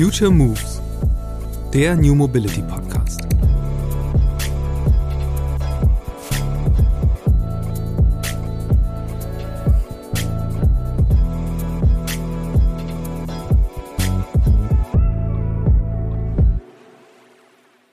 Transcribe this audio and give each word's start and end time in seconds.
Future 0.00 0.30
Moves, 0.30 0.80
der 1.74 1.96
New 1.96 2.14
Mobility 2.14 2.62
Podcast. 2.62 3.20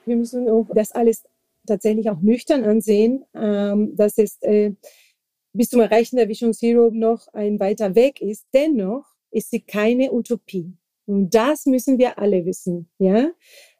Wir 0.04 0.14
müssen 0.14 0.46
das 0.76 0.92
alles 0.92 1.24
tatsächlich 1.66 2.08
auch 2.08 2.20
nüchtern 2.20 2.62
ansehen. 2.62 3.24
Ähm, 3.34 3.96
dass 3.96 4.16
es 4.18 4.40
äh, 4.42 4.74
bis 5.52 5.70
zum 5.70 5.80
Erreichen 5.80 6.14
der 6.14 6.28
Vision 6.28 6.54
Zero 6.54 6.92
noch 6.92 7.26
ein 7.32 7.58
weiter 7.58 7.96
Weg 7.96 8.20
ist. 8.20 8.46
Dennoch 8.54 9.06
ist 9.32 9.50
sie 9.50 9.62
keine 9.62 10.12
Utopie. 10.12 10.76
Und 11.06 11.34
das 11.34 11.66
müssen 11.66 11.98
wir 11.98 12.18
alle 12.18 12.44
wissen. 12.44 12.88
Ja, 12.98 13.30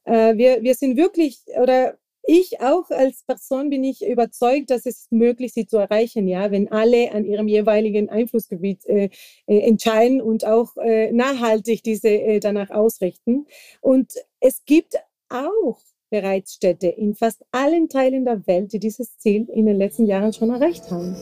äh, 0.05 0.37
wir, 0.37 0.63
wir 0.63 0.75
sind 0.75 0.97
wirklich 0.97 1.43
oder 1.61 1.99
ich 2.29 2.61
auch 2.61 2.91
als 2.91 3.23
Person 3.23 3.71
bin 3.71 3.85
ich 3.85 4.05
überzeugt, 4.05 4.71
dass 4.71 4.85
es 4.85 5.07
möglich 5.11 5.49
ist, 5.49 5.55
sie 5.55 5.67
zu 5.67 5.77
erreichen, 5.77 6.27
ja, 6.27 6.51
wenn 6.51 6.71
alle 6.73 7.13
an 7.13 7.25
ihrem 7.25 7.47
jeweiligen 7.47 8.11
Einflussgebiet 8.11 8.85
äh, 8.87 9.11
äh, 9.47 9.61
entscheiden 9.61 10.21
und 10.21 10.45
auch 10.45 10.77
äh, 10.77 11.13
nachhaltig 11.13 11.85
diese 11.85 12.09
äh, 12.09 12.41
danach 12.41 12.71
ausrichten. 12.71 13.47
Und 13.81 14.13
es 14.41 14.65
gibt 14.65 14.97
auch 15.29 15.79
bereits 16.11 16.55
Städte 16.55 16.89
in 16.89 17.15
fast 17.15 17.45
allen 17.53 17.89
Teilen 17.89 18.25
der 18.25 18.45
Welt, 18.47 18.73
die 18.73 18.81
dieses 18.81 19.17
Ziel 19.19 19.49
in 19.49 19.67
den 19.67 19.77
letzten 19.77 20.07
Jahren 20.07 20.33
schon 20.33 20.51
erreicht 20.51 20.91
haben. 20.91 21.15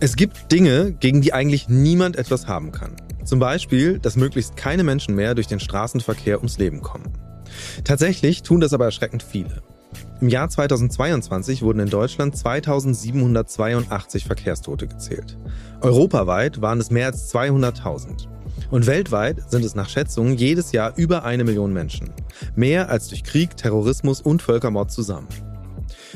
Es 0.00 0.16
gibt 0.16 0.50
Dinge, 0.50 0.96
gegen 0.98 1.20
die 1.20 1.32
eigentlich 1.32 1.68
niemand 1.68 2.16
etwas 2.16 2.46
haben 2.46 2.72
kann. 2.72 2.96
Zum 3.24 3.38
Beispiel, 3.38 3.98
dass 3.98 4.16
möglichst 4.16 4.56
keine 4.56 4.84
Menschen 4.84 5.14
mehr 5.14 5.34
durch 5.34 5.46
den 5.46 5.60
Straßenverkehr 5.60 6.38
ums 6.38 6.58
Leben 6.58 6.80
kommen. 6.80 7.12
Tatsächlich 7.84 8.42
tun 8.42 8.60
das 8.60 8.72
aber 8.72 8.86
erschreckend 8.86 9.22
viele. 9.22 9.62
Im 10.20 10.28
Jahr 10.28 10.48
2022 10.48 11.62
wurden 11.62 11.80
in 11.80 11.90
Deutschland 11.90 12.36
2782 12.36 14.24
Verkehrstote 14.24 14.86
gezählt. 14.86 15.36
Europaweit 15.80 16.62
waren 16.62 16.80
es 16.80 16.90
mehr 16.90 17.06
als 17.06 17.32
200.000. 17.34 18.28
Und 18.70 18.86
weltweit 18.86 19.50
sind 19.50 19.64
es 19.64 19.74
nach 19.74 19.88
Schätzungen 19.88 20.36
jedes 20.36 20.72
Jahr 20.72 20.92
über 20.96 21.24
eine 21.24 21.44
Million 21.44 21.72
Menschen. 21.72 22.10
Mehr 22.54 22.88
als 22.88 23.08
durch 23.08 23.24
Krieg, 23.24 23.56
Terrorismus 23.56 24.20
und 24.20 24.42
Völkermord 24.42 24.90
zusammen. 24.90 25.28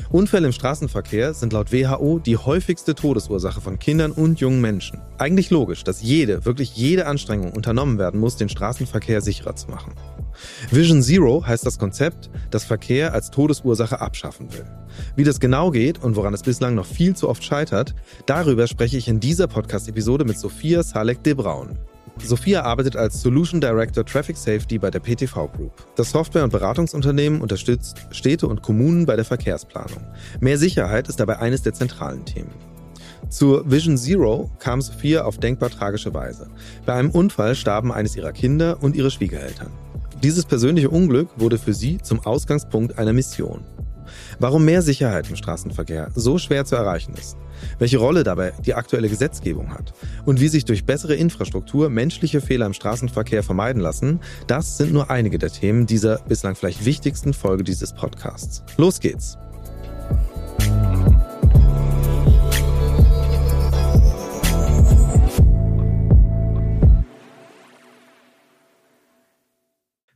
Unfälle 0.09 0.47
im 0.47 0.53
Straßenverkehr 0.53 1.33
sind 1.33 1.53
laut 1.53 1.71
WHO 1.71 2.19
die 2.19 2.37
häufigste 2.37 2.95
Todesursache 2.95 3.61
von 3.61 3.79
Kindern 3.79 4.11
und 4.11 4.39
jungen 4.39 4.61
Menschen. 4.61 5.01
Eigentlich 5.17 5.49
logisch, 5.49 5.83
dass 5.83 6.01
jede, 6.01 6.45
wirklich 6.45 6.75
jede 6.75 7.05
Anstrengung 7.05 7.51
unternommen 7.51 7.97
werden 7.97 8.19
muss, 8.19 8.35
den 8.35 8.49
Straßenverkehr 8.49 9.21
sicherer 9.21 9.55
zu 9.55 9.69
machen. 9.69 9.93
Vision 10.69 11.01
Zero 11.01 11.45
heißt 11.45 11.65
das 11.65 11.79
Konzept, 11.79 12.29
das 12.51 12.63
Verkehr 12.63 13.13
als 13.13 13.31
Todesursache 13.31 13.99
abschaffen 13.99 14.53
will. 14.53 14.65
Wie 15.15 15.23
das 15.23 15.39
genau 15.39 15.71
geht 15.71 16.03
und 16.03 16.15
woran 16.15 16.33
es 16.33 16.43
bislang 16.43 16.75
noch 16.75 16.85
viel 16.85 17.15
zu 17.15 17.29
oft 17.29 17.43
scheitert, 17.43 17.95
darüber 18.25 18.67
spreche 18.67 18.97
ich 18.97 19.07
in 19.07 19.19
dieser 19.19 19.47
Podcast-Episode 19.47 20.25
mit 20.25 20.37
Sophia 20.37 20.83
Salek 20.83 21.23
de 21.23 21.33
Braun. 21.33 21.77
Sophia 22.25 22.63
arbeitet 22.63 22.95
als 22.95 23.21
Solution 23.21 23.61
Director 23.61 24.05
Traffic 24.05 24.37
Safety 24.37 24.77
bei 24.77 24.89
der 24.89 24.99
PTV 24.99 25.47
Group. 25.47 25.71
Das 25.95 26.11
Software- 26.11 26.43
und 26.43 26.51
Beratungsunternehmen 26.51 27.41
unterstützt 27.41 27.97
Städte 28.11 28.47
und 28.47 28.61
Kommunen 28.61 29.05
bei 29.05 29.15
der 29.15 29.25
Verkehrsplanung. 29.25 30.01
Mehr 30.39 30.57
Sicherheit 30.57 31.07
ist 31.07 31.19
dabei 31.19 31.39
eines 31.39 31.61
der 31.61 31.73
zentralen 31.73 32.25
Themen. 32.25 32.51
Zur 33.29 33.69
Vision 33.69 33.97
Zero 33.97 34.49
kam 34.59 34.81
Sophia 34.81 35.23
auf 35.23 35.37
denkbar 35.37 35.69
tragische 35.69 36.13
Weise. 36.13 36.49
Bei 36.85 36.93
einem 36.93 37.11
Unfall 37.11 37.55
starben 37.55 37.91
eines 37.91 38.15
ihrer 38.15 38.31
Kinder 38.31 38.77
und 38.81 38.95
ihre 38.95 39.11
Schwiegereltern. 39.11 39.71
Dieses 40.23 40.45
persönliche 40.45 40.89
Unglück 40.89 41.29
wurde 41.37 41.57
für 41.57 41.73
sie 41.73 41.99
zum 41.99 42.25
Ausgangspunkt 42.25 42.97
einer 42.97 43.13
Mission. 43.13 43.65
Warum 44.39 44.65
mehr 44.65 44.81
Sicherheit 44.81 45.29
im 45.29 45.35
Straßenverkehr 45.35 46.09
so 46.15 46.37
schwer 46.37 46.65
zu 46.65 46.75
erreichen 46.75 47.13
ist, 47.13 47.37
welche 47.79 47.97
Rolle 47.97 48.23
dabei 48.23 48.53
die 48.65 48.73
aktuelle 48.73 49.09
Gesetzgebung 49.09 49.73
hat 49.73 49.93
und 50.25 50.39
wie 50.39 50.47
sich 50.47 50.65
durch 50.65 50.85
bessere 50.85 51.15
Infrastruktur 51.15 51.89
menschliche 51.89 52.41
Fehler 52.41 52.65
im 52.65 52.73
Straßenverkehr 52.73 53.43
vermeiden 53.43 53.81
lassen, 53.81 54.19
das 54.47 54.77
sind 54.77 54.93
nur 54.93 55.09
einige 55.09 55.37
der 55.37 55.49
Themen 55.49 55.85
dieser 55.85 56.19
bislang 56.27 56.55
vielleicht 56.55 56.85
wichtigsten 56.85 57.33
Folge 57.33 57.63
dieses 57.63 57.93
Podcasts. 57.93 58.63
Los 58.77 58.99
geht's! 58.99 59.37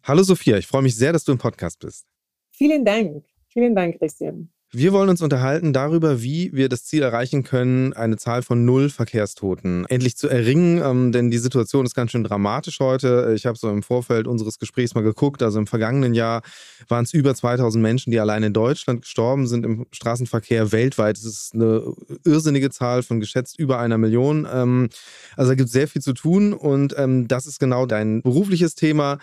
Hallo 0.04 0.24
Sophia, 0.24 0.58
ich 0.58 0.68
freue 0.68 0.82
mich 0.82 0.96
sehr, 0.96 1.14
dass 1.14 1.24
du 1.24 1.32
im 1.32 1.38
Podcast 1.38 1.80
bist. 1.80 2.06
Vielen 2.50 2.84
Dank. 2.84 3.24
Vielen 3.48 3.76
Dank, 3.76 3.98
Christian. 3.98 4.52
Wir 4.74 4.94
wollen 4.94 5.10
uns 5.10 5.22
unterhalten 5.22 5.74
darüber, 5.74 6.22
wie 6.22 6.54
wir 6.54 6.70
das 6.70 6.86
Ziel 6.86 7.02
erreichen 7.02 7.44
können, 7.44 7.92
eine 7.92 8.16
Zahl 8.16 8.42
von 8.42 8.64
null 8.64 8.90
Verkehrstoten 8.90 9.86
endlich 9.90 10.16
zu 10.16 10.30
erringen. 10.30 10.82
Ähm, 10.82 11.12
denn 11.12 11.30
die 11.30 11.40
Situation 11.40 11.86
ist 11.86 11.94
ganz 11.94 12.12
schön 12.12 12.24
dramatisch 12.24 12.80
heute. 12.80 13.34
Ich 13.36 13.46
habe 13.46 13.58
so 13.58 13.70
im 13.70 13.84
Vorfeld 13.84 14.28
unseres 14.28 14.60
Gesprächs 14.60 14.96
mal 14.96 15.04
geguckt. 15.04 15.44
Also 15.44 15.60
im 15.60 15.68
vergangenen 15.68 16.14
Jahr 16.14 16.42
waren 16.88 17.04
es 17.04 17.14
über 17.14 17.36
2000 17.36 17.82
Menschen, 17.82 18.12
die 18.12 18.20
allein 18.22 18.44
in 18.44 18.54
Deutschland 18.54 19.02
gestorben 19.02 19.46
sind 19.46 19.66
im 19.66 19.88
Straßenverkehr. 19.92 20.72
Weltweit 20.72 21.18
ist 21.18 21.26
es 21.26 21.52
eine 21.54 21.94
irrsinnige 22.24 22.70
Zahl 22.70 23.04
von 23.04 23.20
geschätzt 23.20 23.60
über 23.60 23.78
einer 23.78 23.98
Million. 23.98 24.48
Ähm, 24.50 24.88
also 25.36 25.52
da 25.52 25.56
gibt 25.56 25.68
es 25.68 25.74
sehr 25.74 25.90
viel 25.90 26.02
zu 26.02 26.14
tun 26.14 26.54
und 26.54 26.96
ähm, 26.98 27.28
das 27.28 27.46
ist 27.46 27.60
genau 27.60 27.86
dein 27.86 28.22
berufliches 28.22 28.76
Thema 28.76 29.20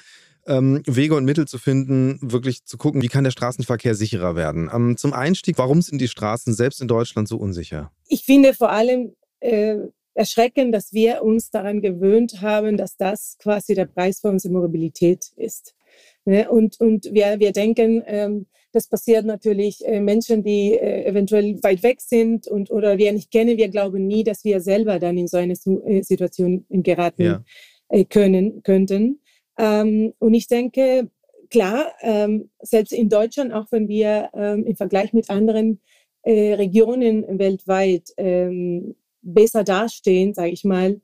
ähm, 0.49 0.83
Wege 0.87 1.15
und 1.15 1.25
Mittel 1.25 1.47
zu 1.47 1.59
finden, 1.59 2.19
wirklich 2.23 2.65
zu 2.65 2.77
gucken, 2.79 3.03
wie 3.03 3.09
kann 3.09 3.25
der 3.25 3.31
Straßenverkehr 3.31 3.95
sicherer 3.95 4.35
werden. 4.35 4.71
Ähm, 4.73 4.97
zum 4.97 5.13
Einstieg, 5.13 5.59
warum 5.59 5.83
sind 5.83 6.01
die 6.01 6.09
Straßen 6.09 6.55
selbst 6.55 6.81
in 6.81 6.89
Deutschland 6.89 7.29
so 7.29 7.37
unsicher? 7.37 7.93
Ich 8.09 8.25
finde 8.25 8.55
vor 8.55 8.71
allem 8.71 9.15
äh, 9.41 9.77
erschreckend, 10.15 10.75
dass 10.75 10.93
wir 10.93 11.23
uns 11.23 11.51
daran 11.51 11.81
gewöhnt 11.81 12.41
haben, 12.41 12.77
dass 12.77 12.97
das 12.97 13.37
quasi 13.39 13.75
der 13.75 13.87
Preis 13.87 14.21
für 14.21 14.29
unsere 14.29 14.53
Mobilität 14.53 15.27
ist. 15.37 15.75
Ne? 16.25 16.51
Und, 16.51 16.81
und 16.81 17.05
wir, 17.13 17.39
wir 17.39 17.53
denken, 17.53 18.03
ähm, 18.07 18.47
das 18.73 18.89
passiert 18.89 19.25
natürlich 19.25 19.87
äh, 19.87 20.01
Menschen, 20.01 20.43
die 20.43 20.75
äh, 20.75 21.05
eventuell 21.07 21.63
weit 21.63 21.83
weg 21.83 22.01
sind 22.01 22.47
und 22.47 22.71
oder 22.71 22.99
wir 22.99 23.13
nicht 23.13 23.31
kennen. 23.31 23.57
Wir 23.57 23.69
glauben 23.69 24.07
nie, 24.07 24.25
dass 24.25 24.45
wir 24.45 24.61
selber 24.61 24.99
dann 24.99 25.17
in 25.17 25.29
so 25.29 25.37
eine 25.37 25.55
äh, 25.55 26.03
Situation 26.03 26.67
geraten 26.69 27.23
ja. 27.23 27.45
Äh, 27.89 28.05
können 28.05 28.63
könnten. 28.63 29.21
Ähm, 29.59 30.15
und 30.19 30.35
ich 30.35 30.47
denke, 30.47 31.11
klar, 31.51 31.93
ähm, 32.01 32.51
selbst 32.61 32.93
in 32.93 33.09
Deutschland, 33.09 33.53
auch 33.53 33.67
wenn 33.71 33.89
wir 33.89 34.31
ähm, 34.35 34.65
im 34.65 34.77
Vergleich 34.77 35.13
mit 35.13 35.31
anderen 35.31 35.81
äh, 36.23 36.55
Regionen 36.55 37.39
weltweit 37.39 38.11
ähm, 38.17 38.95
besser 39.23 39.65
dastehen, 39.65 40.35
sage 40.35 40.51
ich 40.51 40.65
mal, 40.65 41.01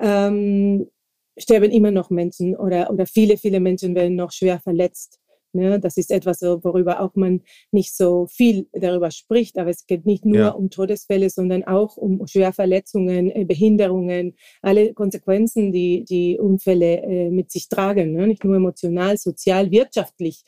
ähm, 0.00 0.88
sterben 1.36 1.70
immer 1.70 1.90
noch 1.90 2.10
Menschen 2.10 2.56
oder, 2.56 2.90
oder 2.90 3.06
viele, 3.06 3.36
viele 3.36 3.60
Menschen 3.60 3.94
werden 3.94 4.16
noch 4.16 4.32
schwer 4.32 4.58
verletzt. 4.58 5.20
Ne? 5.52 5.80
Das 5.80 5.96
ist 5.96 6.10
etwas, 6.10 6.42
worüber 6.42 7.00
auch 7.00 7.14
man 7.14 7.42
nicht 7.70 7.94
so 7.94 8.26
viel 8.26 8.68
darüber 8.72 9.10
spricht, 9.10 9.58
aber 9.58 9.70
es 9.70 9.86
geht 9.86 10.06
nicht 10.06 10.24
nur 10.24 10.38
ja. 10.38 10.48
um 10.50 10.70
Todesfälle, 10.70 11.30
sondern 11.30 11.64
auch 11.64 11.96
um 11.96 12.26
Schwerverletzungen, 12.26 13.30
äh, 13.30 13.44
Behinderungen, 13.44 14.34
alle 14.62 14.94
Konsequenzen, 14.94 15.72
die 15.72 16.04
die 16.04 16.38
Unfälle 16.38 17.02
äh, 17.02 17.30
mit 17.30 17.50
sich 17.50 17.68
tragen, 17.68 18.12
ne? 18.12 18.26
nicht 18.26 18.44
nur 18.44 18.56
emotional, 18.56 19.16
sozial, 19.16 19.70
wirtschaftlich 19.70 20.44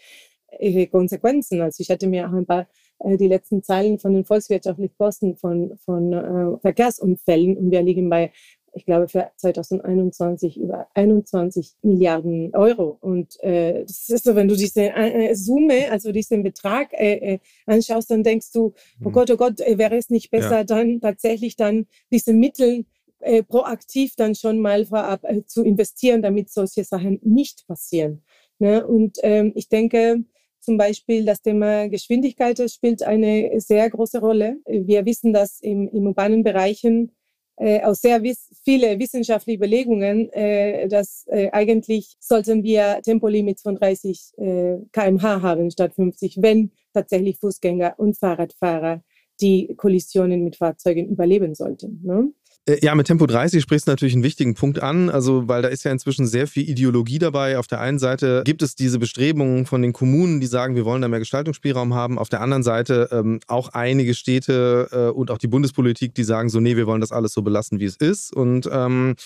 äh, 0.59 0.87
Konsequenzen. 0.87 1.61
Also 1.61 1.83
ich 1.83 1.91
hatte 1.91 2.09
mir 2.09 2.29
auch 2.29 2.33
ein 2.33 2.47
paar 2.47 2.67
die 3.03 3.29
letzten 3.29 3.63
Zeilen 3.63 3.99
von 3.99 4.13
den 4.13 4.25
volkswirtschaftlichen 4.25 4.95
Kosten 4.97 5.37
von, 5.37 5.77
von 5.79 6.13
äh, 6.13 6.59
Verkehrsunfällen 6.61 7.57
und 7.57 7.71
wir 7.71 7.81
liegen 7.83 8.11
bei 8.11 8.31
ich 8.73 8.85
glaube, 8.85 9.09
für 9.09 9.31
2021 9.37 10.59
über 10.59 10.87
21 10.95 11.75
Milliarden 11.83 12.55
Euro. 12.55 12.97
Und 13.01 13.43
äh, 13.43 13.83
das 13.85 14.09
ist 14.09 14.25
so, 14.25 14.35
wenn 14.35 14.49
du 14.49 14.57
diese 14.57 14.95
äh, 14.95 15.35
Summe, 15.35 15.91
also 15.91 16.13
diesen 16.13 16.43
Betrag 16.43 16.93
äh, 16.93 17.35
äh, 17.35 17.39
anschaust, 17.67 18.11
dann 18.11 18.23
denkst 18.23 18.53
du, 18.53 18.75
oh 19.05 19.09
mhm. 19.09 19.13
Gott, 19.13 19.31
oh 19.31 19.37
Gott, 19.37 19.61
äh, 19.61 19.79
wäre 19.79 19.97
es 19.97 20.11
nicht 20.11 20.31
besser, 20.31 20.59
ja. 20.59 20.65
dann 20.65 21.01
tatsächlich 21.01 21.57
dann 21.57 21.87
diese 22.11 22.33
Mittel 22.33 22.85
äh, 23.21 23.43
proaktiv 23.43 24.17
dann 24.17 24.35
schon 24.35 24.61
mal 24.61 24.87
vorab 24.87 25.25
äh, 25.25 25.45
zu 25.45 25.63
investieren, 25.63 26.23
damit 26.23 26.51
solche 26.51 26.85
Sachen 26.85 27.19
nicht 27.23 27.67
passieren. 27.67 28.23
Ne? 28.59 28.87
Und 28.87 29.19
ähm, 29.23 29.53
ich 29.55 29.69
denke, 29.69 30.25
zum 30.61 30.77
Beispiel 30.77 31.25
das 31.25 31.43
Thema 31.43 31.89
Geschwindigkeit 31.89 32.61
spielt 32.71 33.03
eine 33.03 33.61
sehr 33.61 33.89
große 33.89 34.21
Rolle. 34.21 34.59
Wir 34.67 35.07
wissen, 35.07 35.33
dass 35.33 35.61
im, 35.61 35.89
im 35.89 36.07
urbanen 36.07 36.45
Bereichen 36.45 37.13
äh, 37.61 37.83
aus 37.83 38.01
sehr 38.01 38.23
wiss 38.23 38.49
viele 38.65 38.99
wissenschaftliche 38.99 39.59
Überlegungen, 39.59 40.33
äh, 40.33 40.89
dass 40.89 41.27
äh, 41.29 41.51
eigentlich 41.53 42.15
sollten 42.19 42.63
wir 42.63 43.01
Tempolimits 43.03 43.63
von 43.63 43.77
30 43.77 44.33
äh, 44.39 44.77
km/h 44.93 45.43
haben 45.43 45.71
statt 45.71 45.93
50, 45.95 46.39
wenn 46.41 46.73
tatsächlich 46.95 47.39
Fußgänger 47.39 47.95
und 47.99 48.19
Fahrradfahrer 48.19 49.03
die 49.41 49.75
Kollisionen 49.77 50.43
mit 50.43 50.57
Fahrzeugen 50.57 51.09
überleben 51.09 51.55
sollten. 51.55 52.01
Ne? 52.03 52.33
Äh, 52.67 52.79
ja, 52.83 52.95
mit 52.95 53.07
Tempo 53.07 53.27
30 53.27 53.63
sprichst 53.63 53.87
du 53.87 53.93
natürlich 53.93 54.15
einen 54.15 54.23
wichtigen 54.23 54.55
Punkt 54.55 54.83
an, 54.83 55.09
also 55.09 55.49
weil 55.49 55.63
da 55.63 55.69
ist 55.69 55.85
ja 55.85 55.93
inzwischen 55.93 56.27
sehr 56.27 56.47
viel 56.47 56.69
Ideologie 56.69 57.19
dabei. 57.19 57.59
Auf 57.59 57.67
der 57.67 57.81
einen 57.81 57.99
Seite 57.99 58.43
gibt 58.45 58.63
es 58.63 58.75
diese 58.75 58.99
Bestrebungen 58.99 59.67
von 59.67 59.83
den 59.83 59.93
Kommunen, 59.93 60.41
die 60.41 60.47
sagen, 60.47 60.75
wir 60.75 60.85
wollen 60.85 61.03
da 61.03 61.09
mehr 61.09 61.21
Gestaltungsspielraum 61.21 61.95
haben. 61.95 62.19
Auf 62.19 62.29
der 62.29 62.41
anderen 62.41 62.63
Seite 62.63 63.09
ähm, 63.13 63.41
auch 63.47 63.71
einige 63.71 64.15
Städte 64.15 64.89
äh, 64.93 65.17
und 65.17 65.31
auch 65.31 65.39
die 65.39 65.49
Bundespolitik, 65.49 66.15
die 66.15 66.25
sagen 66.25 66.49
so, 66.49 66.61
nee, 66.61 66.77
wir 66.77 66.87
wollen 66.87 67.01
das 67.01 67.13
alles 67.13 67.33
so 67.33 67.43
belassen, 67.43 67.81
wie 67.81 67.87
es 67.87 67.97
ist. 67.97 68.35
Und 68.35 68.69
ähm, 68.71 69.17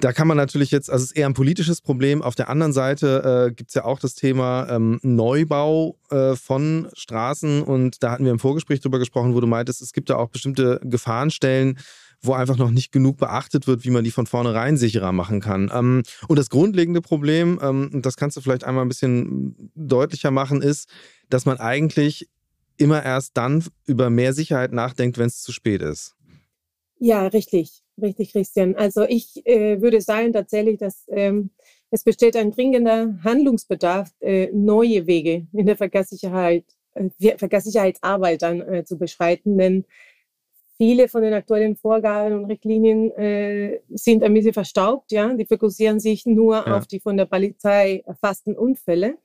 da 0.00 0.12
kann 0.12 0.26
man 0.26 0.36
natürlich 0.36 0.70
jetzt, 0.70 0.90
also 0.90 1.04
es 1.04 1.10
ist 1.10 1.16
eher 1.16 1.26
ein 1.26 1.34
politisches 1.34 1.80
Problem. 1.80 2.22
Auf 2.22 2.34
der 2.34 2.48
anderen 2.48 2.72
Seite 2.72 3.48
äh, 3.50 3.54
gibt 3.54 3.70
es 3.70 3.74
ja 3.74 3.84
auch 3.84 4.00
das 4.00 4.14
Thema 4.14 4.66
ähm, 4.68 4.98
Neubau 5.02 5.96
äh, 6.10 6.34
von 6.34 6.88
Straßen. 6.94 7.62
Und 7.62 8.02
da 8.02 8.10
hatten 8.10 8.24
wir 8.24 8.32
im 8.32 8.38
Vorgespräch 8.40 8.80
drüber 8.80 8.98
gesprochen, 8.98 9.34
wo 9.34 9.40
du 9.40 9.46
meintest, 9.46 9.82
es 9.82 9.92
gibt 9.92 10.10
da 10.10 10.16
auch 10.16 10.30
bestimmte 10.30 10.80
Gefahrenstellen, 10.82 11.78
wo 12.26 12.32
einfach 12.32 12.56
noch 12.56 12.70
nicht 12.70 12.92
genug 12.92 13.18
beachtet 13.18 13.66
wird, 13.66 13.84
wie 13.84 13.90
man 13.90 14.04
die 14.04 14.10
von 14.10 14.26
vornherein 14.26 14.76
sicherer 14.76 15.12
machen 15.12 15.40
kann. 15.40 15.70
Ähm, 15.72 16.02
und 16.28 16.38
das 16.38 16.50
grundlegende 16.50 17.00
Problem, 17.00 17.58
ähm, 17.62 17.90
und 17.92 18.06
das 18.06 18.16
kannst 18.16 18.36
du 18.36 18.40
vielleicht 18.40 18.64
einmal 18.64 18.84
ein 18.84 18.88
bisschen 18.88 19.70
deutlicher 19.74 20.30
machen, 20.30 20.62
ist, 20.62 20.88
dass 21.28 21.46
man 21.46 21.58
eigentlich 21.58 22.28
immer 22.76 23.04
erst 23.04 23.36
dann 23.36 23.64
über 23.86 24.10
mehr 24.10 24.32
Sicherheit 24.32 24.72
nachdenkt, 24.72 25.18
wenn 25.18 25.26
es 25.26 25.42
zu 25.42 25.52
spät 25.52 25.82
ist. 25.82 26.16
Ja, 26.98 27.26
richtig, 27.26 27.82
richtig, 28.00 28.32
Christian. 28.32 28.76
Also 28.76 29.04
ich 29.04 29.46
äh, 29.46 29.80
würde 29.80 30.00
sagen 30.00 30.32
tatsächlich, 30.32 30.78
dass 30.78 31.04
ähm, 31.08 31.50
es 31.90 32.02
besteht 32.02 32.36
ein 32.36 32.50
dringender 32.50 33.18
Handlungsbedarf, 33.22 34.10
äh, 34.20 34.48
neue 34.52 35.06
Wege 35.06 35.46
in 35.52 35.66
der 35.66 35.76
Verkehrssicherheit, 35.76 36.64
äh, 36.94 37.36
Verkehrssicherheitsarbeit 37.36 38.42
dann 38.42 38.60
äh, 38.60 38.84
zu 38.84 38.98
beschreiten, 38.98 39.58
denn 39.58 39.84
viele 40.76 41.08
von 41.08 41.22
den 41.22 41.34
aktuellen 41.34 41.76
Vorgaben 41.76 42.34
und 42.34 42.44
Richtlinien 42.46 43.10
äh, 43.12 43.80
sind 43.90 44.22
ein 44.22 44.34
bisschen 44.34 44.52
verstaubt. 44.52 45.12
Ja? 45.12 45.32
Die 45.34 45.46
fokussieren 45.46 46.00
sich 46.00 46.26
nur 46.26 46.56
ja. 46.56 46.76
auf 46.76 46.86
die 46.86 47.00
von 47.00 47.16
der 47.16 47.26
Polizei 47.26 48.02
erfassten 48.06 48.56
Unfälle. 48.56 49.18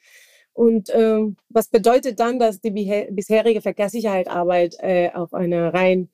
Und 0.53 0.89
äh, 0.89 1.21
was 1.49 1.69
bedeutet 1.69 2.19
dann, 2.19 2.39
dass 2.39 2.59
die 2.59 2.71
bisherige 3.11 3.61
Verkehrssicherheitsarbeit 3.61 4.75
äh, 4.79 5.09
auf 5.13 5.33
einer 5.33 5.73
rein 5.73 6.09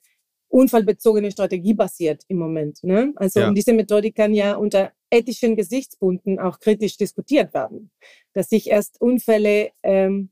unfallbezogene 0.50 1.32
Strategie 1.32 1.74
basiert 1.74 2.24
im 2.28 2.38
Moment. 2.38 2.84
Ne? 2.84 3.12
Also 3.16 3.42
ja. 3.42 3.52
diese 3.52 3.74
Methodik 3.74 4.16
kann 4.16 4.34
ja 4.34 4.56
unter 4.56 4.92
ethischen 5.10 5.56
Gesichtspunkten 5.56 6.40
auch 6.40 6.60
kritisch 6.60 6.98
diskutiert 6.98 7.54
werden, 7.54 7.92
dass 8.34 8.50
sich 8.50 8.70
erst 8.70 9.02
Unfälle 9.02 9.72
ähm, 9.84 10.30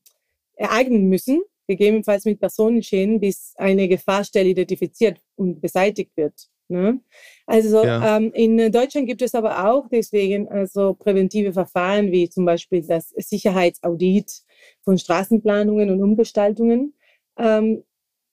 ereignen 0.55 1.09
müssen, 1.09 1.41
gegebenenfalls 1.67 2.25
mit 2.25 2.39
Personenschäden, 2.39 3.19
bis 3.19 3.53
eine 3.57 3.87
Gefahrstelle 3.87 4.49
identifiziert 4.49 5.19
und 5.35 5.61
beseitigt 5.61 6.11
wird. 6.15 6.33
Ne? 6.69 7.01
Also 7.45 7.83
ja. 7.83 8.17
ähm, 8.17 8.31
in 8.33 8.71
Deutschland 8.71 9.07
gibt 9.07 9.21
es 9.21 9.35
aber 9.35 9.69
auch 9.69 9.87
deswegen 9.89 10.47
also 10.47 10.93
präventive 10.93 11.53
Verfahren 11.53 12.11
wie 12.11 12.29
zum 12.29 12.45
Beispiel 12.45 12.85
das 12.85 13.09
Sicherheitsaudit 13.17 14.43
von 14.81 14.97
Straßenplanungen 14.97 15.89
und 15.89 16.01
Umgestaltungen. 16.01 16.95
Ähm, 17.37 17.83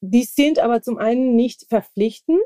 die 0.00 0.24
sind 0.24 0.58
aber 0.58 0.80
zum 0.80 0.96
einen 0.98 1.36
nicht 1.36 1.66
verpflichtend 1.68 2.40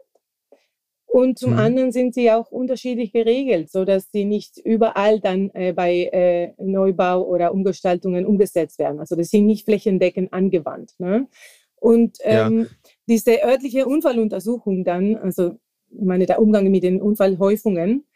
und 1.15 1.39
zum 1.39 1.53
mhm. 1.53 1.59
anderen 1.61 1.93
sind 1.93 2.13
sie 2.13 2.33
auch 2.33 2.51
unterschiedlich 2.51 3.13
geregelt, 3.13 3.71
so 3.71 3.85
dass 3.85 4.11
sie 4.11 4.25
nicht 4.25 4.59
überall 4.59 5.21
dann 5.21 5.49
äh, 5.55 5.73
bei 5.73 6.07
äh, 6.13 6.55
Neubau 6.59 7.23
oder 7.23 7.55
Umgestaltungen 7.55 8.27
umgesetzt 8.27 8.81
werden. 8.81 8.99
Also 8.99 9.15
das 9.15 9.29
sind 9.29 9.47
nicht 9.47 9.65
flächendeckend 9.65 10.33
angewandt. 10.33 10.95
Ne? 10.99 11.29
Und 11.77 12.19
ähm, 12.23 12.63
ja. 12.63 12.67
diese 13.07 13.45
örtliche 13.45 13.87
Unfalluntersuchung 13.87 14.83
dann, 14.83 15.15
also 15.15 15.53
ich 15.89 16.05
meine, 16.05 16.27
der 16.27 16.43
Umgang 16.43 16.69
mit 16.69 16.83
den 16.83 17.01
Unfallhäufungen, 17.01 18.09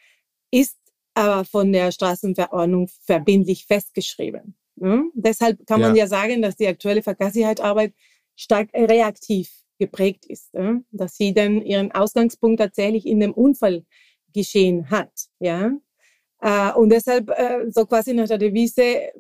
ist 0.50 0.76
aber 1.14 1.44
von 1.44 1.72
der 1.72 1.92
Straßenverordnung 1.92 2.88
verbindlich 3.04 3.66
festgeschrieben. 3.66 4.56
Ne? 4.74 5.04
Deshalb 5.14 5.64
kann 5.68 5.80
man 5.80 5.94
ja. 5.94 6.02
ja 6.02 6.08
sagen, 6.08 6.42
dass 6.42 6.56
die 6.56 6.66
aktuelle 6.66 7.04
Verkehrssicherheitsarbeit 7.04 7.92
stark 8.34 8.70
reaktiv 8.74 9.52
geprägt 9.78 10.26
ist, 10.26 10.50
dass 10.90 11.16
sie 11.16 11.32
dann 11.32 11.62
ihren 11.62 11.92
Ausgangspunkt 11.92 12.60
tatsächlich 12.60 13.06
in 13.06 13.20
dem 13.20 13.32
Unfallgeschehen 13.32 14.90
hat. 14.90 15.12
Ja? 15.38 15.72
Äh, 16.40 16.72
und 16.72 16.90
deshalb 16.90 17.30
äh, 17.30 17.70
so 17.70 17.86
quasi 17.86 18.14
nach 18.14 18.28
der 18.28 18.38
Devise, 18.38 19.12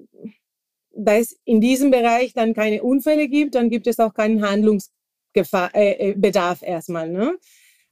da 0.92 1.16
es 1.16 1.36
in 1.44 1.60
diesem 1.60 1.90
Bereich 1.90 2.32
dann 2.32 2.54
keine 2.54 2.82
Unfälle 2.82 3.28
gibt, 3.28 3.54
dann 3.54 3.70
gibt 3.70 3.86
es 3.86 3.98
auch 3.98 4.14
keinen 4.14 4.42
Handlungsbedarf 4.42 5.72
äh, 5.74 6.66
äh 6.66 6.70
erstmal. 6.70 7.08
Ne? 7.08 7.36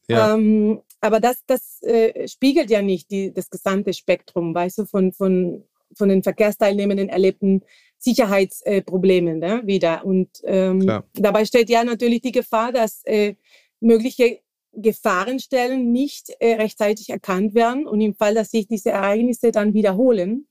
Ja. 0.09 0.35
Ähm, 0.35 0.81
aber 1.01 1.21
das, 1.21 1.43
das 1.47 1.83
äh, 1.83 2.27
spiegelt 2.29 2.71
ja 2.71 2.83
nicht 2.83 3.11
die, 3.11 3.33
das 3.33 3.51
gesamte 3.51 3.93
Spektrum, 3.93 4.55
weißt 4.55 4.79
du, 4.79 4.87
von, 4.87 5.13
von, 5.13 5.65
von 5.95 6.09
den 6.09 6.23
Verkehrsteilnehmenden 6.23 7.09
erlebten 7.09 7.63
Sicherheitsprobleme 8.07 9.37
ne, 9.37 9.63
wieder. 9.65 10.05
Und 10.05 10.29
ähm, 10.45 11.03
dabei 11.15 11.45
steht 11.45 11.69
ja 11.69 11.83
natürlich 11.83 12.21
die 12.21 12.33
Gefahr, 12.33 12.73
dass 12.73 13.03
äh, 13.05 13.35
mögliche 13.81 14.41
Gefahrenstellen 14.73 15.91
nicht 15.91 16.31
äh, 16.39 16.55
rechtzeitig 16.55 17.11
erkannt 17.11 17.55
werden 17.55 17.87
und 17.87 18.01
im 18.01 18.15
Fall, 18.15 18.35
dass 18.35 18.51
sich 18.51 18.69
diese 18.69 18.91
Ereignisse 18.91 19.51
dann 19.51 19.75
wiederholen, 19.75 20.47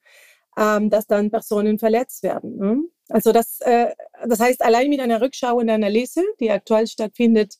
ähm, 0.57 0.89
dass 0.89 1.07
dann 1.07 1.31
Personen 1.31 1.79
verletzt 1.79 2.23
werden. 2.23 2.57
Ne? 2.57 2.83
Also 3.09 3.31
das, 3.31 3.61
äh, 3.61 3.93
das 4.27 4.39
heißt, 4.39 4.61
allein 4.63 4.89
mit 4.89 4.99
einer 4.99 5.21
Rückschau 5.21 5.57
und 5.57 5.69
Analyse, 5.69 6.23
die 6.39 6.51
aktuell 6.51 6.87
stattfindet, 6.87 7.55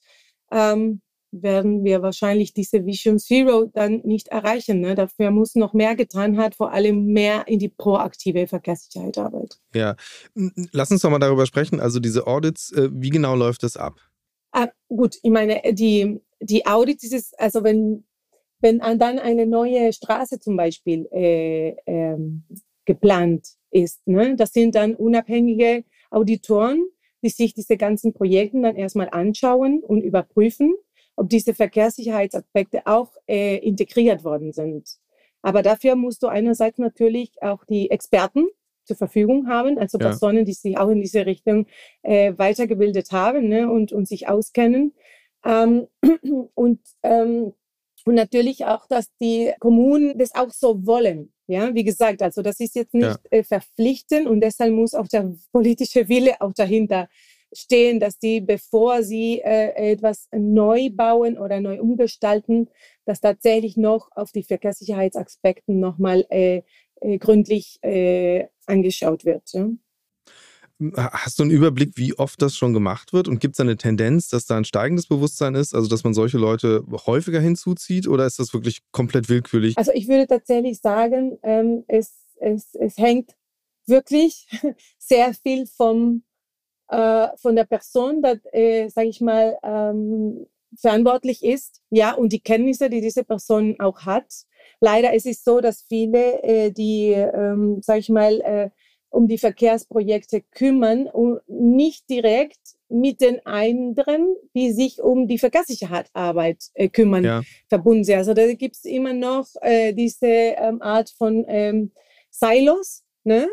ähm, 0.51 1.01
werden 1.41 1.83
wir 1.83 2.01
wahrscheinlich 2.01 2.53
diese 2.53 2.85
Vision 2.85 3.19
Zero 3.19 3.65
dann 3.73 4.01
nicht 4.03 4.27
erreichen. 4.29 4.79
Ne? 4.81 4.95
Dafür 4.95 5.31
muss 5.31 5.55
noch 5.55 5.73
mehr 5.73 5.95
getan 5.95 6.37
werden, 6.37 6.53
vor 6.53 6.71
allem 6.71 7.05
mehr 7.05 7.47
in 7.47 7.59
die 7.59 7.69
proaktive 7.69 8.47
Verkehrssicherheitsarbeit. 8.47 9.59
Ja, 9.73 9.95
lass 10.71 10.91
uns 10.91 11.01
doch 11.01 11.09
mal 11.09 11.19
darüber 11.19 11.45
sprechen. 11.45 11.79
Also 11.79 11.99
diese 11.99 12.27
Audits, 12.27 12.71
äh, 12.71 12.89
wie 12.91 13.09
genau 13.09 13.35
läuft 13.35 13.63
das 13.63 13.77
ab? 13.77 13.99
Ah, 14.51 14.69
gut, 14.87 15.17
ich 15.21 15.31
meine, 15.31 15.61
die, 15.73 16.21
die 16.39 16.65
Audits 16.65 17.03
ist 17.03 17.13
es, 17.13 17.33
also 17.33 17.63
wenn, 17.63 18.05
wenn 18.59 18.79
dann 18.79 19.19
eine 19.19 19.45
neue 19.45 19.91
Straße 19.91 20.39
zum 20.39 20.55
Beispiel 20.55 21.07
äh, 21.11 21.75
ähm, 21.85 22.43
geplant 22.85 23.47
ist, 23.71 24.07
ne? 24.07 24.35
das 24.35 24.53
sind 24.53 24.75
dann 24.75 24.95
unabhängige 24.95 25.83
Auditoren, 26.09 26.85
die 27.21 27.29
sich 27.29 27.53
diese 27.53 27.75
ganzen 27.75 28.13
Projekte 28.13 28.61
dann 28.61 28.75
erstmal 28.75 29.09
anschauen 29.09 29.81
und 29.83 30.01
überprüfen 30.01 30.73
ob 31.15 31.29
diese 31.29 31.53
Verkehrssicherheitsaspekte 31.53 32.85
auch 32.85 33.11
äh, 33.27 33.57
integriert 33.57 34.23
worden 34.23 34.51
sind. 34.51 34.97
Aber 35.41 35.61
dafür 35.61 35.95
musst 35.95 36.23
du 36.23 36.27
einerseits 36.27 36.79
natürlich 36.79 37.41
auch 37.41 37.65
die 37.65 37.91
Experten 37.91 38.47
zur 38.83 38.95
Verfügung 38.95 39.47
haben, 39.47 39.77
also 39.77 39.97
ja. 39.97 40.07
Personen, 40.07 40.45
die 40.45 40.53
sich 40.53 40.77
auch 40.77 40.89
in 40.89 41.01
diese 41.01 41.25
Richtung 41.25 41.67
äh, 42.03 42.33
weitergebildet 42.37 43.11
haben 43.11 43.47
ne, 43.47 43.69
und, 43.69 43.91
und 43.91 44.07
sich 44.07 44.27
auskennen. 44.27 44.93
Ähm, 45.43 45.87
und, 46.53 46.79
ähm, 47.03 47.53
und 48.05 48.15
natürlich 48.15 48.65
auch, 48.65 48.87
dass 48.87 49.15
die 49.21 49.53
Kommunen 49.59 50.17
das 50.17 50.33
auch 50.35 50.51
so 50.51 50.85
wollen. 50.85 51.31
Ja, 51.47 51.75
wie 51.75 51.83
gesagt, 51.83 52.23
also 52.23 52.41
das 52.41 52.59
ist 52.59 52.75
jetzt 52.75 52.95
nicht 52.95 53.05
ja. 53.05 53.17
äh, 53.29 53.43
verpflichtend 53.43 54.25
und 54.27 54.41
deshalb 54.41 54.73
muss 54.73 54.95
auch 54.95 55.07
der 55.07 55.35
politische 55.51 56.09
Wille 56.09 56.41
auch 56.41 56.53
dahinter 56.53 57.07
stehen, 57.57 57.99
dass 57.99 58.17
die, 58.17 58.41
bevor 58.41 59.03
sie 59.03 59.41
äh, 59.41 59.91
etwas 59.91 60.27
neu 60.31 60.89
bauen 60.91 61.37
oder 61.37 61.61
neu 61.61 61.79
umgestalten, 61.79 62.69
dass 63.05 63.21
tatsächlich 63.21 63.77
noch 63.77 64.09
auf 64.15 64.31
die 64.31 64.43
Verkehrssicherheitsaspekte 64.43 65.73
nochmal 65.73 66.25
äh, 66.29 66.61
äh, 67.01 67.17
gründlich 67.17 67.77
äh, 67.81 68.47
angeschaut 68.65 69.25
wird. 69.25 69.51
Ja? 69.53 69.69
Hast 70.95 71.39
du 71.39 71.43
einen 71.43 71.51
Überblick, 71.51 71.93
wie 71.95 72.17
oft 72.17 72.41
das 72.41 72.57
schon 72.57 72.73
gemacht 72.73 73.13
wird? 73.13 73.29
Und 73.29 73.39
gibt 73.39 73.55
es 73.55 73.61
eine 73.61 73.77
Tendenz, 73.77 74.27
dass 74.27 74.45
da 74.45 74.57
ein 74.57 74.65
steigendes 74.65 75.07
Bewusstsein 75.07 75.55
ist, 75.55 75.73
also 75.73 75.87
dass 75.87 76.03
man 76.03 76.13
solche 76.13 76.37
Leute 76.37 76.83
häufiger 77.05 77.39
hinzuzieht 77.39 78.07
oder 78.07 78.25
ist 78.25 78.39
das 78.39 78.53
wirklich 78.53 78.81
komplett 78.91 79.29
willkürlich? 79.29 79.77
Also 79.77 79.91
ich 79.93 80.09
würde 80.09 80.27
tatsächlich 80.27 80.79
sagen, 80.79 81.37
ähm, 81.43 81.85
es, 81.87 82.13
es, 82.41 82.75
es 82.75 82.97
hängt 82.97 83.35
wirklich 83.87 84.47
sehr 84.97 85.33
viel 85.33 85.65
vom 85.65 86.23
äh, 86.89 87.27
von 87.37 87.55
der 87.55 87.65
Person, 87.65 88.21
die, 88.21 88.57
äh, 88.57 88.89
sage 88.89 89.07
ich 89.07 89.21
mal, 89.21 89.57
ähm, 89.63 90.47
verantwortlich 90.77 91.43
ist, 91.43 91.81
ja, 91.89 92.13
und 92.13 92.33
die 92.33 92.41
Kenntnisse, 92.41 92.89
die 92.89 93.01
diese 93.01 93.23
Person 93.23 93.75
auch 93.79 94.01
hat. 94.01 94.31
Leider 94.81 95.13
ist 95.13 95.25
es 95.25 95.43
so, 95.43 95.61
dass 95.61 95.83
viele, 95.87 96.43
äh, 96.43 96.71
die, 96.71 97.11
ähm, 97.11 97.81
sage 97.81 97.99
ich 97.99 98.09
mal, 98.09 98.41
äh, 98.41 98.69
um 99.09 99.27
die 99.27 99.37
Verkehrsprojekte 99.37 100.41
kümmern 100.51 101.07
und 101.07 101.39
nicht 101.47 102.09
direkt 102.09 102.59
mit 102.89 103.21
den 103.21 103.43
anderen, 103.45 104.35
die 104.53 104.73
sich 104.73 105.01
um 105.01 105.27
die 105.27 105.39
Verkehrssicherheitsarbeit 105.39 106.65
äh, 106.73 106.89
kümmern, 106.89 107.23
ja. 107.23 107.41
verbunden 107.69 108.03
sind. 108.03 108.17
Also 108.17 108.33
da 108.33 108.51
gibt 108.53 108.75
es 108.75 108.83
immer 108.83 109.13
noch 109.13 109.47
äh, 109.61 109.93
diese 109.93 110.27
ähm, 110.27 110.81
Art 110.81 111.09
von 111.09 111.45
ähm, 111.47 111.91
Silos. 112.29 113.03
Ne? 113.23 113.47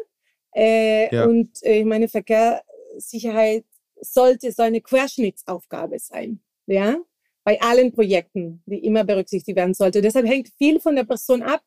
Äh, 0.54 1.14
ja. 1.14 1.26
Und 1.26 1.62
äh, 1.62 1.78
ich 1.78 1.84
meine, 1.84 2.08
Verkehr, 2.08 2.62
Sicherheit 2.98 3.64
sollte 4.00 4.52
so 4.52 4.62
eine 4.62 4.80
Querschnittsaufgabe 4.80 5.98
sein. 5.98 6.40
Ja? 6.66 6.96
bei 7.44 7.60
allen 7.60 7.92
Projekten, 7.92 8.62
die 8.66 8.84
immer 8.84 9.04
berücksichtigt 9.04 9.56
werden 9.56 9.74
sollte. 9.74 10.00
Deshalb 10.00 10.26
hängt 10.26 10.48
viel 10.58 10.80
von 10.80 10.94
der 10.96 11.04
Person 11.04 11.42
ab, 11.42 11.62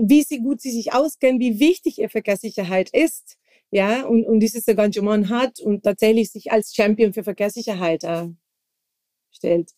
wie 0.00 0.22
sie 0.22 0.40
gut 0.40 0.60
sie 0.60 0.70
sich 0.70 0.92
auskennen, 0.92 1.40
wie 1.40 1.60
wichtig 1.60 1.98
ihr 1.98 2.10
Verkehrssicherheit 2.10 2.90
ist, 2.90 3.38
ja, 3.70 4.06
und, 4.06 4.24
und 4.24 4.40
dieses 4.40 4.66
Engagement 4.66 5.28
hat 5.28 5.60
und 5.60 5.82
tatsächlich 5.82 6.30
sich 6.30 6.52
als 6.52 6.74
Champion 6.74 7.12
für 7.12 7.24
Verkehrssicherheit 7.24 8.04
äh, 8.04 8.28
stellt. 9.30 9.72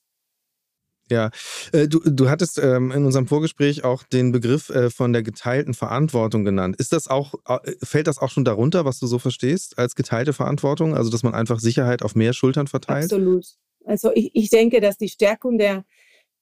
Ja, 1.10 1.30
äh, 1.72 1.88
du, 1.88 1.98
du 1.98 2.30
hattest 2.30 2.58
ähm, 2.58 2.92
in 2.92 3.04
unserem 3.04 3.26
Vorgespräch 3.26 3.84
auch 3.84 4.04
den 4.04 4.32
Begriff 4.32 4.70
äh, 4.70 4.90
von 4.90 5.12
der 5.12 5.22
geteilten 5.22 5.74
Verantwortung 5.74 6.44
genannt. 6.44 6.76
Ist 6.78 6.92
das 6.92 7.08
auch, 7.08 7.34
äh, 7.46 7.58
fällt 7.82 8.06
das 8.06 8.18
auch 8.18 8.30
schon 8.30 8.44
darunter, 8.44 8.84
was 8.84 9.00
du 9.00 9.06
so 9.06 9.18
verstehst, 9.18 9.76
als 9.78 9.96
geteilte 9.96 10.32
Verantwortung? 10.32 10.94
Also, 10.94 11.10
dass 11.10 11.22
man 11.22 11.34
einfach 11.34 11.58
Sicherheit 11.58 12.02
auf 12.02 12.14
mehr 12.14 12.32
Schultern 12.32 12.68
verteilt? 12.68 13.04
Absolut. 13.04 13.44
Also, 13.84 14.12
ich, 14.14 14.30
ich 14.34 14.50
denke, 14.50 14.80
dass 14.80 14.96
die 14.96 15.08
Stärkung 15.08 15.58
der, 15.58 15.84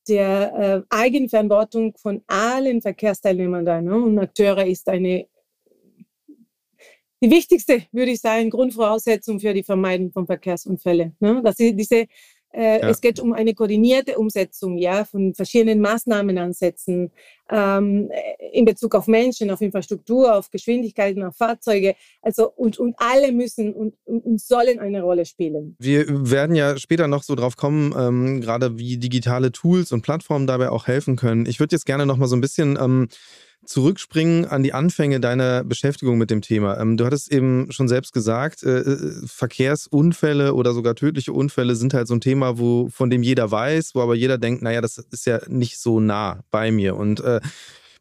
der 0.06 0.84
Eigenverantwortung 0.90 1.96
von 1.96 2.22
allen 2.26 2.82
Verkehrsteilnehmern 2.82 3.64
da, 3.64 3.80
ne, 3.80 3.94
und 3.96 4.18
Akteure 4.18 4.66
ist 4.66 4.88
eine, 4.88 5.26
die 7.20 7.30
wichtigste, 7.30 7.82
würde 7.90 8.12
ich 8.12 8.20
sagen, 8.20 8.50
Grundvoraussetzung 8.50 9.40
für 9.40 9.52
die 9.52 9.64
Vermeidung 9.64 10.12
von 10.12 10.26
Verkehrsunfällen. 10.26 11.16
Ne? 11.18 11.42
Dass 11.42 11.56
diese 11.56 12.06
äh, 12.52 12.80
ja. 12.80 12.88
Es 12.88 13.00
geht 13.00 13.20
um 13.20 13.32
eine 13.32 13.54
koordinierte 13.54 14.18
Umsetzung 14.18 14.78
ja, 14.78 15.04
von 15.04 15.34
verschiedenen 15.34 15.80
Maßnahmenansätzen 15.80 17.10
ähm, 17.50 18.10
in 18.52 18.64
Bezug 18.64 18.94
auf 18.94 19.06
Menschen, 19.06 19.50
auf 19.50 19.60
Infrastruktur, 19.60 20.34
auf 20.34 20.50
Geschwindigkeiten, 20.50 21.22
auf 21.22 21.36
Fahrzeuge. 21.36 21.94
Also 22.22 22.50
und, 22.50 22.78
und 22.78 22.94
alle 22.98 23.32
müssen 23.32 23.74
und, 23.74 23.94
und 24.04 24.40
sollen 24.40 24.78
eine 24.78 25.02
Rolle 25.02 25.26
spielen. 25.26 25.76
Wir 25.78 26.06
werden 26.08 26.56
ja 26.56 26.78
später 26.78 27.06
noch 27.06 27.22
so 27.22 27.34
drauf 27.34 27.56
kommen, 27.56 27.94
ähm, 27.96 28.40
gerade 28.40 28.78
wie 28.78 28.96
digitale 28.96 29.52
Tools 29.52 29.92
und 29.92 30.02
Plattformen 30.02 30.46
dabei 30.46 30.70
auch 30.70 30.86
helfen 30.86 31.16
können. 31.16 31.46
Ich 31.46 31.60
würde 31.60 31.74
jetzt 31.76 31.86
gerne 31.86 32.06
noch 32.06 32.16
mal 32.16 32.28
so 32.28 32.36
ein 32.36 32.40
bisschen 32.40 32.78
ähm, 32.80 33.08
zurückspringen 33.68 34.46
an 34.46 34.62
die 34.62 34.72
Anfänge 34.72 35.20
deiner 35.20 35.62
Beschäftigung 35.62 36.16
mit 36.16 36.30
dem 36.30 36.40
Thema. 36.40 36.80
Ähm, 36.80 36.96
du 36.96 37.04
hattest 37.04 37.30
eben 37.30 37.70
schon 37.70 37.86
selbst 37.86 38.14
gesagt, 38.14 38.62
äh, 38.62 38.78
äh, 38.78 39.26
Verkehrsunfälle 39.26 40.54
oder 40.54 40.72
sogar 40.72 40.94
tödliche 40.94 41.34
Unfälle 41.34 41.76
sind 41.76 41.92
halt 41.92 42.08
so 42.08 42.14
ein 42.14 42.22
Thema, 42.22 42.58
wo, 42.58 42.88
von 42.88 43.10
dem 43.10 43.22
jeder 43.22 43.50
weiß, 43.50 43.94
wo 43.94 44.00
aber 44.00 44.14
jeder 44.14 44.38
denkt, 44.38 44.62
naja, 44.62 44.80
das 44.80 44.96
ist 44.96 45.26
ja 45.26 45.40
nicht 45.48 45.78
so 45.78 46.00
nah 46.00 46.42
bei 46.50 46.70
mir. 46.70 46.96
Und 46.96 47.20
äh, 47.20 47.40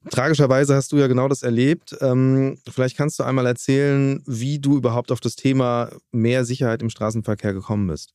tragischerweise 0.09 0.73
hast 0.73 0.93
du 0.93 0.97
ja 0.97 1.07
genau 1.07 1.27
das 1.27 1.43
erlebt. 1.43 1.97
Ähm, 1.99 2.59
vielleicht 2.69 2.95
kannst 2.95 3.19
du 3.19 3.23
einmal 3.23 3.45
erzählen, 3.45 4.23
wie 4.25 4.59
du 4.59 4.77
überhaupt 4.77 5.11
auf 5.11 5.19
das 5.19 5.35
Thema 5.35 5.89
mehr 6.13 6.45
Sicherheit 6.45 6.81
im 6.81 6.89
Straßenverkehr 6.89 7.51
gekommen 7.51 7.87
bist. 7.87 8.13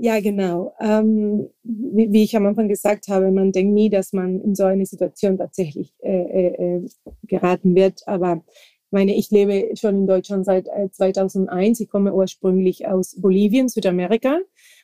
Ja, 0.00 0.20
genau. 0.20 0.72
Ähm, 0.80 1.48
wie, 1.64 2.12
wie, 2.12 2.22
ich 2.22 2.36
am 2.36 2.46
Anfang 2.46 2.68
gesagt 2.68 3.08
habe, 3.08 3.32
man 3.32 3.50
denkt 3.50 3.74
nie, 3.74 3.90
dass 3.90 4.12
man 4.12 4.40
in 4.40 4.54
so 4.54 4.62
eine 4.62 4.86
Situation 4.86 5.36
tatsächlich 5.36 5.92
äh, 6.02 6.12
äh, 6.12 6.76
äh 6.76 6.88
geraten 7.24 7.74
wird. 7.74 8.06
Aber 8.06 8.44
meine, 8.92 9.16
ich 9.16 9.30
lebe 9.32 9.76
schon 9.76 9.98
in 9.98 10.06
Deutschland 10.06 10.44
seit 10.44 10.68
2001. 10.92 11.80
Äh, 11.80 11.82
ich 11.82 11.90
komme 11.90 12.14
ursprünglich 12.14 12.86
aus 12.86 13.20
Bolivien, 13.20 13.68
Südamerika. 13.68 14.38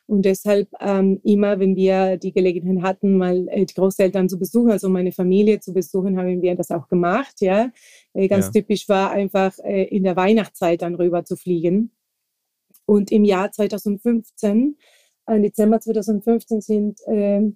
Und 0.06 0.24
deshalb 0.24 0.68
ähm, 0.80 1.20
immer, 1.22 1.60
wenn 1.60 1.76
wir 1.76 2.16
die 2.16 2.32
Gelegenheit 2.32 2.82
hatten, 2.82 3.16
mal 3.16 3.46
äh, 3.48 3.64
die 3.66 3.74
Großeltern 3.74 4.28
zu 4.28 4.36
besuchen, 4.36 4.72
also 4.72 4.88
meine 4.88 5.12
Familie 5.12 5.60
zu 5.60 5.72
besuchen, 5.72 6.18
haben 6.18 6.42
wir 6.42 6.56
das 6.56 6.72
auch 6.72 6.88
gemacht. 6.88 7.40
Ja, 7.40 7.70
ganz 8.14 8.46
ja. 8.46 8.50
typisch 8.50 8.88
war 8.88 9.12
einfach 9.12 9.56
äh, 9.60 9.84
in 9.84 10.02
der 10.02 10.16
Weihnachtszeit 10.16 10.82
dann 10.82 10.96
rüber 10.96 11.24
zu 11.24 11.36
fliegen. 11.36 11.92
Und 12.84 13.12
im 13.12 13.24
Jahr 13.24 13.52
2015 13.52 14.76
im 15.26 15.42
Dezember 15.42 15.80
2015 15.80 16.60
sind 16.60 17.00
äh, 17.06 17.50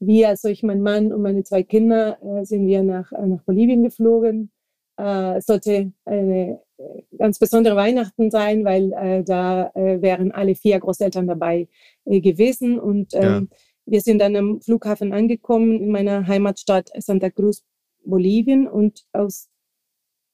wir, 0.00 0.28
also 0.28 0.48
ich, 0.48 0.62
mein 0.62 0.82
Mann 0.82 1.12
und 1.12 1.22
meine 1.22 1.44
zwei 1.44 1.62
Kinder, 1.62 2.18
äh, 2.22 2.44
sind 2.44 2.66
wir 2.66 2.82
nach, 2.82 3.12
äh, 3.12 3.26
nach 3.26 3.42
Bolivien 3.42 3.84
geflogen. 3.84 4.50
Äh, 4.98 5.36
es 5.36 5.46
sollte 5.46 5.92
eine 6.04 6.60
äh, 6.78 7.02
ganz 7.16 7.38
besondere 7.38 7.76
Weihnachten 7.76 8.30
sein, 8.30 8.64
weil 8.64 8.92
äh, 8.92 9.22
da 9.22 9.70
äh, 9.74 10.02
wären 10.02 10.32
alle 10.32 10.54
vier 10.54 10.80
Großeltern 10.80 11.26
dabei 11.28 11.68
äh, 12.04 12.20
gewesen. 12.20 12.80
Und 12.80 13.14
ähm, 13.14 13.48
ja. 13.50 13.56
wir 13.86 14.00
sind 14.00 14.18
dann 14.18 14.34
am 14.34 14.60
Flughafen 14.60 15.12
angekommen 15.12 15.80
in 15.80 15.90
meiner 15.90 16.26
Heimatstadt 16.26 16.90
Santa 16.98 17.30
Cruz, 17.30 17.64
Bolivien. 18.04 18.66
Und 18.66 19.04
aus 19.12 19.48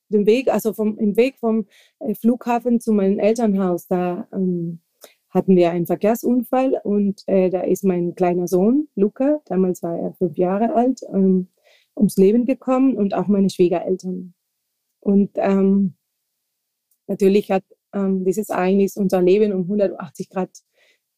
dem 0.09 0.25
Weg, 0.25 0.49
also 0.49 0.73
vom, 0.73 0.97
im 0.97 1.17
Weg 1.17 1.39
vom 1.39 1.67
äh, 1.99 2.15
Flughafen 2.15 2.81
zu 2.81 2.93
meinem 2.93 3.19
Elternhaus, 3.19 3.87
da 3.87 4.27
ähm, 4.33 4.81
hatten 5.31 5.57
wir 5.57 5.71
einen 5.71 5.87
Verkehrsunfall 5.87 6.81
und 6.83 7.23
äh, 7.27 7.51
da 7.51 7.61
ist 7.61 7.85
mein 7.85 8.15
kleiner 8.15 8.49
Sohn, 8.49 8.89
Luca, 8.95 9.41
damals 9.47 9.83
war 9.83 9.99
er 9.99 10.15
fünf 10.15 10.37
Jahre 10.39 10.75
alt, 10.75 11.01
ähm, 11.13 11.49
ums 11.97 12.17
Leben 12.17 12.47
gekommen 12.47 12.97
und 12.97 13.15
auch 13.15 13.27
meine 13.27 13.51
Schwiegereltern. 13.51 14.35
Und 15.01 15.31
ähm, 15.37 15.95
natürlich 17.07 17.51
hat 17.51 17.65
ähm, 17.93 18.25
dieses 18.25 18.49
Ereignis 18.49 18.97
unser 18.97 19.21
Leben 19.21 19.53
um 19.53 19.63
180 19.63 20.31
Grad 20.31 20.51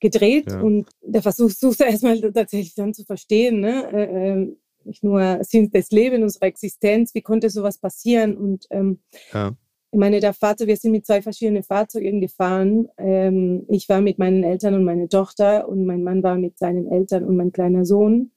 gedreht 0.00 0.50
ja. 0.50 0.60
und 0.60 0.88
der 1.02 1.22
Versuch 1.22 1.50
suchte 1.50 1.84
erstmal 1.88 2.20
tatsächlich 2.20 2.74
dann 2.74 2.94
zu 2.94 3.04
verstehen, 3.04 3.60
ne? 3.60 3.92
Äh, 3.92 4.30
ähm, 4.30 4.56
nicht 4.84 5.04
nur 5.04 5.40
Sinn 5.42 5.70
des 5.70 5.90
Lebens, 5.90 6.22
unserer 6.22 6.46
Existenz, 6.46 7.14
wie 7.14 7.20
konnte 7.20 7.50
sowas 7.50 7.78
passieren 7.78 8.34
und 8.36 8.66
ähm, 8.70 9.00
ja. 9.32 9.54
Ich 9.92 9.98
meine, 9.98 10.20
der 10.20 10.34
Vater, 10.34 10.68
wir 10.68 10.76
sind 10.76 10.92
mit 10.92 11.04
zwei 11.04 11.20
verschiedenen 11.20 11.64
Fahrzeugen 11.64 12.20
gefahren. 12.20 12.88
Ähm, 12.96 13.66
ich 13.68 13.88
war 13.88 14.00
mit 14.00 14.18
meinen 14.18 14.44
Eltern 14.44 14.74
und 14.74 14.84
meiner 14.84 15.08
Tochter 15.08 15.68
und 15.68 15.84
mein 15.84 16.04
Mann 16.04 16.22
war 16.22 16.36
mit 16.36 16.58
seinen 16.58 16.86
Eltern 16.86 17.24
und 17.24 17.36
mein 17.36 17.50
kleiner 17.50 17.84
Sohn. 17.84 18.30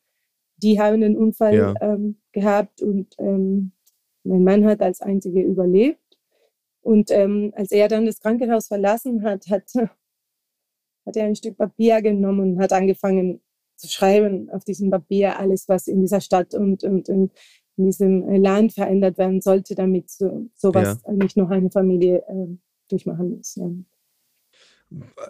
Die 0.58 0.80
haben 0.80 1.02
den 1.02 1.16
Unfall 1.16 1.56
ja. 1.56 1.74
ähm, 1.82 2.18
gehabt 2.32 2.82
und 2.82 3.14
ähm, 3.20 3.72
mein 4.24 4.44
Mann 4.44 4.66
hat 4.66 4.82
als 4.82 5.02
einzige 5.02 5.42
überlebt. 5.42 6.00
Und 6.82 7.12
ähm, 7.12 7.54
als 7.56 7.72
er 7.72 7.88
dann 7.88 8.06
das 8.06 8.20
Krankenhaus 8.20 8.68
verlassen 8.68 9.24
hat, 9.24 9.48
hat, 9.50 9.72
hat 11.06 11.16
er 11.16 11.26
ein 11.26 11.36
Stück 11.36 11.58
Papier 11.58 12.02
genommen 12.02 12.54
und 12.54 12.60
hat 12.60 12.74
angefangen 12.74 13.42
zu 13.76 13.88
schreiben 13.90 14.50
auf 14.50 14.64
diesem 14.64 14.90
Papier 14.90 15.38
alles, 15.40 15.70
was 15.70 15.88
in 15.88 16.02
dieser 16.02 16.22
Stadt 16.22 16.56
und, 16.56 16.84
und, 16.84 17.10
und 17.10 17.32
in 17.78 17.86
diesem 17.86 18.28
äh, 18.30 18.38
Land 18.38 18.74
verändert 18.74 19.18
werden 19.18 19.42
sollte, 19.42 19.76
damit 19.76 20.10
so, 20.10 20.50
sowas 20.56 21.00
ja. 21.06 21.14
nicht 21.14 21.38
noch 21.38 21.50
eine 21.50 21.72
Familie 21.72 22.24
äh, 22.28 22.58
durchmachen 22.90 23.38
muss. 23.38 23.56
Ja. 23.56 23.70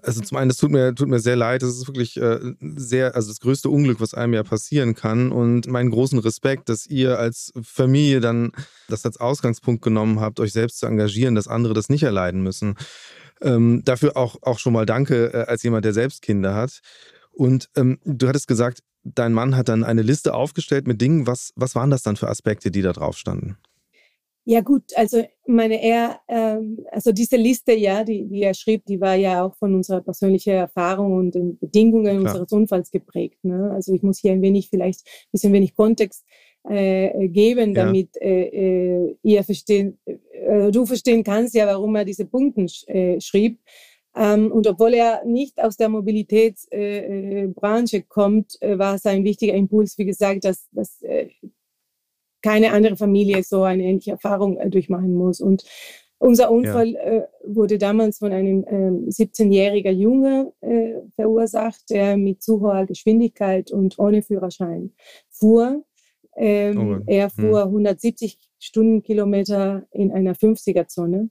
Also 0.02 0.22
zum 0.22 0.38
einen, 0.38 0.50
das 0.50 0.58
tut 0.58 0.72
mir, 0.72 0.94
tut 0.94 1.08
mir 1.08 1.20
sehr 1.20 1.36
leid. 1.36 1.62
Das 1.62 1.70
ist 1.70 1.88
wirklich 1.88 2.18
äh, 2.18 2.40
sehr, 2.60 3.16
also 3.16 3.30
das 3.30 3.40
größte 3.40 3.70
Unglück, 3.70 4.02
was 4.02 4.14
einem 4.14 4.34
ja 4.34 4.44
passieren 4.44 4.94
kann. 4.94 5.32
Und 5.32 5.68
meinen 5.68 5.92
großen 5.92 6.20
Respekt, 6.20 6.70
dass 6.70 6.86
ihr 6.86 7.18
als 7.18 7.54
Familie 7.62 8.20
dann 8.20 8.52
das 8.90 9.06
als 9.06 9.20
Ausgangspunkt 9.20 9.82
genommen 9.82 10.20
habt, 10.20 10.40
euch 10.40 10.52
selbst 10.52 10.80
zu 10.80 10.86
engagieren, 10.86 11.36
dass 11.36 11.48
andere 11.48 11.74
das 11.74 11.90
nicht 11.90 12.04
erleiden 12.04 12.44
müssen. 12.44 12.76
Ähm, 13.42 13.84
dafür 13.86 14.18
auch, 14.18 14.38
auch 14.42 14.60
schon 14.60 14.74
mal 14.74 14.86
danke 14.86 15.34
äh, 15.34 15.46
als 15.46 15.64
jemand, 15.64 15.86
der 15.86 15.94
selbst 15.94 16.22
Kinder 16.22 16.56
hat. 16.56 16.82
Und 17.32 17.70
ähm, 17.76 18.00
du 18.04 18.28
hattest 18.28 18.48
gesagt, 18.48 18.82
dein 19.04 19.34
Mann 19.34 19.56
hat 19.56 19.70
dann 19.70 19.84
eine 19.84 20.02
Liste 20.02 20.34
aufgestellt 20.34 20.88
mit 20.88 21.02
Dingen. 21.02 21.28
Was, 21.28 21.54
was 21.56 21.76
waren 21.76 21.90
das 21.90 22.04
dann 22.04 22.16
für 22.16 22.30
Aspekte, 22.30 22.72
die 22.72 22.82
da 22.82 22.94
drauf 22.94 23.18
standen? 23.18 23.58
Ja 24.46 24.60
gut, 24.60 24.84
also 24.96 25.24
meine 25.48 25.82
er, 25.82 26.20
ähm, 26.28 26.86
also 26.92 27.14
diese 27.14 27.38
Liste, 27.38 27.74
ja, 27.74 28.04
die, 28.04 28.28
die 28.28 28.42
er 28.42 28.54
schrieb, 28.54 28.86
die 28.86 29.00
war 29.00 29.16
ja 29.16 29.46
auch 29.46 29.56
von 29.56 29.74
unserer 29.74 30.02
persönlichen 30.02 30.52
Erfahrung 30.52 31.14
und 31.14 31.36
den 31.36 31.58
Bedingungen 31.60 32.20
Klar. 32.20 32.34
unseres 32.34 32.52
Unfalls 32.52 32.92
geprägt. 32.92 33.44
Ne? 33.46 33.72
Also 33.74 33.94
ich 33.94 34.04
muss 34.04 34.20
hier 34.20 34.34
ein 34.34 34.42
wenig 34.42 34.70
vielleicht 34.70 35.08
ein 35.08 35.32
bisschen 35.32 35.54
wenig 35.54 35.76
Kontext 35.76 36.26
äh, 36.68 37.30
geben, 37.30 37.74
damit 37.74 38.10
ja. 38.16 38.28
äh, 38.28 39.06
äh 39.06 39.18
ihr 39.24 39.44
verstehen, 39.46 39.98
äh, 40.06 40.72
du 40.72 40.86
verstehen 40.86 41.24
kannst 41.24 41.56
ja, 41.56 41.66
warum 41.66 41.96
er 41.96 42.04
diese 42.04 42.26
Punkte 42.26 42.66
äh, 42.88 43.22
schrieb. 43.22 43.60
Ähm, 44.16 44.52
und 44.52 44.68
obwohl 44.68 44.94
er 44.94 45.26
nicht 45.26 45.60
aus 45.62 45.76
der 45.78 45.90
Mobilitätsbranche 45.90 48.04
kommt, 48.04 48.62
äh, 48.62 48.78
war 48.78 48.94
es 48.96 49.06
ein 49.06 49.24
wichtiger 49.24 49.54
Impuls, 49.54 49.98
wie 49.98 50.06
gesagt, 50.06 50.44
dass, 50.46 50.68
dass 50.72 51.02
äh, 51.02 51.30
keine 52.42 52.74
andere 52.74 52.96
Familie 52.96 53.44
so 53.44 53.64
eine 53.64 53.84
ähnliche 53.84 54.12
Erfahrung 54.12 54.58
äh, 54.58 54.70
durchmachen 54.70 55.16
muss. 55.16 55.42
Und 55.42 55.64
unser 56.20 56.52
Unfall 56.52 56.94
ja. 56.94 57.26
Wurde 57.46 57.78
damals 57.78 58.20
von 58.20 58.32
einem 58.32 58.64
17-jährigen 58.64 59.94
ähm, 59.94 60.00
Junge 60.00 60.54
verursacht, 61.18 61.90
der 61.90 62.16
mit 62.16 62.42
zu 62.42 62.62
hoher 62.62 62.86
Geschwindigkeit 62.86 63.72
und 63.72 64.00
ohne 64.00 64.22
Führerschein 64.22 64.94
fuhr. 65.30 65.84
Ähm, 66.38 66.78
oh 66.78 67.00
er 67.08 67.30
fuhr 67.30 67.64
hm. 67.64 67.68
170 67.68 68.40
Stundenkilometer 68.58 69.86
in 69.92 70.14
einer 70.14 70.34
50er-Zone. 70.34 71.30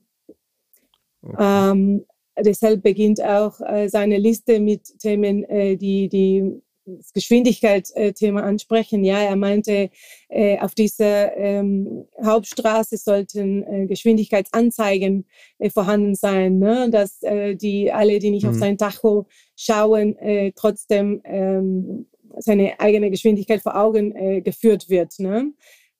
Okay. 1.23 1.35
Ähm, 1.39 2.05
deshalb 2.39 2.83
beginnt 2.83 3.21
auch 3.21 3.59
äh, 3.61 3.89
seine 3.89 4.17
Liste 4.17 4.59
mit 4.59 4.99
Themen, 4.99 5.43
äh, 5.45 5.77
die 5.77 6.09
die 6.09 6.61
das 6.85 7.13
Geschwindigkeitsthema 7.13 8.41
ansprechen. 8.41 9.03
Ja, 9.03 9.19
er 9.19 9.35
meinte, 9.35 9.89
äh, 10.29 10.59
auf 10.59 10.75
dieser 10.75 11.35
ähm, 11.37 12.05
Hauptstraße 12.23 12.97
sollten 12.97 13.63
äh, 13.63 13.87
Geschwindigkeitsanzeigen 13.87 15.25
äh, 15.59 15.69
vorhanden 15.69 16.15
sein, 16.15 16.59
ne? 16.59 16.89
dass 16.89 17.21
äh, 17.23 17.55
die 17.55 17.91
alle, 17.91 18.19
die 18.19 18.31
nicht 18.31 18.43
mhm. 18.43 18.49
auf 18.49 18.55
sein 18.57 18.77
Tacho 18.77 19.27
schauen, 19.55 20.17
äh, 20.17 20.51
trotzdem 20.55 21.21
ähm, 21.23 22.07
seine 22.37 22.79
eigene 22.79 23.11
Geschwindigkeit 23.11 23.61
vor 23.61 23.77
Augen 23.77 24.15
äh, 24.15 24.41
geführt 24.41 24.89
wird. 24.89 25.19
Ne? 25.19 25.53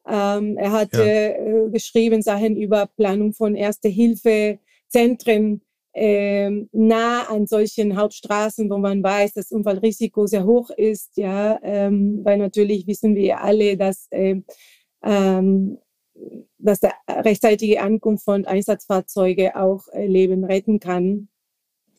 Ähm, 0.07 0.57
er 0.57 0.71
hat 0.71 0.93
ja. 0.93 1.03
äh, 1.03 1.69
geschrieben 1.71 2.21
Sachen 2.21 2.57
über 2.57 2.87
Planung 2.87 3.33
von 3.33 3.55
Erste-Hilfe-Zentren 3.55 5.61
äh, 5.93 6.49
nah 6.71 7.23
an 7.29 7.47
solchen 7.47 7.95
Hauptstraßen, 7.95 8.69
wo 8.69 8.77
man 8.77 9.03
weiß, 9.03 9.33
dass 9.33 9.51
Unfallrisiko 9.51 10.25
sehr 10.27 10.45
hoch 10.45 10.69
ist, 10.71 11.17
ja, 11.17 11.59
ähm, 11.63 12.21
weil 12.23 12.37
natürlich 12.37 12.87
wissen 12.87 13.15
wir 13.15 13.41
alle, 13.41 13.77
dass 13.77 14.07
äh, 14.11 14.41
ähm, 15.03 15.77
dass 16.57 16.79
der 16.79 16.93
rechtzeitige 17.09 17.81
Ankunft 17.81 18.23
von 18.23 18.45
Einsatzfahrzeugen 18.45 19.51
auch 19.55 19.87
äh, 19.91 20.05
Leben 20.05 20.43
retten 20.43 20.79
kann. 20.79 21.27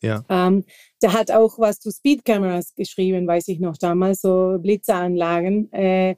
Ja. 0.01 0.23
Ähm, 0.29 0.65
der 1.01 1.13
hat 1.13 1.31
auch 1.31 1.57
was 1.59 1.79
zu 1.79 1.91
Speedcameras 1.91 2.75
geschrieben, 2.75 3.27
weiß 3.27 3.47
ich 3.47 3.59
noch 3.59 3.77
damals, 3.77 4.21
so 4.21 4.57
Blitzeranlagen. 4.59 5.71
Äh, 5.71 6.15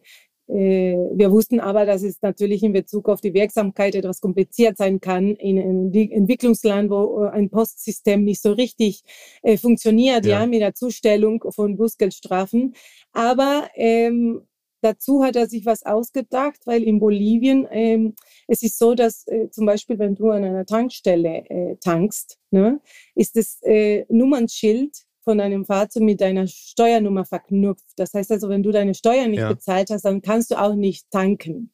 wir 0.47 1.31
wussten 1.31 1.59
aber, 1.59 1.85
dass 1.85 2.03
es 2.03 2.21
natürlich 2.21 2.63
in 2.63 2.71
Bezug 2.71 3.09
auf 3.09 3.19
die 3.19 3.33
Wirksamkeit 3.33 3.95
etwas 3.95 4.21
kompliziert 4.21 4.77
sein 4.77 5.01
kann 5.01 5.35
in 5.35 5.59
einem 5.59 5.91
Entwicklungsland, 5.93 6.89
wo 6.89 7.23
ein 7.23 7.49
Postsystem 7.49 8.23
nicht 8.23 8.41
so 8.41 8.53
richtig 8.53 9.03
äh, 9.41 9.57
funktioniert, 9.57 10.25
ja. 10.25 10.41
ja. 10.41 10.45
mit 10.47 10.61
der 10.61 10.73
Zustellung 10.73 11.43
von 11.49 11.75
Bußgeldstrafen. 11.75 12.75
Aber 13.11 13.69
ähm, 13.75 14.41
Dazu 14.81 15.23
hat 15.23 15.35
er 15.35 15.47
sich 15.47 15.65
was 15.65 15.83
ausgedacht, 15.83 16.59
weil 16.65 16.83
in 16.83 16.99
Bolivien 16.99 17.67
ähm, 17.71 18.13
es 18.47 18.61
ist 18.61 18.77
so, 18.77 18.93
dass 18.93 19.27
äh, 19.27 19.49
zum 19.49 19.65
Beispiel, 19.65 19.97
wenn 19.97 20.13
du 20.13 20.29
an 20.29 20.43
einer 20.43 20.65
Tankstelle 20.65 21.49
äh, 21.49 21.77
tankst, 21.77 22.37
ne, 22.51 22.79
ist 23.15 23.35
das 23.35 23.59
äh, 23.63 24.05
Nummernschild 24.09 25.06
von 25.27 25.41
einem 25.41 25.65
Fahrzeug 25.65 26.03
mit 26.03 26.21
deiner 26.21 26.47
Steuernummer 26.47 27.25
verknüpft. 27.25 27.83
Das 27.97 28.13
heißt 28.13 28.31
also, 28.31 28.47
wenn 28.47 28.63
du 28.63 28.71
deine 28.71 28.93
Steuern 28.93 29.31
nicht 29.31 29.41
ja. 29.41 29.51
bezahlt 29.51 29.89
hast, 29.89 30.05
dann 30.05 30.21
kannst 30.21 30.51
du 30.51 30.55
auch 30.55 30.73
nicht 30.73 31.11
tanken. 31.11 31.73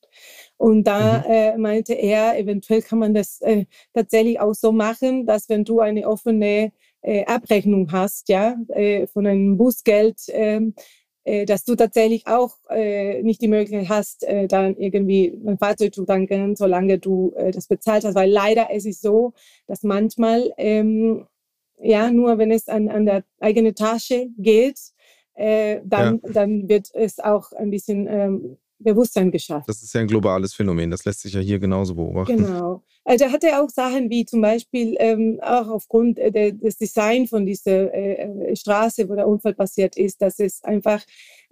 Und 0.57 0.85
da 0.85 1.19
mhm. 1.19 1.31
äh, 1.31 1.57
meinte 1.59 1.93
er, 1.93 2.35
eventuell 2.39 2.81
kann 2.81 2.97
man 2.97 3.13
das 3.13 3.41
äh, 3.41 3.65
tatsächlich 3.93 4.39
auch 4.39 4.55
so 4.55 4.71
machen, 4.71 5.27
dass 5.27 5.49
wenn 5.49 5.65
du 5.65 5.81
eine 5.81 6.07
offene 6.07 6.71
äh, 7.03 7.25
Abrechnung 7.25 7.91
hast, 7.91 8.27
ja, 8.27 8.55
äh, 8.69 9.05
von 9.05 9.27
einem 9.27 9.55
Busgeld, 9.55 10.17
ähm, 10.29 10.73
äh, 11.23 11.45
dass 11.45 11.63
du 11.63 11.75
tatsächlich 11.75 12.25
auch 12.25 12.55
äh, 12.71 13.21
nicht 13.21 13.39
die 13.39 13.47
Möglichkeit 13.49 13.87
hast, 13.87 14.25
dann 14.47 14.77
irgendwie 14.77 15.39
ein 15.45 15.59
Fahrzeug 15.59 15.93
zu 15.93 16.05
tanken, 16.05 16.55
solange 16.55 16.97
du 16.97 17.35
das 17.53 17.67
bezahlt 17.67 18.03
hast. 18.03 18.15
Weil 18.15 18.31
leider 18.31 18.69
es 18.71 18.85
ist 18.85 19.03
so, 19.03 19.33
dass 19.67 19.83
manchmal, 19.83 20.51
ähm, 20.57 21.27
ja, 21.83 22.09
nur 22.11 22.37
wenn 22.37 22.51
es 22.51 22.67
an, 22.67 22.89
an 22.89 23.05
der 23.05 23.23
eigene 23.39 23.73
Tasche 23.73 24.27
geht, 24.37 24.79
äh, 25.35 25.81
dann, 25.83 26.21
ja. 26.23 26.31
dann 26.31 26.69
wird 26.69 26.89
es 26.93 27.19
auch 27.19 27.51
ein 27.53 27.69
bisschen 27.69 28.07
ähm, 28.07 28.57
Bewusstsein 28.79 29.31
geschafft. 29.31 29.67
Das 29.67 29.81
ist 29.83 29.93
ja 29.93 30.01
ein 30.01 30.07
globales 30.07 30.53
Phänomen, 30.53 30.91
das 30.91 31.05
lässt 31.05 31.21
sich 31.21 31.33
ja 31.33 31.39
hier 31.39 31.59
genauso 31.59 31.95
beobachten. 31.95 32.37
Genau. 32.37 32.83
Also 33.05 33.25
er 33.25 33.31
hatte 33.31 33.61
auch 33.61 33.69
Sachen 33.69 34.09
wie 34.09 34.25
zum 34.25 34.41
Beispiel 34.41 34.95
ähm, 34.99 35.39
auch 35.41 35.67
aufgrund 35.67 36.19
äh, 36.19 36.53
des 36.53 36.77
Designs 36.77 37.29
von 37.29 37.45
dieser 37.45 37.93
äh, 37.93 38.51
äh, 38.51 38.55
Straße, 38.55 39.09
wo 39.09 39.15
der 39.15 39.27
Unfall 39.27 39.53
passiert 39.53 39.97
ist, 39.97 40.21
dass 40.21 40.39
es 40.39 40.63
einfach 40.63 41.03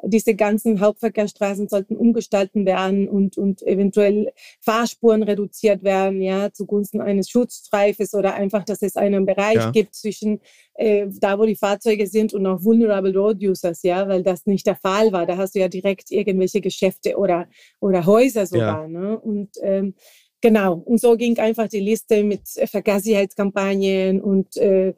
diese 0.04 0.34
ganzen 0.34 0.80
Hauptverkehrsstraßen 0.80 1.68
sollten 1.68 1.96
umgestalten 1.96 2.66
werden 2.66 3.08
und, 3.08 3.38
und 3.38 3.62
eventuell 3.64 4.32
Fahrspuren 4.60 5.24
reduziert 5.24 5.84
werden, 5.84 6.22
ja, 6.22 6.52
zugunsten 6.52 7.02
eines 7.02 7.30
Schutzstreifes 7.30 8.14
oder 8.14 8.34
einfach, 8.34 8.64
dass 8.64 8.82
es 8.82 8.96
einen 8.96 9.26
Bereich 9.26 9.56
ja. 9.56 9.72
gibt 9.72 9.94
zwischen 9.94 10.40
äh, 10.76 11.08
da, 11.20 11.38
wo 11.38 11.46
die 11.46 11.56
Fahrzeuge 11.56 12.08
sind 12.08 12.34
und 12.34 12.46
auch 12.48 12.64
vulnerable 12.64 13.16
road 13.16 13.44
users, 13.44 13.84
ja, 13.84 14.08
weil 14.08 14.24
das 14.24 14.46
nicht 14.46 14.66
der 14.66 14.76
Fall 14.76 15.12
war. 15.12 15.26
Da 15.26 15.38
hast 15.38 15.54
du 15.54 15.60
ja 15.60 15.68
direkt 15.68 16.12
irgendwelche 16.12 16.62
Geschäfte 16.62 17.18
oder, 17.18 17.48
oder 17.80 18.06
Häuser 18.06 18.46
sogar, 18.46 18.84
ja. 18.84 18.88
ne? 18.88 19.20
Und 19.20 19.50
ähm, 19.62 19.94
Genau, 20.42 20.74
und 20.74 21.00
so 21.00 21.16
ging 21.16 21.38
einfach 21.38 21.68
die 21.68 21.80
Liste 21.80 22.24
mit 22.24 22.48
Verkehrssicherheitskampagnen 22.48 24.22
und 24.22 24.58
äh, 24.58 24.94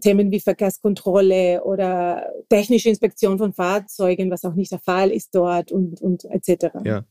Themen 0.00 0.30
wie 0.30 0.40
Verkehrskontrolle 0.40 1.62
oder 1.64 2.32
technische 2.48 2.88
Inspektion 2.88 3.38
von 3.38 3.52
Fahrzeugen, 3.52 4.30
was 4.30 4.44
auch 4.44 4.54
nicht 4.54 4.72
der 4.72 4.80
Fall 4.80 5.10
ist 5.10 5.34
dort 5.34 5.72
und, 5.72 6.00
und 6.00 6.24
etc. 6.24 6.66
Ja. 6.84 7.04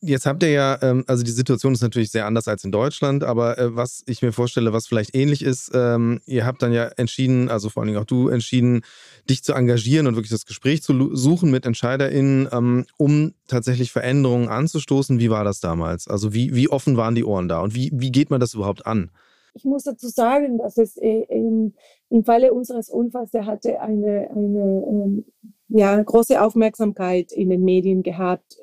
Jetzt 0.00 0.26
habt 0.26 0.44
ihr 0.44 0.50
ja, 0.50 0.78
ähm, 0.82 1.02
also 1.08 1.24
die 1.24 1.32
Situation 1.32 1.72
ist 1.72 1.82
natürlich 1.82 2.12
sehr 2.12 2.26
anders 2.26 2.46
als 2.46 2.62
in 2.62 2.70
Deutschland, 2.70 3.24
aber 3.24 3.58
äh, 3.58 3.74
was 3.74 4.04
ich 4.06 4.22
mir 4.22 4.30
vorstelle, 4.30 4.72
was 4.72 4.86
vielleicht 4.86 5.16
ähnlich 5.16 5.42
ist, 5.42 5.72
ähm, 5.74 6.20
ihr 6.26 6.46
habt 6.46 6.62
dann 6.62 6.72
ja 6.72 6.84
entschieden, 6.96 7.48
also 7.48 7.70
vor 7.70 7.82
allen 7.82 7.88
Dingen 7.88 8.00
auch 8.00 8.06
du 8.06 8.28
entschieden, 8.28 8.82
dich 9.28 9.42
zu 9.42 9.52
engagieren 9.52 10.06
und 10.06 10.14
wirklich 10.14 10.30
das 10.30 10.46
Gespräch 10.46 10.84
zu 10.84 11.16
suchen 11.16 11.50
mit 11.50 11.66
EntscheiderInnen, 11.66 12.48
ähm, 12.52 12.86
um 12.98 13.34
tatsächlich 13.48 13.90
Veränderungen 13.90 14.48
anzustoßen. 14.48 15.18
Wie 15.18 15.30
war 15.30 15.42
das 15.42 15.58
damals? 15.58 16.06
Also 16.06 16.32
wie, 16.32 16.54
wie 16.54 16.68
offen 16.68 16.96
waren 16.96 17.16
die 17.16 17.24
Ohren 17.24 17.48
da 17.48 17.60
und 17.60 17.74
wie, 17.74 17.90
wie 17.92 18.12
geht 18.12 18.30
man 18.30 18.38
das 18.38 18.54
überhaupt 18.54 18.86
an? 18.86 19.10
Ich 19.54 19.64
muss 19.64 19.82
dazu 19.82 20.06
sagen, 20.06 20.58
dass 20.58 20.78
es 20.78 20.96
äh, 20.98 21.24
im, 21.28 21.74
im 22.10 22.24
Falle 22.24 22.52
unseres 22.52 22.90
Unfalls, 22.90 23.32
der 23.32 23.46
hatte 23.46 23.80
eine, 23.80 24.28
eine 24.30 25.24
ja, 25.68 26.00
große 26.00 26.40
Aufmerksamkeit 26.40 27.32
in 27.32 27.50
den 27.50 27.64
Medien 27.64 28.04
gehabt 28.04 28.56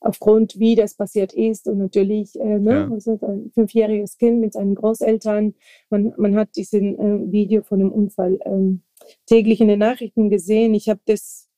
aufgrund, 0.00 0.58
wie 0.58 0.74
das 0.74 0.94
passiert 0.94 1.32
ist. 1.32 1.66
Und 1.68 1.78
natürlich, 1.78 2.38
äh, 2.40 2.58
ne, 2.58 2.72
ja. 2.72 2.90
also 2.90 3.18
ein 3.22 3.50
fünfjähriges 3.54 4.18
Kind 4.18 4.40
mit 4.40 4.54
seinen 4.54 4.74
Großeltern. 4.74 5.54
Man, 5.90 6.14
man 6.16 6.36
hat 6.36 6.56
diesen 6.56 6.98
äh, 6.98 7.32
Video 7.32 7.62
von 7.62 7.78
dem 7.78 7.92
Unfall 7.92 8.38
ähm, 8.44 8.82
täglich 9.26 9.60
in 9.60 9.68
den 9.68 9.78
Nachrichten 9.78 10.30
gesehen. 10.30 10.74
Ich 10.74 10.88
habe 10.88 11.00
das 11.04 11.48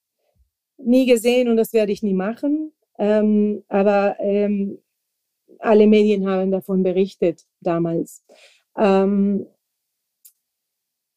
nie 0.76 1.06
gesehen 1.06 1.48
und 1.48 1.56
das 1.56 1.72
werde 1.72 1.92
ich 1.92 2.02
nie 2.02 2.14
machen. 2.14 2.72
Ähm, 2.98 3.62
aber 3.68 4.16
ähm, 4.20 4.78
alle 5.58 5.86
Medien 5.86 6.28
haben 6.28 6.50
davon 6.50 6.82
berichtet 6.82 7.46
damals. 7.60 8.24
Ähm, 8.76 9.46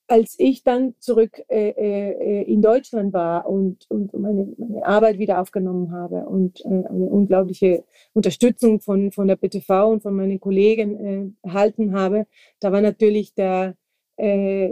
als 0.08 0.36
ich 0.38 0.64
dann 0.64 0.94
zurück 1.00 1.42
äh, 1.50 1.70
äh, 1.70 2.44
in 2.44 2.62
Deutschland 2.62 3.14
war 3.14 3.48
und, 3.50 3.90
und 3.90 4.14
meine, 4.14 4.54
meine 4.58 4.86
Arbeit 4.86 5.18
wieder 5.18 5.42
aufgenommen 5.42 5.92
habe 5.92 6.26
und 6.28 6.62
äh, 6.62 6.68
eine 6.68 7.10
unglaubliche 7.10 7.84
Unterstützung 8.14 8.82
von, 8.82 9.12
von 9.12 9.28
der 9.28 9.36
PTV 9.36 9.90
und 9.90 10.04
von 10.04 10.16
meinen 10.16 10.40
Kollegen 10.40 11.34
äh, 11.44 11.48
erhalten 11.48 11.94
habe, 11.94 12.28
da 12.60 12.72
war 12.72 12.82
natürlich 12.82 13.34
der 13.34 13.76
äh, 14.18 14.72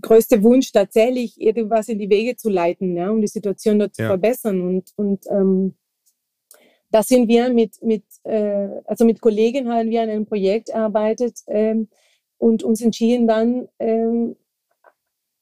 größte 0.00 0.42
Wunsch 0.42 0.70
tatsächlich, 0.72 1.40
irgendwas 1.40 1.88
in 1.88 1.98
die 1.98 2.10
Wege 2.10 2.36
zu 2.36 2.50
leiten, 2.50 2.96
ja, 2.96 3.10
um 3.10 3.20
die 3.20 3.26
Situation 3.26 3.78
dort 3.78 3.96
ja. 3.96 4.04
zu 4.04 4.08
verbessern. 4.08 4.60
Und, 4.60 4.92
und 4.96 5.24
ähm, 5.30 5.74
da 6.90 7.02
sind 7.02 7.28
wir 7.28 7.52
mit, 7.52 7.82
mit, 7.82 8.04
äh, 8.24 8.68
also 8.84 9.04
mit 9.04 9.20
Kollegen 9.20 9.68
haben 9.68 9.90
wir 9.90 10.02
an 10.02 10.10
einem 10.10 10.26
Projekt 10.26 10.68
erarbeitet, 10.68 11.40
ähm, 11.48 11.88
und 12.38 12.62
uns 12.62 12.80
entschieden 12.80 13.26
dann, 13.26 13.68
ähm, 13.78 14.36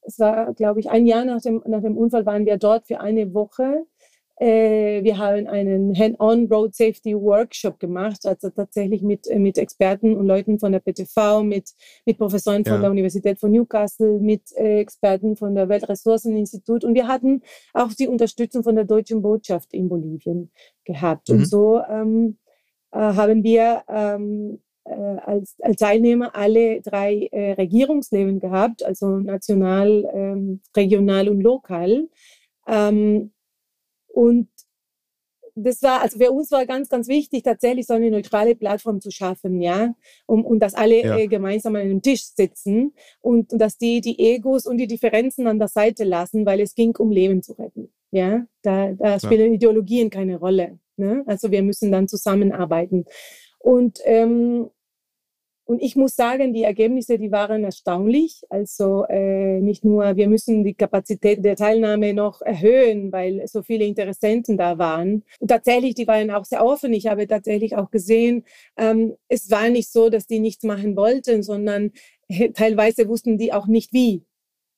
es 0.03 0.19
war, 0.19 0.55
glaube 0.55 0.81
ich, 0.81 0.91
ein 0.91 1.07
Jahr 1.07 1.25
nach 1.25 1.43
dem, 1.43 1.63
nach 1.67 1.83
dem 1.83 1.97
Unfall 1.97 2.27
waren 2.27 2.47
wir 2.47 2.57
dort 2.57 2.87
für 2.87 3.01
eine 3.01 3.35
Woche. 3.35 3.87
Äh, 4.39 5.03
wir 5.03 5.17
haben 5.17 5.47
einen 5.47 5.99
Hand-on 5.99 6.47
Road 6.53 6.75
Safety 6.75 7.15
Workshop 7.15 7.81
gemacht, 7.81 8.27
also 8.27 8.51
tatsächlich 8.51 9.01
mit, 9.01 9.27
äh, 9.29 9.39
mit 9.39 9.57
Experten 9.57 10.15
und 10.15 10.27
Leuten 10.27 10.59
von 10.59 10.73
der 10.73 10.81
PTV, 10.81 11.43
mit, 11.43 11.71
mit 12.05 12.19
Professoren 12.19 12.65
von 12.65 12.75
ja. 12.75 12.81
der 12.81 12.91
Universität 12.91 13.41
von 13.41 13.51
Newcastle, 13.51 14.21
mit 14.21 14.43
äh, 14.57 14.81
Experten 14.81 15.37
von 15.37 15.55
der 15.55 15.71
Weltressourceninstitut 15.71 16.85
und 16.85 16.95
wir 16.95 17.09
hatten 17.09 17.41
auch 17.73 17.93
die 17.95 18.09
Unterstützung 18.09 18.63
von 18.63 18.75
der 18.75 18.85
deutschen 18.85 19.23
Botschaft 19.23 19.73
in 19.73 19.89
Bolivien 19.89 20.51
gehabt. 20.85 21.31
Mhm. 21.31 21.37
Und 21.37 21.49
so 21.49 21.81
ähm, 21.89 22.37
äh, 22.93 22.99
haben 22.99 23.43
wir 23.43 23.85
ähm, 23.89 24.59
äh, 24.59 24.66
als, 24.91 25.57
als 25.61 25.77
Teilnehmer 25.77 26.35
alle 26.35 26.81
drei 26.81 27.29
äh, 27.33 27.53
Regierungsleben 27.53 28.41
gehabt, 28.41 28.85
also 28.85 29.19
national, 29.19 30.09
ähm, 30.15 30.61
regional 30.77 31.29
und 31.29 31.41
lokal. 31.41 32.09
Ähm, 32.67 33.33
und 34.09 34.49
das 35.57 35.83
war, 35.83 36.03
also 36.03 36.19
für 36.19 36.31
uns 36.31 36.51
war 36.51 36.67
ganz, 36.67 36.89
ganz 36.89 37.09
wichtig, 37.09 37.43
tatsächlich 37.43 37.87
so 37.87 37.95
eine 37.95 38.11
neutrale 38.11 38.55
Plattform 38.55 39.01
zu 39.01 39.11
schaffen, 39.11 39.63
ja, 39.63 39.95
um, 40.27 40.45
und 40.45 40.61
dass 40.61 40.75
alle 40.75 41.03
ja. 41.03 41.17
äh, 41.17 41.29
gemeinsam 41.29 41.75
an 41.77 41.83
einem 41.83 42.03
Tisch 42.03 42.25
sitzen 42.35 42.93
und, 43.23 43.53
und 43.53 43.59
dass 43.59 43.79
die 43.79 44.03
die 44.03 44.19
Egos 44.19 44.67
und 44.67 44.77
die 44.77 44.87
Differenzen 44.87 45.47
an 45.47 45.59
der 45.59 45.69
Seite 45.69 46.05
lassen, 46.05 46.45
weil 46.45 46.61
es 46.61 46.75
ging 46.75 46.95
um 46.97 47.11
Leben 47.11 47.43
zu 47.43 47.55
retten, 47.55 47.91
ja. 48.11 48.47
Da, 48.63 48.93
da 48.93 49.19
spielen 49.19 49.49
ja. 49.53 49.55
Ideologien 49.55 50.11
keine 50.11 50.37
Rolle. 50.37 50.79
Ne? 50.99 51.25
Also 51.27 51.51
wir 51.51 51.63
müssen 51.63 51.91
dann 51.91 52.09
zusammenarbeiten. 52.09 53.07
Und 53.59 53.99
ähm, 54.05 54.71
und 55.67 55.83
ich 55.83 55.97
muss 55.97 56.15
sagen, 56.15 56.55
die 56.55 56.63
Ergebnisse, 56.63 57.19
die 57.19 57.33
waren 57.33 57.65
erstaunlich. 57.65 58.43
Also 58.49 59.05
äh, 59.09 59.61
nicht 59.61 59.85
nur, 59.85 60.15
wir 60.15 60.29
müssen 60.29 60.63
die 60.63 60.75
Kapazität 60.75 61.45
der 61.45 61.57
Teilnahme 61.57 62.15
noch 62.15 62.41
erhöhen, 62.41 63.11
weil 63.11 63.45
so 63.49 63.63
viele 63.63 63.85
Interessenten 63.85 64.57
da 64.57 64.79
waren. 64.79 65.25
Und 65.41 65.49
tatsächlich, 65.49 65.97
die 65.97 66.07
waren 66.07 66.31
auch 66.31 66.45
sehr 66.45 66.65
offen. 66.65 66.93
Ich 66.93 67.09
habe 67.09 67.27
tatsächlich 67.27 67.77
auch 67.77 67.91
gesehen, 67.91 68.45
ähm, 68.77 69.17
es 69.29 69.51
war 69.51 69.69
nicht 69.69 69.91
so, 69.91 70.09
dass 70.09 70.29
die 70.29 70.39
nichts 70.39 70.63
machen 70.63 70.97
wollten, 70.97 71.43
sondern 71.43 71.91
teilweise 72.55 73.09
wussten 73.09 73.37
die 73.37 73.53
auch 73.53 73.67
nicht 73.67 73.93
wie. 73.93 74.25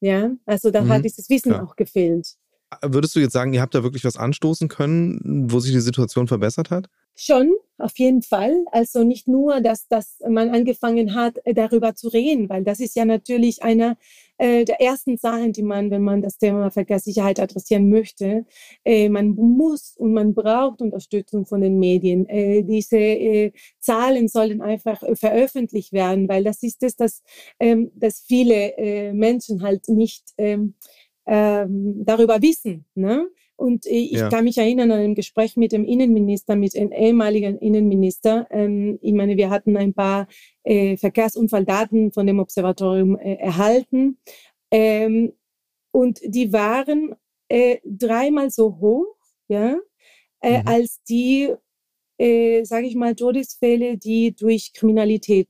Ja, 0.01 0.31
also 0.47 0.71
da 0.71 0.83
mhm, 0.83 0.89
hat 0.89 1.05
dieses 1.05 1.29
Wissen 1.29 1.53
klar. 1.53 1.65
auch 1.65 1.77
gefehlt. 1.77 2.37
Würdest 2.83 3.15
du 3.15 3.21
jetzt 3.21 3.33
sagen, 3.33 3.53
ihr 3.53 3.61
habt 3.61 3.75
da 3.75 3.83
wirklich 3.83 4.05
was 4.05 4.17
anstoßen 4.17 4.69
können, 4.69 5.51
wo 5.51 5.61
sich 5.61 5.73
die 5.73 5.81
Situation 5.81 6.29
verbessert 6.29 6.71
hat? 6.71 6.89
Schon, 7.15 7.53
auf 7.79 7.99
jeden 7.99 8.23
Fall. 8.23 8.65
Also 8.73 9.05
nicht 9.05 9.29
nur, 9.29 9.61
dass, 9.61 9.89
dass 9.89 10.19
man 10.29 10.51
angefangen 10.51 11.15
hat, 11.15 11.39
äh, 11.45 11.55
darüber 11.55 11.95
zu 11.95 12.09
reden, 12.09 12.49
weil 12.49 12.65
das 12.65 12.81
ist 12.81 12.97
ja 12.97 13.05
natürlich 13.05 13.63
eine 13.63 13.97
äh, 14.39 14.65
der 14.65 14.81
ersten 14.81 15.17
Sachen, 15.17 15.53
die 15.53 15.63
man, 15.63 15.91
wenn 15.91 16.03
man 16.03 16.23
das 16.23 16.39
Thema 16.39 16.71
Verkehrssicherheit 16.71 17.41
adressieren 17.41 17.89
möchte, 17.89 18.45
äh, 18.85 19.09
man 19.09 19.31
muss 19.31 19.97
und 19.97 20.13
man 20.13 20.35
braucht 20.35 20.83
Unterstützung 20.83 21.47
von 21.47 21.61
den 21.61 21.79
Medien. 21.79 22.29
Äh, 22.29 22.63
diese 22.65 22.99
äh, 22.99 23.53
Zahlen 23.81 24.29
sollen 24.29 24.61
einfach 24.61 25.03
äh, 25.03 25.17
veröffentlicht 25.17 25.93
werden, 25.93 26.29
weil 26.29 26.45
das 26.45 26.63
ist 26.63 26.83
es, 26.83 26.97
dass, 26.97 27.23
ähm, 27.61 27.91
dass 27.95 28.21
viele 28.27 28.77
äh, 28.77 29.13
Menschen 29.13 29.63
halt 29.63 29.89
nicht 29.89 30.25
ähm, 30.39 30.75
ähm, 31.27 32.05
darüber 32.05 32.41
wissen. 32.43 32.87
Ne? 32.95 33.29
Und 33.59 33.87
ich 33.87 34.13
ja. 34.13 34.29
kann 34.29 34.45
mich 34.45 34.57
erinnern 34.57 34.93
an 34.93 35.01
ein 35.01 35.15
Gespräch 35.17 35.57
mit 35.57 35.73
dem 35.73 35.85
Innenminister, 35.85 36.55
mit 36.55 36.75
dem 36.75 36.93
ehemaligen 36.93 37.59
Innenminister. 37.59 38.47
Ähm, 38.53 39.01
ich 39.03 39.13
meine, 39.13 39.37
wir 39.37 39.51
hatten 39.51 39.77
ein 39.77 39.95
paar 39.95 40.29
äh, 40.63 40.97
Verkehrsunfalldaten 40.97 42.13
von 42.13 42.25
dem 42.29 42.39
Observatorium 42.39 43.19
äh, 43.19 43.35
erhalten. 43.35 44.19
Ähm, 44.71 45.33
und 45.91 46.21
die 46.25 46.53
waren 46.53 47.17
äh, 47.49 47.79
dreimal 47.85 48.51
so 48.51 48.79
hoch, 48.79 49.17
ja, 49.49 49.77
äh, 50.41 50.61
mhm. 50.61 50.69
als 50.69 51.03
die, 51.03 51.53
äh, 52.17 52.63
sage 52.63 52.87
ich 52.87 52.95
mal, 52.95 53.17
Todesfälle, 53.17 53.99
die 53.99 54.37
durch 54.37 54.73
Kriminalität 54.73 55.49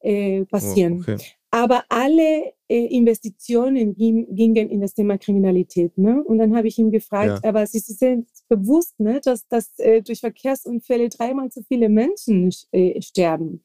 äh, 0.00 0.44
passieren. 0.46 1.04
Oh, 1.06 1.12
okay. 1.12 1.18
Aber 1.56 1.84
alle 1.88 2.52
äh, 2.68 2.84
Investitionen 2.84 3.94
gingen 3.96 4.68
in 4.68 4.82
das 4.82 4.92
Thema 4.92 5.16
Kriminalität. 5.16 5.96
Ne? 5.96 6.22
Und 6.22 6.36
dann 6.36 6.54
habe 6.54 6.68
ich 6.68 6.76
ihn 6.76 6.90
gefragt, 6.90 7.40
ja. 7.42 7.48
aber 7.48 7.66
Sie 7.66 7.78
sind 7.78 8.28
bewusst, 8.50 9.00
ne, 9.00 9.22
dass, 9.24 9.48
dass 9.48 9.78
äh, 9.78 10.02
durch 10.02 10.20
Verkehrsunfälle 10.20 11.08
dreimal 11.08 11.50
so 11.50 11.62
viele 11.66 11.88
Menschen 11.88 12.52
äh, 12.72 13.00
sterben. 13.00 13.64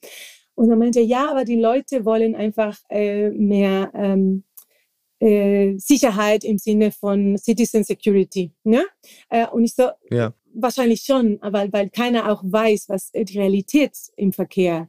Und 0.56 0.70
er 0.70 0.78
meinte, 0.78 1.02
ja, 1.02 1.30
aber 1.30 1.44
die 1.44 1.60
Leute 1.60 2.06
wollen 2.06 2.34
einfach 2.34 2.80
äh, 2.88 3.30
mehr 3.32 3.92
ähm, 3.94 4.46
äh, 5.20 5.78
Sicherheit 5.78 6.46
im 6.46 6.60
Sinne 6.60 6.92
von 6.92 7.38
Citizen 7.38 7.84
Security. 7.84 8.54
Ne? 8.64 8.86
Äh, 9.28 9.48
und 9.48 9.66
ich 9.66 9.76
so, 9.76 9.90
ja. 10.10 10.34
wahrscheinlich 10.54 11.02
schon, 11.02 11.40
aber 11.42 11.68
weil 11.74 11.90
keiner 11.90 12.32
auch 12.32 12.42
weiß, 12.42 12.88
was 12.88 13.12
die 13.12 13.38
Realität 13.38 13.98
im 14.16 14.32
Verkehr 14.32 14.88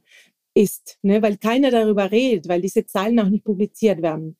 ist, 0.54 0.98
ne? 1.02 1.22
weil 1.22 1.36
keiner 1.36 1.70
darüber 1.70 2.10
redet, 2.10 2.48
weil 2.48 2.60
diese 2.60 2.86
Zahlen 2.86 3.18
auch 3.20 3.28
nicht 3.28 3.44
publiziert 3.44 4.02
werden. 4.02 4.36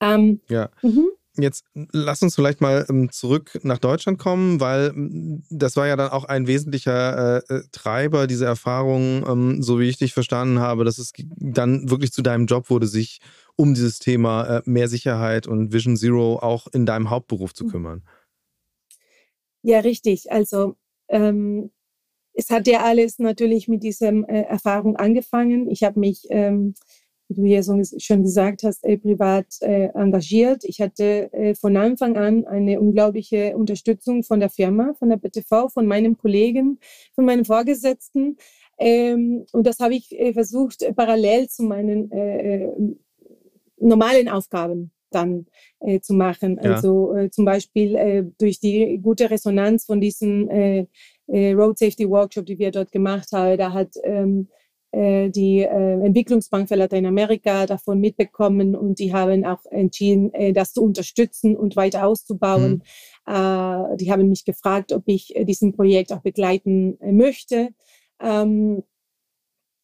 Ähm, 0.00 0.40
ja. 0.48 0.70
Mhm. 0.82 1.10
Jetzt 1.38 1.64
lass 1.74 2.20
uns 2.20 2.34
vielleicht 2.34 2.60
mal 2.60 2.84
ähm, 2.90 3.10
zurück 3.10 3.58
nach 3.62 3.78
Deutschland 3.78 4.18
kommen, 4.18 4.60
weil 4.60 4.92
das 5.48 5.76
war 5.76 5.86
ja 5.86 5.96
dann 5.96 6.10
auch 6.10 6.24
ein 6.24 6.46
wesentlicher 6.46 7.38
äh, 7.48 7.54
äh, 7.54 7.62
Treiber 7.72 8.26
dieser 8.26 8.46
Erfahrung, 8.46 9.24
ähm, 9.26 9.62
so 9.62 9.80
wie 9.80 9.88
ich 9.88 9.96
dich 9.96 10.12
verstanden 10.12 10.58
habe, 10.58 10.84
dass 10.84 10.98
es 10.98 11.12
dann 11.38 11.88
wirklich 11.88 12.12
zu 12.12 12.20
deinem 12.20 12.44
Job 12.44 12.68
wurde, 12.68 12.86
sich 12.86 13.20
um 13.56 13.72
dieses 13.72 13.98
Thema 13.98 14.58
äh, 14.58 14.62
mehr 14.66 14.88
Sicherheit 14.88 15.46
und 15.46 15.72
Vision 15.72 15.96
Zero 15.96 16.38
auch 16.38 16.66
in 16.66 16.84
deinem 16.84 17.08
Hauptberuf 17.08 17.54
zu 17.54 17.64
mhm. 17.64 17.70
kümmern. 17.70 18.02
Ja, 19.62 19.80
richtig. 19.80 20.30
Also 20.30 20.76
ähm, 21.08 21.70
es 22.34 22.50
hat 22.50 22.66
ja 22.66 22.82
alles 22.82 23.18
natürlich 23.18 23.68
mit 23.68 23.82
dieser 23.82 24.12
äh, 24.28 24.42
Erfahrung 24.42 24.96
angefangen. 24.96 25.70
Ich 25.70 25.82
habe 25.82 26.00
mich, 26.00 26.26
ähm, 26.30 26.74
wie 27.28 27.34
du 27.34 27.44
ja 27.44 27.62
so, 27.62 27.80
schon 27.98 28.22
gesagt 28.22 28.62
hast, 28.62 28.84
äh, 28.84 28.98
privat 28.98 29.46
äh, 29.60 29.88
engagiert. 29.94 30.64
Ich 30.64 30.80
hatte 30.80 31.32
äh, 31.32 31.54
von 31.54 31.76
Anfang 31.76 32.16
an 32.16 32.46
eine 32.46 32.80
unglaubliche 32.80 33.56
Unterstützung 33.56 34.22
von 34.22 34.40
der 34.40 34.50
Firma, 34.50 34.94
von 34.98 35.10
der 35.10 35.16
BTV, 35.16 35.68
von 35.68 35.86
meinem 35.86 36.16
Kollegen, 36.16 36.78
von 37.14 37.24
meinen 37.24 37.44
Vorgesetzten. 37.44 38.36
Ähm, 38.78 39.44
und 39.52 39.66
das 39.66 39.78
habe 39.78 39.94
ich 39.94 40.18
äh, 40.18 40.32
versucht, 40.32 40.84
parallel 40.96 41.48
zu 41.48 41.62
meinen 41.64 42.10
äh, 42.10 42.68
normalen 43.78 44.28
Aufgaben 44.28 44.92
dann 45.10 45.46
äh, 45.80 46.00
zu 46.00 46.14
machen. 46.14 46.58
Ja. 46.62 46.72
Also 46.72 47.14
äh, 47.14 47.30
zum 47.30 47.44
Beispiel 47.44 47.94
äh, 47.94 48.24
durch 48.38 48.60
die 48.60 48.98
gute 49.02 49.30
Resonanz 49.30 49.84
von 49.84 50.00
diesen 50.00 50.48
äh, 51.26 51.52
Road 51.52 51.78
Safety 51.78 52.08
Workshop, 52.08 52.46
die 52.46 52.58
wir 52.58 52.70
dort 52.70 52.92
gemacht 52.92 53.28
haben. 53.32 53.58
Da 53.58 53.72
hat 53.72 53.94
ähm, 54.04 54.48
äh, 54.92 55.30
die 55.30 55.60
äh, 55.60 56.04
Entwicklungsbank 56.04 56.68
für 56.68 56.74
Lateinamerika 56.74 57.66
davon 57.66 57.98
mitbekommen 57.98 58.76
und 58.76 58.98
die 58.98 59.14
haben 59.14 59.44
auch 59.46 59.64
entschieden, 59.70 60.32
äh, 60.34 60.52
das 60.52 60.74
zu 60.74 60.82
unterstützen 60.82 61.56
und 61.56 61.76
weiter 61.76 62.06
auszubauen. 62.06 62.82
Mhm. 63.26 63.34
Äh, 63.34 63.96
die 63.96 64.12
haben 64.12 64.28
mich 64.28 64.44
gefragt, 64.44 64.92
ob 64.92 65.04
ich 65.06 65.34
äh, 65.34 65.44
diesen 65.44 65.72
Projekt 65.72 66.12
auch 66.12 66.20
begleiten 66.20 67.00
äh, 67.00 67.10
möchte. 67.10 67.70
Ähm, 68.20 68.82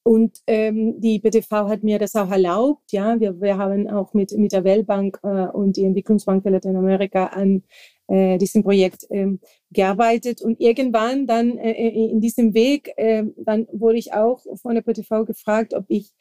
und 0.02 0.38
ähm, 0.46 1.00
die 1.00 1.18
BTV 1.18 1.50
hat 1.68 1.82
mir 1.82 1.98
das 1.98 2.14
auch 2.14 2.30
erlaubt. 2.30 2.92
Ja, 2.92 3.20
wir, 3.20 3.40
wir 3.40 3.58
haben 3.58 3.88
auch 3.88 4.14
mit, 4.14 4.32
mit 4.32 4.52
der 4.52 4.64
Weltbank 4.64 5.18
äh, 5.22 5.46
und 5.48 5.76
die 5.76 5.84
Entwicklungsbank 5.84 6.42
für 6.42 6.50
Lateinamerika 6.50 7.26
an 7.26 7.62
äh, 8.08 8.38
diesem 8.38 8.62
Projekt 8.62 9.06
ähm, 9.10 9.40
gearbeitet. 9.70 10.42
Und 10.42 10.60
irgendwann 10.60 11.26
dann 11.26 11.58
äh, 11.58 11.72
äh 11.72 12.10
in 12.10 12.20
diesem 12.20 12.54
Weg, 12.54 12.92
äh, 12.96 13.24
dann 13.36 13.66
wurde 13.72 13.98
ich 13.98 14.12
auch 14.12 14.44
von 14.56 14.74
der 14.74 14.82
BTV 14.82 15.24
gefragt, 15.24 15.74
ob 15.74 15.84
ich 15.88 16.12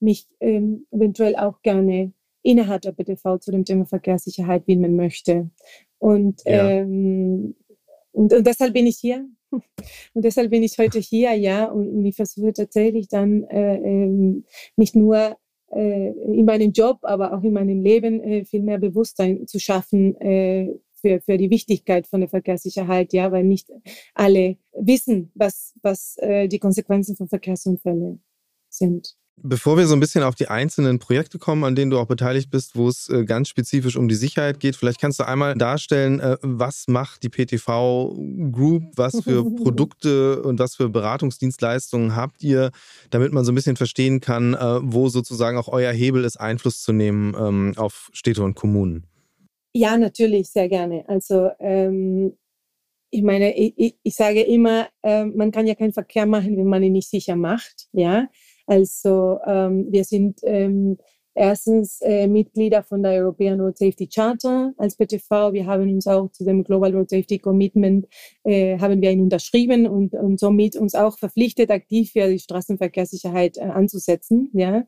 mich 0.00 0.26
ähm, 0.40 0.86
eventuell 0.90 1.36
auch 1.36 1.62
gerne 1.62 2.12
innerhalb 2.42 2.82
der 2.82 2.92
BTV 2.92 3.38
zu 3.38 3.50
dem 3.50 3.64
Thema 3.64 3.86
Verkehrssicherheit 3.86 4.66
widmen 4.66 4.96
möchte. 4.96 5.50
Und, 5.98 6.42
ja. 6.44 6.68
ähm, 6.68 7.54
und, 8.12 8.32
und 8.32 8.46
deshalb 8.46 8.74
bin 8.74 8.86
ich 8.86 8.98
hier. 8.98 9.26
Und 10.14 10.24
deshalb 10.24 10.50
bin 10.50 10.62
ich 10.62 10.78
heute 10.78 10.98
hier, 10.98 11.32
ja, 11.34 11.66
und, 11.66 11.88
und 11.88 12.04
ich 12.04 12.16
versuche 12.16 12.52
tatsächlich 12.52 13.06
dann 13.08 13.44
äh, 13.44 13.76
ähm, 13.76 14.44
nicht 14.76 14.96
nur 14.96 15.36
äh, 15.70 16.10
in 16.10 16.44
meinem 16.44 16.72
Job, 16.72 16.98
aber 17.02 17.32
auch 17.32 17.42
in 17.42 17.52
meinem 17.52 17.82
Leben 17.82 18.20
äh, 18.20 18.44
viel 18.44 18.62
mehr 18.62 18.78
Bewusstsein 18.78 19.46
zu 19.46 19.60
schaffen 19.60 20.20
äh, 20.20 20.74
für, 21.04 21.20
für 21.20 21.36
die 21.36 21.50
Wichtigkeit 21.50 22.06
von 22.06 22.20
der 22.20 22.30
Verkehrssicherheit, 22.30 23.12
ja, 23.12 23.30
weil 23.30 23.44
nicht 23.44 23.68
alle 24.14 24.56
wissen, 24.72 25.30
was, 25.34 25.74
was 25.82 26.16
äh, 26.18 26.48
die 26.48 26.58
Konsequenzen 26.58 27.14
von 27.14 27.28
Verkehrsunfällen 27.28 28.22
sind. 28.70 29.14
Bevor 29.36 29.76
wir 29.76 29.86
so 29.86 29.94
ein 29.94 30.00
bisschen 30.00 30.22
auf 30.22 30.36
die 30.36 30.46
einzelnen 30.46 31.00
Projekte 31.00 31.38
kommen, 31.38 31.64
an 31.64 31.74
denen 31.74 31.90
du 31.90 31.98
auch 31.98 32.06
beteiligt 32.06 32.50
bist, 32.50 32.76
wo 32.76 32.88
es 32.88 33.08
äh, 33.10 33.24
ganz 33.24 33.48
spezifisch 33.48 33.96
um 33.96 34.08
die 34.08 34.14
Sicherheit 34.14 34.60
geht, 34.60 34.76
vielleicht 34.76 35.00
kannst 35.00 35.18
du 35.18 35.26
einmal 35.26 35.56
darstellen, 35.56 36.20
äh, 36.20 36.38
was 36.40 36.84
macht 36.86 37.24
die 37.24 37.28
PTV 37.28 38.14
Group, 38.52 38.84
was 38.94 39.20
für 39.24 39.44
Produkte 39.56 40.40
und 40.42 40.60
was 40.60 40.76
für 40.76 40.88
Beratungsdienstleistungen 40.88 42.14
habt 42.14 42.42
ihr, 42.44 42.70
damit 43.10 43.32
man 43.32 43.44
so 43.44 43.52
ein 43.52 43.56
bisschen 43.56 43.76
verstehen 43.76 44.20
kann, 44.20 44.54
äh, 44.54 44.78
wo 44.82 45.08
sozusagen 45.08 45.58
auch 45.58 45.68
euer 45.68 45.92
Hebel 45.92 46.24
ist, 46.24 46.38
Einfluss 46.38 46.80
zu 46.82 46.92
nehmen 46.92 47.34
ähm, 47.38 47.74
auf 47.76 48.10
Städte 48.12 48.42
und 48.44 48.54
Kommunen. 48.54 49.04
Ja, 49.76 49.98
natürlich, 49.98 50.50
sehr 50.50 50.68
gerne. 50.68 51.04
Also 51.08 51.50
ähm, 51.58 52.36
ich 53.10 53.22
meine, 53.22 53.56
ich, 53.56 53.96
ich 54.02 54.14
sage 54.16 54.42
immer, 54.42 54.88
äh, 55.02 55.24
man 55.26 55.52
kann 55.52 55.66
ja 55.66 55.74
keinen 55.74 55.92
Verkehr 55.92 56.26
machen, 56.26 56.56
wenn 56.56 56.66
man 56.66 56.82
ihn 56.84 56.92
nicht 56.92 57.10
sicher 57.10 57.36
macht. 57.36 57.88
Ja, 57.92 58.28
also 58.66 59.38
ähm, 59.46 59.86
wir 59.90 60.04
sind 60.04 60.40
ähm, 60.44 60.98
erstens 61.34 62.00
äh, 62.02 62.28
Mitglieder 62.28 62.84
von 62.84 63.02
der 63.02 63.12
European 63.22 63.60
Road 63.60 63.78
Safety 63.78 64.08
Charter 64.08 64.72
als 64.78 64.96
BTV. 64.96 65.52
Wir 65.52 65.66
haben 65.66 65.90
uns 65.92 66.06
auch 66.06 66.30
zu 66.32 66.44
dem 66.44 66.64
Global 66.64 66.94
Road 66.94 67.10
Safety 67.10 67.38
Commitment 67.40 68.06
äh, 68.44 68.78
haben 68.78 69.02
wir 69.02 69.10
ihn 69.12 69.22
unterschrieben 69.22 69.88
und, 69.88 70.14
und 70.14 70.40
somit 70.40 70.76
uns 70.76 70.94
auch 70.94 71.18
verpflichtet, 71.18 71.70
aktiv 71.70 72.12
für 72.12 72.28
die 72.28 72.38
Straßenverkehrssicherheit 72.38 73.58
äh, 73.58 73.62
anzusetzen. 73.62 74.50
Ja 74.54 74.84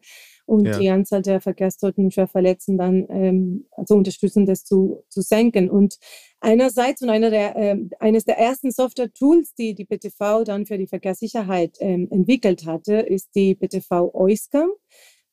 und 0.46 0.66
ja. 0.66 0.78
die 0.78 0.88
Anzahl 0.88 1.22
der 1.22 1.40
Verkehrstoten 1.40 2.04
und 2.04 2.14
Schwerverletzten 2.14 2.78
dann 2.78 3.06
ähm, 3.10 3.66
also 3.72 3.94
unterstützen, 3.94 4.46
das 4.46 4.64
zu, 4.64 5.04
zu 5.08 5.20
senken. 5.20 5.68
Und 5.68 5.98
einerseits 6.40 7.02
und 7.02 7.10
einer 7.10 7.30
der, 7.30 7.56
äh, 7.56 7.76
eines 7.98 8.24
der 8.24 8.38
ersten 8.38 8.70
Software-Tools, 8.70 9.54
die 9.54 9.74
die 9.74 9.84
BTV 9.84 10.44
dann 10.44 10.64
für 10.64 10.78
die 10.78 10.86
Verkehrssicherheit 10.86 11.76
ähm, 11.80 12.08
entwickelt 12.10 12.64
hatte, 12.64 12.94
ist 12.94 13.30
die 13.34 13.54
BTV 13.56 14.14
OISCA. 14.14 14.66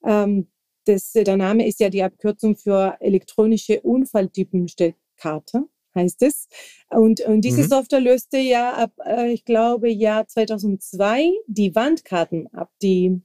Ähm, 0.05 0.47
das, 0.85 1.13
der 1.13 1.37
Name 1.37 1.65
ist 1.65 1.79
ja 1.79 1.89
die 1.89 2.03
Abkürzung 2.03 2.57
für 2.57 2.97
elektronische 2.99 3.81
Unfalltypenstellkarte 3.81 5.67
heißt 5.95 6.23
es. 6.23 6.47
Und, 6.89 7.21
und 7.21 7.41
diese 7.41 7.63
mhm. 7.63 7.67
Software 7.67 7.99
löste 7.99 8.37
ja 8.37 8.73
ab, 8.73 8.93
äh, 9.05 9.31
ich 9.31 9.45
glaube, 9.45 9.89
Jahr 9.89 10.27
2002 10.27 11.31
die 11.47 11.75
Wandkarten 11.75 12.47
ab, 12.53 12.71
die 12.81 13.21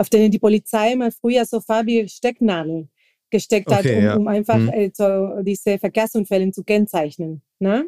auf 0.00 0.08
denen 0.08 0.30
die 0.30 0.38
Polizei 0.38 0.96
mal 0.96 1.10
früher 1.10 1.44
so 1.44 1.60
farbige 1.60 2.08
Stecknadeln 2.08 2.88
gesteckt 3.28 3.70
okay, 3.70 3.76
hat, 3.76 3.86
um, 3.86 4.02
ja. 4.02 4.16
um 4.16 4.28
einfach 4.28 4.56
mhm. 4.56 4.70
äh, 4.70 4.90
so 4.94 5.42
diese 5.42 5.78
Verkehrsunfälle 5.78 6.50
zu 6.52 6.64
kennzeichnen. 6.64 7.42
Ne? 7.58 7.84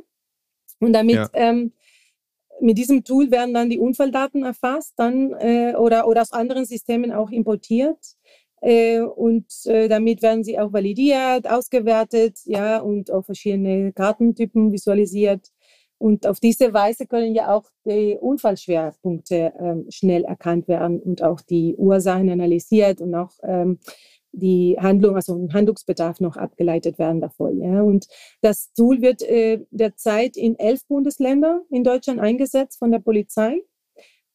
Und 0.78 0.92
damit 0.92 1.16
ja. 1.16 1.30
ähm, 1.32 1.72
mit 2.60 2.76
diesem 2.76 3.02
Tool 3.02 3.30
werden 3.30 3.54
dann 3.54 3.70
die 3.70 3.78
Unfalldaten 3.78 4.44
erfasst, 4.44 4.92
dann 4.96 5.32
äh, 5.40 5.74
oder, 5.74 6.06
oder 6.06 6.20
aus 6.20 6.32
anderen 6.32 6.66
Systemen 6.66 7.12
auch 7.12 7.30
importiert. 7.30 7.98
Äh, 8.60 9.00
und 9.00 9.46
äh, 9.64 9.88
damit 9.88 10.20
werden 10.20 10.44
sie 10.44 10.58
auch 10.58 10.70
validiert, 10.70 11.48
ausgewertet, 11.48 12.40
ja, 12.44 12.76
und 12.76 13.10
auf 13.10 13.24
verschiedene 13.24 13.90
Kartentypen 13.94 14.70
visualisiert. 14.70 15.48
Und 16.02 16.26
auf 16.26 16.40
diese 16.40 16.74
Weise 16.74 17.06
können 17.06 17.32
ja 17.32 17.54
auch 17.54 17.70
die 17.86 18.18
Unfallschwerpunkte 18.20 19.52
ähm, 19.56 19.86
schnell 19.88 20.24
erkannt 20.24 20.66
werden 20.66 21.00
und 21.00 21.22
auch 21.22 21.40
die 21.40 21.76
Ursachen 21.76 22.28
analysiert 22.28 23.00
und 23.00 23.14
auch 23.14 23.30
ähm, 23.44 23.78
die 24.32 24.76
Handlung, 24.80 25.14
also 25.14 25.36
ein 25.36 25.52
Handlungsbedarf 25.52 26.18
noch 26.18 26.36
abgeleitet 26.36 26.98
werden 26.98 27.20
davon. 27.20 27.60
Ja. 27.60 27.82
Und 27.82 28.08
das 28.40 28.72
Tool 28.72 29.00
wird 29.00 29.22
äh, 29.22 29.60
derzeit 29.70 30.36
in 30.36 30.58
elf 30.58 30.84
Bundesländern 30.88 31.60
in 31.70 31.84
Deutschland 31.84 32.18
eingesetzt 32.18 32.80
von 32.80 32.90
der 32.90 32.98
Polizei 32.98 33.62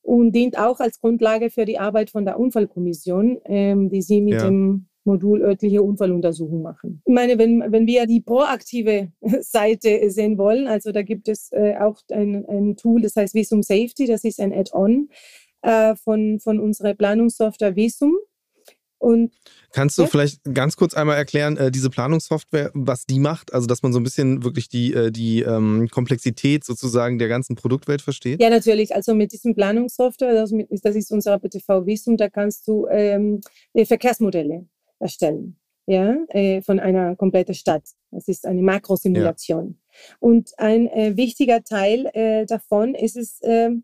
und 0.01 0.31
dient 0.31 0.57
auch 0.57 0.79
als 0.79 1.01
Grundlage 1.01 1.49
für 1.49 1.65
die 1.65 1.79
Arbeit 1.79 2.11
von 2.11 2.23
der 2.23 2.39
Unfallkommission, 2.39 3.41
ähm, 3.43 3.89
die 3.89 4.01
sie 4.01 4.21
mit 4.21 4.35
ja. 4.35 4.45
dem 4.45 4.87
Modul 5.07 5.41
örtliche 5.41 5.81
Unfalluntersuchung 5.81 6.61
machen. 6.61 7.01
Ich 7.05 7.13
meine, 7.13 7.39
wenn, 7.39 7.63
wenn 7.71 7.87
wir 7.87 8.05
die 8.05 8.21
proaktive 8.21 9.11
Seite 9.41 10.11
sehen 10.11 10.37
wollen, 10.37 10.67
also 10.67 10.91
da 10.91 11.01
gibt 11.01 11.27
es 11.29 11.51
äh, 11.51 11.75
auch 11.79 11.97
ein, 12.11 12.45
ein 12.47 12.75
Tool, 12.75 13.01
das 13.01 13.15
heißt 13.15 13.33
Visum 13.33 13.63
Safety, 13.63 14.05
das 14.05 14.23
ist 14.23 14.39
ein 14.39 14.53
Add-on 14.53 15.09
äh, 15.63 15.95
von, 15.95 16.39
von 16.39 16.59
unserer 16.59 16.93
Planungssoftware 16.93 17.75
Visum. 17.75 18.15
Und 18.99 19.31
Kannst 19.73 19.97
du 19.99 20.03
ja? 20.03 20.07
vielleicht 20.07 20.43
ganz 20.55 20.75
kurz 20.75 20.95
einmal 20.95 21.17
erklären, 21.17 21.55
äh, 21.55 21.69
diese 21.69 21.91
Planungssoftware, 21.91 22.71
was 22.73 23.05
die 23.05 23.19
macht? 23.19 23.53
Also, 23.53 23.67
dass 23.67 23.83
man 23.83 23.93
so 23.93 23.99
ein 23.99 24.03
bisschen 24.03 24.43
wirklich 24.43 24.69
die, 24.69 24.91
äh, 24.91 25.11
die 25.11 25.43
ähm, 25.43 25.87
Komplexität 25.91 26.63
sozusagen 26.63 27.19
der 27.19 27.27
ganzen 27.27 27.55
Produktwelt 27.55 28.01
versteht? 28.01 28.41
Ja, 28.41 28.49
natürlich. 28.49 28.95
Also 28.95 29.13
mit 29.13 29.33
diesem 29.33 29.53
Planungssoftware, 29.53 30.33
das, 30.33 30.51
das 30.81 30.95
ist 30.95 31.11
unser 31.11 31.37
BTV 31.37 31.85
Visum, 31.85 32.17
da 32.17 32.27
kannst 32.27 32.67
du 32.67 32.87
ähm, 32.87 33.41
Verkehrsmodelle 33.75 34.65
erstellen. 34.99 35.57
Ja, 35.89 36.17
äh, 36.29 36.61
von 36.61 36.81
einer 36.81 37.15
kompletten 37.15 37.55
Stadt. 37.55 37.83
Das 38.11 38.27
ist 38.27 38.45
eine 38.45 38.61
Makrosimulation. 38.61 39.77
Ja. 39.79 40.17
Und 40.19 40.51
ein 40.57 40.87
äh, 40.87 41.15
wichtiger 41.15 41.63
Teil 41.63 42.07
äh, 42.13 42.45
davon 42.45 42.93
ist 42.93 43.15
es, 43.15 43.39
ähm, 43.41 43.83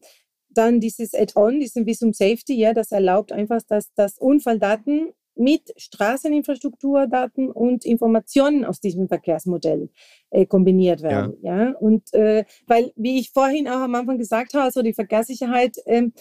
dann 0.49 0.80
dieses 0.80 1.13
Add-on, 1.13 1.60
diesen 1.60 1.86
Visum 1.86 2.13
Safety, 2.13 2.56
ja, 2.56 2.73
das 2.73 2.91
erlaubt 2.91 3.32
einfach, 3.32 3.62
dass, 3.67 3.93
dass 3.93 4.17
Unfalldaten 4.17 5.13
mit 5.36 5.73
Straßeninfrastrukturdaten 5.78 7.49
und 7.49 7.86
Informationen 7.86 8.65
aus 8.65 8.80
diesem 8.80 9.08
Verkehrsmodell 9.08 9.89
äh, 10.30 10.45
kombiniert 10.45 11.02
werden. 11.02 11.38
Ja. 11.41 11.69
ja? 11.69 11.71
Und 11.71 12.13
äh, 12.13 12.45
weil, 12.67 12.91
wie 12.95 13.19
ich 13.19 13.32
vorhin 13.32 13.67
auch 13.67 13.82
am 13.82 13.95
Anfang 13.95 14.17
gesagt 14.17 14.54
habe, 14.54 14.65
also 14.65 14.82
die 14.82 14.93
Verkehrssicherheit 14.93 15.78
ähm, 15.86 16.13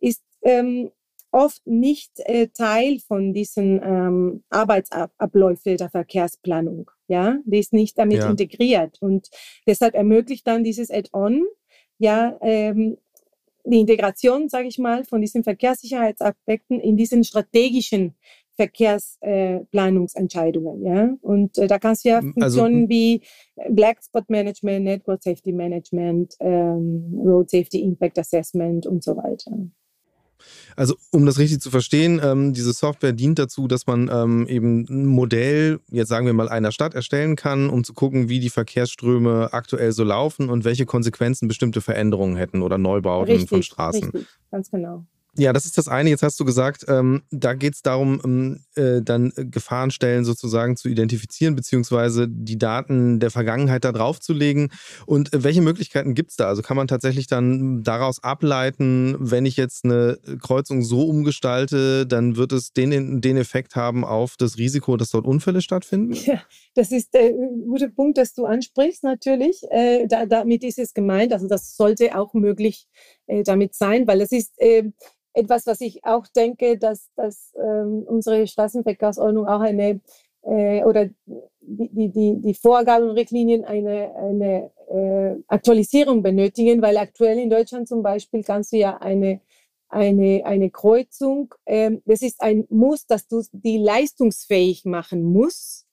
ist 0.00 0.22
ähm, 0.42 0.90
oft 1.32 1.66
nicht 1.66 2.12
äh, 2.20 2.48
Teil 2.48 2.98
von 3.00 3.32
diesen 3.32 3.80
ähm, 3.82 4.44
Arbeitsabläufen 4.50 5.76
der 5.76 5.90
Verkehrsplanung. 5.90 6.90
Ja, 7.08 7.38
die 7.44 7.58
ist 7.58 7.72
nicht 7.72 7.98
damit 7.98 8.18
ja. 8.18 8.30
integriert 8.30 8.98
und 9.00 9.28
deshalb 9.66 9.94
ermöglicht 9.94 10.46
dann 10.46 10.64
dieses 10.64 10.90
Add-on 10.90 11.44
ja 11.98 12.38
ähm, 12.40 12.96
die 13.64 13.80
Integration, 13.80 14.48
sage 14.48 14.68
ich 14.68 14.78
mal, 14.78 15.04
von 15.04 15.20
diesen 15.20 15.42
Verkehrssicherheitsaspekten 15.44 16.80
in 16.80 16.96
diesen 16.96 17.24
strategischen 17.24 18.14
Verkehrsplanungsentscheidungen. 18.56 20.84
Äh, 20.84 20.88
ja? 20.88 21.14
Und 21.22 21.58
äh, 21.58 21.66
da 21.66 21.78
kannst 21.78 22.04
du 22.04 22.10
ja 22.10 22.16
also 22.16 22.32
Funktionen 22.32 22.82
also, 22.82 22.90
wie 22.90 23.22
Black 23.70 24.02
Spot 24.02 24.24
Management, 24.28 24.84
Network 24.84 25.22
Safety 25.22 25.52
Management, 25.52 26.34
ähm, 26.40 27.18
Road 27.24 27.48
Safety 27.50 27.80
Impact 27.80 28.18
Assessment 28.18 28.86
und 28.86 29.02
so 29.02 29.16
weiter. 29.16 29.52
Also 30.76 30.96
um 31.10 31.26
das 31.26 31.38
richtig 31.38 31.60
zu 31.60 31.70
verstehen, 31.70 32.20
ähm, 32.22 32.52
diese 32.52 32.72
Software 32.72 33.12
dient 33.12 33.38
dazu, 33.38 33.68
dass 33.68 33.86
man 33.86 34.10
ähm, 34.12 34.46
eben 34.46 34.86
ein 34.88 35.06
Modell, 35.06 35.80
jetzt 35.90 36.08
sagen 36.08 36.26
wir 36.26 36.32
mal 36.32 36.48
einer 36.48 36.72
Stadt 36.72 36.94
erstellen 36.94 37.36
kann, 37.36 37.70
um 37.70 37.84
zu 37.84 37.94
gucken, 37.94 38.28
wie 38.28 38.40
die 38.40 38.50
Verkehrsströme 38.50 39.52
aktuell 39.52 39.92
so 39.92 40.04
laufen 40.04 40.48
und 40.48 40.64
welche 40.64 40.86
Konsequenzen 40.86 41.48
bestimmte 41.48 41.80
Veränderungen 41.80 42.36
hätten 42.36 42.62
oder 42.62 42.78
Neubauten 42.78 43.32
richtig, 43.32 43.48
von 43.48 43.62
Straßen. 43.62 44.04
Richtig, 44.04 44.26
ganz 44.50 44.70
genau. 44.70 45.04
Ja, 45.36 45.52
das 45.52 45.64
ist 45.64 45.78
das 45.78 45.86
eine. 45.86 46.10
Jetzt 46.10 46.22
hast 46.22 46.40
du 46.40 46.44
gesagt, 46.44 46.86
ähm, 46.88 47.22
da 47.30 47.54
geht 47.54 47.74
es 47.74 47.82
darum, 47.82 48.20
ähm, 48.24 48.60
äh, 48.74 49.00
dann 49.00 49.32
Gefahrenstellen 49.36 50.24
sozusagen 50.24 50.76
zu 50.76 50.88
identifizieren, 50.88 51.54
beziehungsweise 51.54 52.26
die 52.28 52.58
Daten 52.58 53.20
der 53.20 53.30
Vergangenheit 53.30 53.84
da 53.84 53.92
draufzulegen. 53.92 54.70
Und 55.06 55.32
äh, 55.32 55.44
welche 55.44 55.62
Möglichkeiten 55.62 56.14
gibt 56.14 56.30
es 56.30 56.36
da? 56.36 56.48
Also 56.48 56.62
kann 56.62 56.76
man 56.76 56.88
tatsächlich 56.88 57.28
dann 57.28 57.84
daraus 57.84 58.22
ableiten, 58.22 59.16
wenn 59.18 59.46
ich 59.46 59.56
jetzt 59.56 59.84
eine 59.84 60.18
Kreuzung 60.40 60.82
so 60.82 61.04
umgestalte, 61.04 62.06
dann 62.06 62.36
wird 62.36 62.52
es 62.52 62.72
den, 62.72 63.20
den 63.20 63.36
Effekt 63.36 63.76
haben 63.76 64.04
auf 64.04 64.36
das 64.36 64.58
Risiko, 64.58 64.96
dass 64.96 65.10
dort 65.10 65.26
Unfälle 65.26 65.60
stattfinden? 65.62 66.12
Ja, 66.12 66.42
das 66.74 66.92
ist 66.92 67.14
der 67.14 67.30
äh, 67.30 67.34
gute 67.66 67.88
Punkt, 67.88 68.18
dass 68.18 68.34
du 68.34 68.44
ansprichst, 68.44 69.04
natürlich. 69.04 69.62
Äh, 69.70 70.06
da, 70.06 70.26
damit 70.26 70.64
ist 70.64 70.78
es 70.78 70.92
gemeint. 70.92 71.32
Also 71.32 71.48
das 71.48 71.76
sollte 71.76 72.18
auch 72.18 72.34
möglich 72.34 72.86
äh, 73.30 73.42
damit 73.42 73.74
sein, 73.74 74.06
weil 74.06 74.20
es 74.20 74.32
ist 74.32 74.60
äh, 74.60 74.90
etwas, 75.32 75.66
was 75.66 75.80
ich 75.80 76.04
auch 76.04 76.26
denke, 76.26 76.76
dass, 76.78 77.10
dass 77.14 77.52
ähm, 77.56 78.04
unsere 78.06 78.46
Straßenverkehrsordnung 78.46 79.46
auch 79.46 79.60
eine 79.60 80.00
äh, 80.42 80.82
oder 80.84 81.08
die, 81.60 82.08
die, 82.08 82.40
die 82.40 82.54
Vorgaben 82.54 83.08
und 83.08 83.16
Richtlinien 83.16 83.64
eine, 83.64 84.14
eine 84.16 84.70
äh, 84.88 85.42
Aktualisierung 85.46 86.22
benötigen, 86.22 86.82
weil 86.82 86.96
aktuell 86.96 87.38
in 87.38 87.50
Deutschland 87.50 87.88
zum 87.88 88.02
Beispiel 88.02 88.42
kannst 88.42 88.72
du 88.72 88.78
ja 88.78 88.96
eine, 88.96 89.40
eine, 89.88 90.42
eine 90.44 90.70
Kreuzung, 90.70 91.54
äh, 91.66 91.92
das 92.06 92.22
ist 92.22 92.40
ein 92.40 92.66
Muss, 92.70 93.06
dass 93.06 93.28
du 93.28 93.42
die 93.52 93.78
leistungsfähig 93.78 94.84
machen 94.84 95.22
musst, 95.22 95.86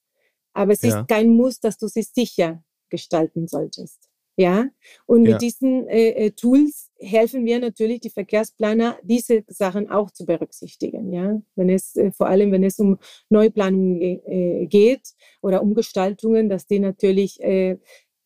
aber 0.53 0.71
es 0.71 0.81
ja. 0.81 1.01
ist 1.01 1.07
kein 1.07 1.29
Muss, 1.29 1.59
dass 1.59 1.77
du 1.77 1.87
sie 1.87 2.03
sicher 2.03 2.63
gestalten 2.89 3.47
solltest. 3.47 4.06
Ja, 4.39 4.67
und 5.07 5.23
mit 5.23 5.41
diesen 5.41 5.87
äh, 5.87 6.09
äh, 6.09 6.31
Tools 6.31 6.91
helfen 6.99 7.43
wir 7.45 7.59
natürlich 7.59 8.01
die 8.01 8.11
Verkehrsplaner, 8.11 8.95
diese 9.01 9.43
Sachen 9.47 9.89
auch 9.89 10.11
zu 10.11 10.27
berücksichtigen. 10.27 11.11
Ja, 11.11 11.41
wenn 11.55 11.69
es 11.71 11.95
äh, 11.95 12.11
vor 12.11 12.27
allem, 12.27 12.51
wenn 12.51 12.63
es 12.63 12.77
um 12.77 12.99
Neuplanungen 13.29 13.99
äh, 13.99 14.67
geht 14.67 15.15
oder 15.41 15.63
Umgestaltungen, 15.63 16.49
dass 16.49 16.67
die 16.67 16.77
natürlich 16.77 17.41
äh, 17.41 17.77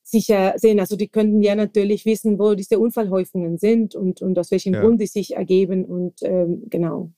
sicher 0.04 0.56
sehen. 0.58 0.82
Also 0.82 0.98
die 0.98 1.08
könnten 1.08 1.42
ja 1.42 1.56
natürlich 1.56 2.06
wissen, 2.06 2.38
wo 2.38 2.56
diese 2.56 2.78
Unfallhäufungen 2.78 3.58
sind 3.58 3.96
und, 3.96 4.22
und 4.22 4.38
aus 4.38 4.52
welchem 4.52 4.74
ja. 4.74 4.82
Grund 4.82 5.00
die 5.00 5.08
sich 5.08 5.38
ergeben 5.38 5.86
und 5.86 6.16
ähm, 6.24 6.64
genau. 6.70 7.14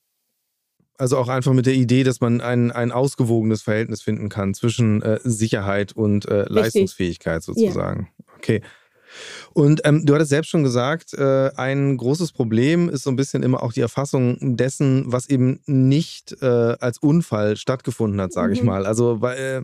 Also 1.00 1.18
auch 1.18 1.28
einfach 1.28 1.54
mit 1.54 1.66
der 1.66 1.74
Idee, 1.74 2.04
dass 2.04 2.22
man 2.22 2.40
ein, 2.40 2.72
ein 2.72 2.92
ausgewogenes 2.92 3.64
Verhältnis 3.64 4.04
finden 4.04 4.30
kann 4.30 4.54
zwischen 4.54 5.02
äh, 5.02 5.20
Sicherheit 5.24 5.94
und 5.94 6.28
äh, 6.28 6.46
Leistungsfähigkeit 6.48 7.42
sozusagen. 7.42 8.10
Ja. 8.20 8.26
Okay. 8.38 8.62
Und 9.54 9.82
ähm, 9.86 10.06
du 10.06 10.14
hattest 10.16 10.30
selbst 10.30 10.50
schon 10.50 10.64
gesagt, 10.64 11.14
äh, 11.14 11.52
ein 11.56 11.98
großes 11.98 12.32
Problem 12.32 12.90
ist 12.90 13.04
so 13.04 13.10
ein 13.10 13.16
bisschen 13.16 13.44
immer 13.44 13.64
auch 13.64 13.74
die 13.74 13.82
Erfassung 13.82 14.56
dessen, 14.58 15.06
was 15.08 15.30
eben 15.30 15.60
nicht 15.66 16.36
äh, 16.42 16.46
als 16.46 16.98
Unfall 16.98 17.58
stattgefunden 17.58 18.20
hat, 18.22 18.34
sage 18.34 18.50
mhm. 18.50 18.54
ich 18.54 18.64
mal. 18.64 18.86
Also 18.86 19.22
weil, 19.22 19.38
äh, 19.38 19.62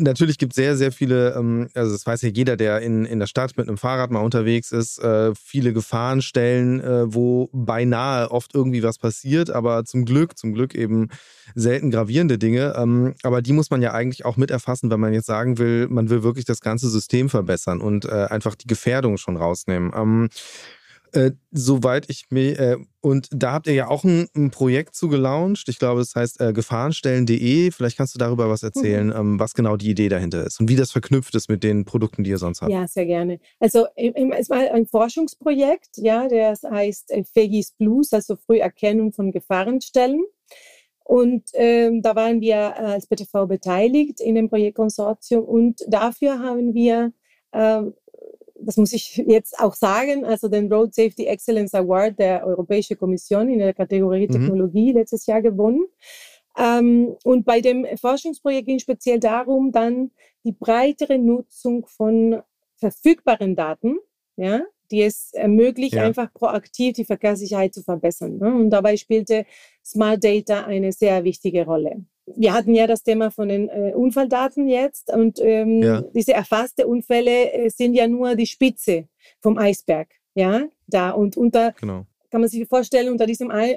natürlich 0.00 0.38
gibt 0.38 0.52
es 0.52 0.56
sehr, 0.56 0.76
sehr 0.76 0.92
viele, 0.92 1.34
ähm, 1.34 1.68
also 1.74 1.92
das 1.92 2.06
weiß 2.06 2.22
ja 2.22 2.28
jeder, 2.28 2.56
der 2.56 2.80
in, 2.80 3.04
in 3.04 3.18
der 3.18 3.26
Stadt 3.26 3.56
mit 3.56 3.68
einem 3.68 3.78
Fahrrad 3.78 4.10
mal 4.10 4.20
unterwegs 4.20 4.72
ist, 4.72 4.98
äh, 4.98 5.34
viele 5.34 5.72
Gefahrenstellen, 5.72 6.80
äh, 6.80 7.14
wo 7.14 7.48
beinahe 7.52 8.30
oft 8.30 8.54
irgendwie 8.54 8.82
was 8.82 8.98
passiert, 8.98 9.50
aber 9.50 9.84
zum 9.84 10.04
Glück, 10.04 10.36
zum 10.36 10.54
Glück 10.54 10.74
eben 10.74 11.08
selten 11.54 11.90
gravierende 11.90 12.38
Dinge. 12.38 12.74
Ähm, 12.76 13.14
aber 13.22 13.42
die 13.42 13.52
muss 13.52 13.70
man 13.70 13.82
ja 13.82 13.92
eigentlich 13.92 14.24
auch 14.24 14.36
mit 14.36 14.50
erfassen, 14.50 14.90
wenn 14.90 15.00
man 15.00 15.12
jetzt 15.12 15.26
sagen 15.26 15.58
will, 15.58 15.88
man 15.88 16.10
will 16.10 16.22
wirklich 16.22 16.44
das 16.44 16.60
ganze 16.60 16.88
System 16.88 17.28
verbessern 17.28 17.80
und 17.80 18.04
äh, 18.04 18.26
einfach 18.30 18.54
die 18.54 18.66
Gefährdung 18.80 19.18
schon 19.18 19.36
rausnehmen. 19.36 19.92
Ähm, 19.94 20.28
äh, 21.12 21.32
soweit 21.50 22.08
ich 22.08 22.26
mir, 22.30 22.58
äh, 22.58 22.76
und 23.00 23.28
da 23.32 23.52
habt 23.52 23.66
ihr 23.66 23.74
ja 23.74 23.88
auch 23.88 24.04
ein, 24.04 24.28
ein 24.36 24.50
Projekt 24.50 24.94
zu 24.94 25.08
gelauncht. 25.08 25.68
Ich 25.68 25.80
glaube, 25.80 26.00
das 26.00 26.14
heißt 26.14 26.40
äh, 26.40 26.52
gefahrenstellen.de. 26.52 27.72
Vielleicht 27.72 27.96
kannst 27.96 28.14
du 28.14 28.18
darüber 28.18 28.48
was 28.48 28.62
erzählen, 28.62 29.08
mhm. 29.08 29.16
ähm, 29.16 29.40
was 29.40 29.54
genau 29.54 29.76
die 29.76 29.90
Idee 29.90 30.08
dahinter 30.08 30.46
ist 30.46 30.60
und 30.60 30.68
wie 30.68 30.76
das 30.76 30.92
verknüpft 30.92 31.34
ist 31.34 31.48
mit 31.48 31.64
den 31.64 31.84
Produkten, 31.84 32.22
die 32.22 32.30
ihr 32.30 32.38
sonst 32.38 32.62
habt. 32.62 32.70
Ja, 32.70 32.86
sehr 32.86 33.06
gerne. 33.06 33.40
Also 33.58 33.86
es 33.96 34.50
war 34.50 34.58
ein 34.72 34.86
Forschungsprojekt, 34.86 35.96
ja, 35.96 36.28
das 36.28 36.62
heißt 36.62 37.10
äh, 37.10 37.24
FEGIS 37.24 37.72
Blues, 37.72 38.12
also 38.12 38.36
Früherkennung 38.36 39.12
von 39.12 39.32
Gefahrenstellen. 39.32 40.22
Und 41.02 41.50
ähm, 41.54 42.02
da 42.02 42.14
waren 42.14 42.40
wir 42.40 42.54
äh, 42.54 42.82
als 42.82 43.08
BTV 43.08 43.46
beteiligt 43.48 44.20
in 44.20 44.36
dem 44.36 44.48
Projektkonsortium 44.48 45.42
und 45.42 45.80
dafür 45.88 46.38
haben 46.38 46.72
wir 46.72 47.12
ähm, 47.52 47.94
das 48.70 48.76
muss 48.76 48.92
ich 48.92 49.16
jetzt 49.26 49.58
auch 49.58 49.74
sagen, 49.74 50.24
also 50.24 50.46
den 50.46 50.72
Road 50.72 50.94
Safety 50.94 51.26
Excellence 51.26 51.74
Award 51.74 52.20
der 52.20 52.46
Europäischen 52.46 52.96
Kommission 52.96 53.48
in 53.48 53.58
der 53.58 53.74
Kategorie 53.74 54.28
mhm. 54.28 54.32
Technologie 54.32 54.92
letztes 54.92 55.26
Jahr 55.26 55.42
gewonnen. 55.42 55.86
Ähm, 56.56 57.16
und 57.24 57.44
bei 57.44 57.60
dem 57.60 57.84
Forschungsprojekt 58.00 58.68
ging 58.68 58.76
es 58.76 58.82
speziell 58.82 59.18
darum, 59.18 59.72
dann 59.72 60.12
die 60.44 60.52
breitere 60.52 61.18
Nutzung 61.18 61.84
von 61.86 62.42
verfügbaren 62.76 63.56
Daten, 63.56 63.98
ja, 64.36 64.62
die 64.92 65.02
es 65.02 65.32
ermöglicht, 65.32 65.94
Ja. 65.94 66.04
einfach 66.04 66.32
proaktiv 66.32 66.92
die 66.94 67.04
Verkehrssicherheit 67.04 67.74
zu 67.74 67.82
verbessern. 67.82 68.38
Ne? 68.38 68.54
Und 68.54 68.70
dabei 68.70 68.96
spielte 68.96 69.46
Smart 69.84 70.22
Data 70.22 70.64
eine 70.64 70.92
sehr 70.92 71.24
wichtige 71.24 71.64
Rolle. 71.64 72.04
Wir 72.36 72.52
hatten 72.52 72.74
ja 72.74 72.86
das 72.86 73.02
Thema 73.02 73.30
von 73.30 73.48
den 73.48 73.68
äh, 73.68 73.92
Unfalldaten 73.94 74.68
jetzt 74.68 75.12
und 75.12 75.40
ähm, 75.42 75.82
Ja. 75.82 76.02
diese 76.14 76.32
erfasste 76.32 76.86
Unfälle 76.86 77.52
äh, 77.52 77.70
sind 77.70 77.94
ja 77.94 78.06
nur 78.06 78.36
die 78.36 78.46
Spitze 78.46 79.08
vom 79.40 79.58
Eisberg. 79.58 80.08
Ja, 80.34 80.64
da 80.86 81.10
und 81.10 81.36
unter 81.36 81.72
Genau. 81.80 82.06
kann 82.30 82.40
man 82.40 82.48
sich 82.48 82.68
vorstellen, 82.68 83.08
unter 83.10 83.26
diesem 83.26 83.50
äh, 83.50 83.76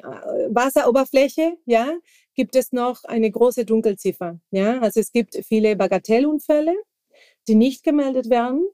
Wasseroberfläche, 0.50 1.58
ja, 1.66 1.92
gibt 2.36 2.56
es 2.56 2.72
noch 2.72 3.04
eine 3.06 3.30
große 3.32 3.66
Dunkelziffer. 3.66 4.40
Ja, 4.52 4.80
also 4.80 5.00
es 5.00 5.12
gibt 5.12 5.36
viele 5.48 5.76
Bagatellunfälle, 5.76 6.76
die 7.48 7.56
nicht 7.56 7.84
gemeldet 7.84 8.30
werden. 8.30 8.68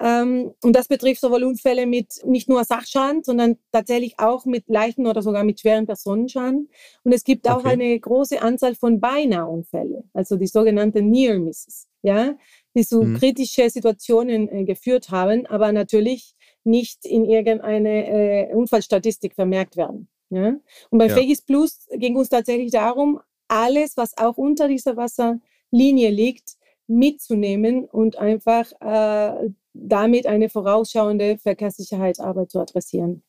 Ähm, 0.00 0.52
und 0.62 0.74
das 0.74 0.88
betrifft 0.88 1.20
sowohl 1.20 1.44
Unfälle 1.44 1.86
mit 1.86 2.20
nicht 2.24 2.48
nur 2.48 2.64
Sachschaden, 2.64 3.22
sondern 3.22 3.58
tatsächlich 3.72 4.14
auch 4.18 4.44
mit 4.44 4.64
leichten 4.68 5.06
oder 5.06 5.22
sogar 5.22 5.44
mit 5.44 5.60
schweren 5.60 5.86
Personenschaden. 5.86 6.68
Und 7.04 7.12
es 7.12 7.22
gibt 7.24 7.48
auch 7.48 7.58
Okay. 7.60 7.68
eine 7.68 7.98
große 8.00 8.42
Anzahl 8.42 8.74
von 8.74 9.00
Beinahe-Unfälle, 9.00 10.04
also 10.12 10.36
die 10.36 10.48
sogenannten 10.48 11.10
Near 11.10 11.38
Misses, 11.38 11.86
ja, 12.02 12.34
die 12.74 12.84
zu 12.84 13.04
Mhm. 13.04 13.14
kritische 13.14 13.70
Situationen 13.70 14.48
äh, 14.48 14.64
geführt 14.64 15.10
haben, 15.10 15.46
aber 15.46 15.70
natürlich 15.72 16.34
nicht 16.64 17.04
in 17.06 17.24
irgendeine 17.24 18.48
äh, 18.50 18.54
Unfallstatistik 18.54 19.34
vermerkt 19.34 19.76
werden. 19.76 20.08
Ja? 20.30 20.56
Und 20.90 20.98
bei 20.98 21.08
Ja. 21.08 21.14
Fegis 21.14 21.42
Plus 21.42 21.86
ging 21.92 22.16
uns 22.16 22.28
tatsächlich 22.30 22.72
darum, 22.72 23.20
alles, 23.48 23.96
was 23.96 24.16
auch 24.18 24.36
unter 24.38 24.66
dieser 24.68 24.96
Wasserlinie 24.96 26.10
liegt, 26.10 26.54
mitzunehmen 26.86 27.84
und 27.84 28.16
einfach 28.18 28.72
äh, 28.80 29.50
damit 29.74 30.26
eine 30.26 30.48
vorausschauende 30.48 31.38
Verkehrssicherheitsarbeit 31.38 32.50
zu 32.50 32.60
adressieren. 32.60 33.22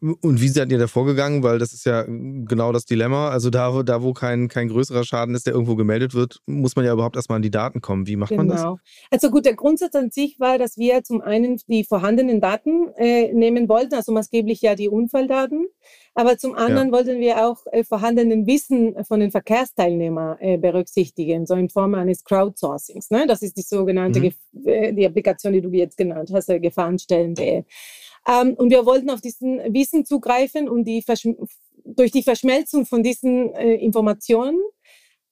Und 0.00 0.40
wie 0.40 0.48
seid 0.48 0.70
ihr 0.70 0.78
da 0.78 0.86
vorgegangen? 0.86 1.42
Weil 1.42 1.58
das 1.58 1.72
ist 1.72 1.84
ja 1.86 2.02
genau 2.06 2.72
das 2.72 2.84
Dilemma. 2.84 3.30
Also 3.30 3.50
da, 3.50 3.74
wo- 3.74 3.82
da 3.82 4.02
wo 4.02 4.12
kein, 4.12 4.48
kein 4.48 4.68
größerer 4.68 5.04
Schaden 5.04 5.34
ist, 5.34 5.46
der 5.46 5.54
irgendwo 5.54 5.76
gemeldet 5.76 6.14
wird, 6.14 6.40
muss 6.46 6.76
man 6.76 6.84
ja 6.84 6.92
überhaupt 6.92 7.16
erstmal 7.16 7.36
an 7.36 7.42
die 7.42 7.50
Daten 7.50 7.80
kommen. 7.80 8.06
Wie 8.06 8.16
macht 8.16 8.30
man 8.36 8.48
das? 8.48 8.62
Genau. 8.62 8.78
Also 9.10 9.30
gut, 9.30 9.44
der 9.44 9.54
Grundsatz 9.54 9.94
an 9.94 10.10
sich 10.10 10.38
war, 10.40 10.58
dass 10.58 10.76
wir 10.78 11.02
zum 11.02 11.20
einen 11.20 11.60
die 11.68 11.84
vorhandenen 11.84 12.40
Daten 12.40 12.88
äh, 12.96 13.32
nehmen 13.32 13.68
wollten, 13.68 13.94
also 13.94 14.12
maßgeblich 14.12 14.60
ja 14.62 14.74
die 14.74 14.88
Unfalldaten, 14.88 15.66
aber 16.14 16.36
zum 16.38 16.54
anderen 16.54 16.90
wollten 16.92 17.20
wir 17.20 17.46
auch 17.46 17.58
äh, 17.72 17.84
vorhandenen 17.84 18.46
Wissen 18.46 18.94
von 19.04 19.20
den 19.20 19.30
Verkehrsteilnehmern 19.30 20.36
äh, 20.40 20.58
berücksichtigen, 20.58 21.46
so 21.46 21.54
in 21.54 21.68
Form 21.68 21.94
eines 21.94 22.24
Crowdsourcings. 22.24 23.10
Ne? 23.10 23.26
Das 23.28 23.42
ist 23.42 23.56
die 23.56 23.62
sogenannte 23.62 24.20
Mhm. 24.20 24.32
Äh, 24.64 24.92
die 24.92 25.06
Applikation, 25.06 25.52
die 25.52 25.60
du 25.60 25.70
jetzt 25.70 25.96
genannt 25.96 26.30
hast, 26.32 26.48
äh, 26.48 26.58
Gefahrenstellen.de. 26.58 27.64
Ähm, 28.26 28.54
und 28.54 28.70
wir 28.70 28.86
wollten 28.86 29.10
auf 29.10 29.20
diesen 29.20 29.58
Wissen 29.74 30.04
zugreifen 30.04 30.68
und 30.68 30.84
die 30.84 31.04
durch 31.84 32.10
die 32.10 32.22
Verschmelzung 32.22 32.86
von 32.86 33.02
diesen 33.02 33.54
äh, 33.54 33.74
Informationen 33.74 34.58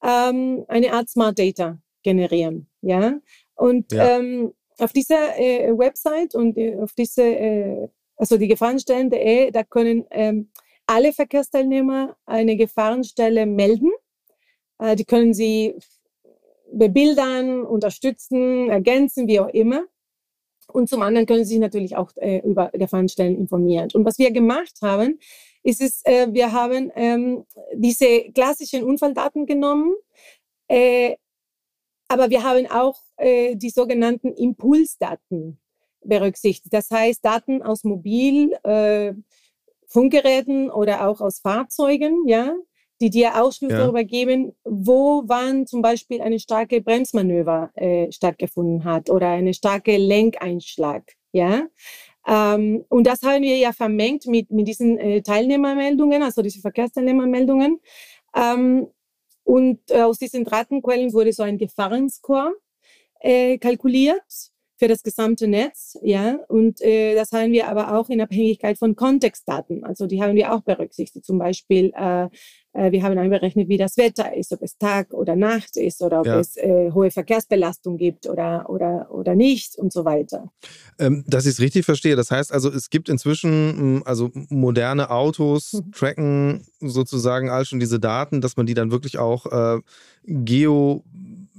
ähm, 0.03 0.65
eine 0.69 0.93
Art 0.93 1.09
Smart 1.09 1.39
Data 1.39 1.79
generieren. 2.03 2.69
Ja? 2.83 3.19
Und 3.55 3.93
Ja. 3.93 4.19
ähm, 4.19 4.53
auf 4.79 4.93
dieser 4.93 5.39
äh, 5.39 5.77
Website 5.77 6.35
und 6.35 6.57
äh, 6.57 6.77
auf 6.77 6.93
diese, 6.93 7.23
äh, 7.25 7.89
also 8.17 8.37
die 8.37 8.49
Gefahrenstellen.de, 8.49 9.51
da 9.51 9.65
können 9.65 10.05
ähm, 10.11 10.51
alle 10.87 11.13
Verkehrsteilnehmer 11.13 12.17
eine 12.27 12.57
Gefahrenstelle 12.57 13.47
melden. 13.47 13.91
Äh, 14.79 14.97
die 14.97 15.05
können 15.05 15.35
sie 15.35 15.75
bebildern, 16.73 17.63
unterstützen, 17.63 18.69
ergänzen, 18.71 19.27
wie 19.29 19.41
auch 19.41 19.49
immer. 19.49 19.85
Und 20.67 20.89
zum 20.89 21.03
anderen 21.03 21.27
können 21.27 21.45
Sie 21.45 21.55
sich 21.55 21.61
natürlich 21.61 21.97
auch 21.97 22.11
äh, 22.17 22.39
über 22.39 22.71
Gefahrenstellen 22.73 23.37
informieren. 23.37 23.89
Und 23.95 24.05
was 24.05 24.19
wir 24.19 24.31
gemacht 24.31 24.79
haben, 24.83 25.19
ist 25.63 25.81
es, 25.81 26.05
äh, 26.05 26.29
wir 26.31 26.53
haben 26.53 26.93
ähm, 26.95 27.45
diese 27.75 28.31
klassischen 28.33 28.85
Unfalldaten 28.85 29.47
genommen, 29.47 29.95
äh, 30.69 31.17
aber 32.09 32.31
wir 32.31 32.45
haben 32.45 32.67
auch 32.71 33.01
äh, 33.17 33.57
die 33.57 33.71
sogenannten 33.71 34.33
Impulsdaten 34.33 35.59
berücksichtigt. 36.05 36.73
Das 36.73 36.91
heißt, 36.91 37.25
Daten 37.25 37.63
aus 37.63 37.85
Mobil, 37.85 38.53
äh, 38.63 39.13
Funkgeräten 39.89 40.71
oder 40.71 41.09
auch 41.09 41.21
aus 41.21 41.41
Fahrzeugen, 41.41 42.27
ja, 42.29 42.55
die 43.01 43.11
dir 43.11 43.43
Ausschluss 43.43 43.73
Ja. 43.73 43.79
darüber 43.79 44.05
geben, 44.05 44.53
wo 44.65 45.23
wann 45.27 45.67
zum 45.67 45.83
Beispiel 45.83 46.21
eine 46.21 46.39
starke 46.39 46.81
Bremsmanöver 46.81 47.71
äh, 47.75 48.11
stattgefunden 48.13 48.85
hat 48.85 49.11
oder 49.11 49.29
eine 49.29 49.55
starke 49.55 49.97
Lenkeinschlag, 49.97 51.03
ja. 51.33 51.67
Ähm, 52.27 52.85
und 52.89 53.07
das 53.07 53.23
haben 53.23 53.43
wir 53.43 53.57
ja 53.57 53.73
vermengt 53.73 54.27
mit, 54.27 54.51
mit 54.51 54.67
diesen 54.67 54.99
äh, 54.99 55.23
Teilnehmermeldungen, 55.23 56.23
also 56.23 56.43
diese 56.43 56.61
Verkehrsteilnehmermeldungen. 56.61 57.81
Ähm, 58.35 58.89
und 59.45 59.79
äh, 59.91 60.03
aus 60.03 60.19
diesen 60.19 60.45
Datenquellen 60.45 61.13
wurde 61.13 61.33
so 61.33 61.45
ein 61.45 61.57
Gefahrenscore 61.59 62.53
äh, 63.21 63.59
kalkuliert 63.59 64.25
für 64.79 64.89
das 64.89 65.03
gesamte 65.03 65.49
Netz, 65.49 65.97
ja. 66.03 66.39
Und 66.49 66.83
äh, 66.83 67.15
das 67.15 67.33
haben 67.33 67.53
wir 67.53 67.69
aber 67.69 67.97
auch 67.99 68.11
in 68.11 68.21
Abhängigkeit 68.21 68.77
von 68.79 68.95
Kontextdaten. 68.97 69.85
Also 69.85 70.07
die 70.07 70.21
haben 70.23 70.35
wir 70.35 70.53
auch 70.53 70.63
berücksichtigt. 70.63 71.25
Zum 71.25 71.39
Beispiel, 71.39 71.93
äh, 71.97 72.29
wir 72.93 73.03
haben 73.03 73.17
einberechnet, 73.19 73.69
wie 73.69 73.77
das 73.79 73.97
Wetter 73.97 74.35
ist, 74.37 74.53
ob 74.53 74.63
es 74.63 74.77
Tag 74.79 75.13
oder 75.13 75.35
Nacht 75.37 75.77
ist 75.77 76.03
oder 76.03 76.21
ob 76.21 76.27
Ja. 76.27 76.41
es 76.41 76.57
äh, 76.57 76.91
hohe 76.93 77.11
Verkehrsbelastung 77.11 77.97
gibt 77.97 78.27
oder, 78.29 78.69
oder, 78.69 79.09
oder 79.11 79.35
nicht 79.35 79.77
und 79.77 79.93
so 79.93 80.05
weiter. 80.05 80.53
Ähm, 80.99 81.25
dass 81.27 81.47
ich 81.47 81.53
es 81.53 81.61
richtig 81.61 81.85
verstehe. 81.85 82.17
Das 82.17 82.31
heißt 82.31 82.53
also, 82.53 82.71
es 82.71 82.91
gibt 82.91 83.09
inzwischen 83.09 83.51
m, 83.99 84.03
also 84.05 84.31
moderne 84.49 85.11
Autos, 85.11 85.73
Mhm. 85.75 85.93
tracken 85.93 86.67
sozusagen 86.81 87.51
all 87.51 87.65
schon 87.65 87.81
diese 87.81 87.99
Daten, 88.01 88.41
dass 88.41 88.57
man 88.57 88.67
die 88.67 88.75
dann 88.75 88.91
wirklich 88.91 89.19
auch 89.19 89.47
äh, 89.47 89.81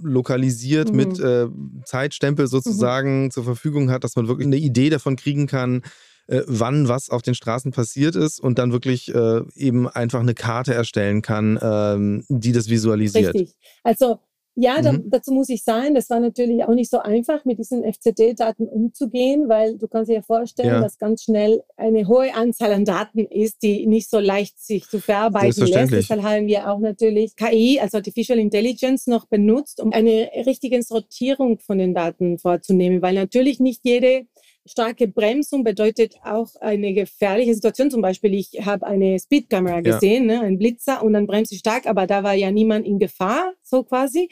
geolokalisiert 0.04 0.92
Mhm. 0.92 0.98
mit 0.98 1.20
äh, 1.20 1.48
Zeitstempel 1.86 2.48
sozusagen 2.48 3.32
zur 3.32 3.44
Verfügung 3.44 3.90
hat, 3.92 4.04
dass 4.04 4.16
man 4.16 4.28
wirklich 4.28 4.48
eine 4.48 4.58
Idee 4.58 4.90
davon 4.90 5.16
kriegen 5.16 5.48
kann, 5.48 5.82
äh, 6.28 6.42
wann 6.48 6.88
was 6.88 7.10
auf 7.10 7.22
den 7.22 7.36
Straßen 7.36 7.72
passiert 7.72 8.16
ist 8.16 8.40
und 8.40 8.60
dann 8.60 8.72
wirklich 8.72 9.14
äh, 9.14 9.42
eben 9.56 9.88
einfach 9.88 10.20
eine 10.20 10.34
Karte 10.34 10.74
erstellen 10.74 11.22
kann, 11.22 11.60
ähm, 11.62 12.24
die 12.30 12.52
das 12.52 12.70
visualisiert. 12.70 13.34
Richtig. 13.34 13.56
Also 13.84 14.20
ja, 14.60 14.82
da, 14.82 14.94
Mhm. 14.94 15.12
dazu 15.12 15.32
muss 15.34 15.50
ich 15.50 15.64
sagen, 15.64 15.94
das 15.94 16.10
war 16.10 16.20
natürlich 16.20 16.64
auch 16.64 16.74
nicht 16.74 16.90
so 16.90 16.98
einfach, 16.98 17.46
mit 17.46 17.60
diesen 17.60 17.84
FCD-Daten 17.84 18.68
umzugehen, 18.68 19.48
weil 19.48 19.78
du 19.78 19.88
kannst 19.88 20.10
dir 20.10 20.16
ja 20.16 20.22
vorstellen, 20.24 20.70
Ja. 20.70 20.82
dass 20.82 20.98
ganz 20.98 21.22
schnell 21.22 21.62
eine 21.76 22.08
hohe 22.08 22.34
Anzahl 22.34 22.74
an 22.74 22.84
Daten 22.84 23.20
ist, 23.20 23.62
die 23.62 23.86
nicht 23.86 24.10
so 24.10 24.18
leicht 24.20 24.60
sich 24.60 24.90
zu 24.90 25.00
verarbeiten 25.00 25.64
lässt. 25.68 25.92
Deshalb 25.92 26.24
haben 26.24 26.48
wir 26.48 26.72
auch 26.72 26.80
natürlich 26.80 27.36
KI, 27.36 27.80
also 27.80 27.98
Artificial 27.98 28.40
Intelligence, 28.40 29.06
noch 29.06 29.28
benutzt, 29.28 29.80
um 29.80 29.94
eine 29.94 30.32
richtige 30.48 30.82
Sortierung 30.82 31.60
von 31.60 31.78
den 31.78 31.94
Daten 31.94 32.40
vorzunehmen, 32.40 33.04
weil 33.04 33.14
natürlich 33.14 33.60
nicht 33.60 33.82
jede 33.84 34.26
starke 34.68 35.08
Bremsung 35.08 35.64
bedeutet 35.64 36.16
auch 36.24 36.50
eine 36.62 36.94
gefährliche 36.94 37.54
Situation. 37.56 37.90
Zum 37.92 38.02
Beispiel, 38.02 38.34
ich 38.34 38.52
habe 38.66 38.86
eine 38.86 39.18
Speedkamera 39.20 39.76
Ja. 39.78 39.82
gesehen, 39.82 40.26
ne, 40.28 40.42
ein 40.42 40.58
Blitzer, 40.58 41.04
und 41.04 41.14
dann 41.14 41.28
bremse 41.28 41.54
ich 41.56 41.60
stark, 41.60 41.86
aber 41.88 42.08
da 42.08 42.24
war 42.24 42.34
ja 42.34 42.52
niemand 42.52 42.86
in 42.86 43.00
Gefahr, 43.00 43.54
so 43.64 43.84
quasi. 43.84 44.30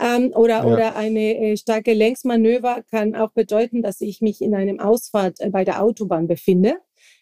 Ähm, 0.00 0.32
oder, 0.34 0.58
Ja. 0.58 0.64
oder 0.64 0.96
eine 0.96 1.36
äh, 1.38 1.56
starke 1.56 1.92
Längsmanöver 1.92 2.82
kann 2.90 3.16
auch 3.16 3.32
bedeuten, 3.32 3.82
dass 3.82 4.00
ich 4.00 4.20
mich 4.20 4.40
in 4.40 4.54
einem 4.54 4.78
Ausfahrt 4.80 5.40
äh, 5.40 5.50
bei 5.50 5.64
der 5.64 5.82
Autobahn 5.82 6.28
befinde. 6.28 6.74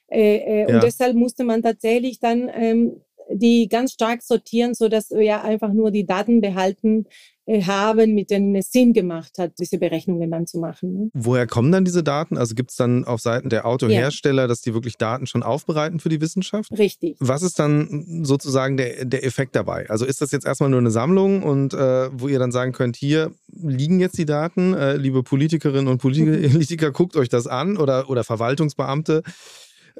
Äh, 0.08 0.36
äh, 0.36 0.60
Ja. 0.62 0.68
Und 0.68 0.82
deshalb 0.82 1.16
musste 1.16 1.44
man 1.44 1.62
tatsächlich 1.62 2.20
dann 2.20 2.50
ähm, 2.54 3.00
die 3.30 3.68
ganz 3.68 3.92
stark 3.92 4.22
sortieren, 4.22 4.74
so 4.74 4.88
dass 4.88 5.10
wir 5.10 5.42
einfach 5.42 5.72
nur 5.72 5.90
die 5.90 6.06
Daten 6.06 6.40
behalten 6.40 7.06
äh, 7.48 7.62
haben, 7.62 8.14
mit 8.14 8.30
denen 8.30 8.56
es 8.56 8.72
Sinn 8.72 8.92
gemacht 8.92 9.38
hat, 9.38 9.52
diese 9.60 9.78
Berechnungen 9.78 10.30
dann 10.30 10.48
zu 10.48 10.58
machen. 10.58 10.94
Ne? 10.94 11.10
Woher 11.14 11.46
kommen 11.46 11.70
dann 11.70 11.84
diese 11.84 12.02
Daten? 12.02 12.36
Also 12.36 12.56
gibt 12.56 12.70
es 12.70 12.76
dann 12.76 13.04
auf 13.04 13.20
Seiten 13.20 13.50
der 13.50 13.66
Autohersteller, 13.66 14.48
dass 14.48 14.62
die 14.62 14.74
wirklich 14.74 14.96
Daten 14.96 15.26
schon 15.26 15.44
aufbereiten 15.44 16.00
für 16.00 16.08
die 16.08 16.20
Wissenschaft? 16.20 16.72
Richtig. 16.76 17.16
Was 17.20 17.42
ist 17.42 17.60
dann 17.60 18.24
sozusagen 18.24 18.76
der, 18.76 19.04
der 19.04 19.24
Effekt 19.24 19.54
dabei? 19.54 19.88
Also 19.88 20.04
ist 20.04 20.20
das 20.20 20.32
jetzt 20.32 20.44
erstmal 20.44 20.70
nur 20.70 20.80
eine 20.80 20.90
Sammlung 20.90 21.44
und 21.44 21.72
äh, 21.72 22.08
wo 22.12 22.26
ihr 22.26 22.40
dann 22.40 22.50
sagen 22.50 22.72
könnt, 22.72 22.96
hier 22.96 23.32
liegen 23.52 24.00
jetzt 24.00 24.18
die 24.18 24.26
Daten, 24.26 24.74
äh, 24.74 24.96
liebe 24.96 25.22
Politikerinnen 25.22 25.86
und 25.86 25.98
Politiker, 25.98 26.48
Politiker, 26.50 26.90
guckt 26.90 27.16
euch 27.16 27.28
das 27.28 27.46
an 27.46 27.76
oder, 27.76 28.10
oder 28.10 28.24
Verwaltungsbeamte. 28.24 29.22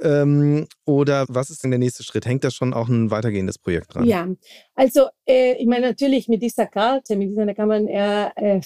Ähm, 0.03 0.67
oder 0.85 1.25
was 1.29 1.51
ist 1.51 1.65
denn 1.65 1.71
der 1.71 1.79
nächste 1.79 2.03
Schritt? 2.03 2.27
Hängt 2.27 2.45
da 2.45 2.51
schon 2.51 2.75
auch 2.75 2.89
ein 2.89 3.11
weitergehendes 3.11 3.59
Projekt 3.59 3.95
dran? 3.95 4.05
Ja, 4.05 4.29
also 4.75 5.07
äh, 5.27 5.55
ich 5.55 5.67
meine 5.67 5.87
natürlich 5.87 6.29
mit 6.29 6.43
dieser 6.43 6.67
Karte, 6.67 7.17
mit 7.17 7.31
dieser 7.31 7.47
da 7.47 7.55
kann 7.55 7.69
man 7.69 7.89
ja 7.89 8.33
äh, 8.37 8.61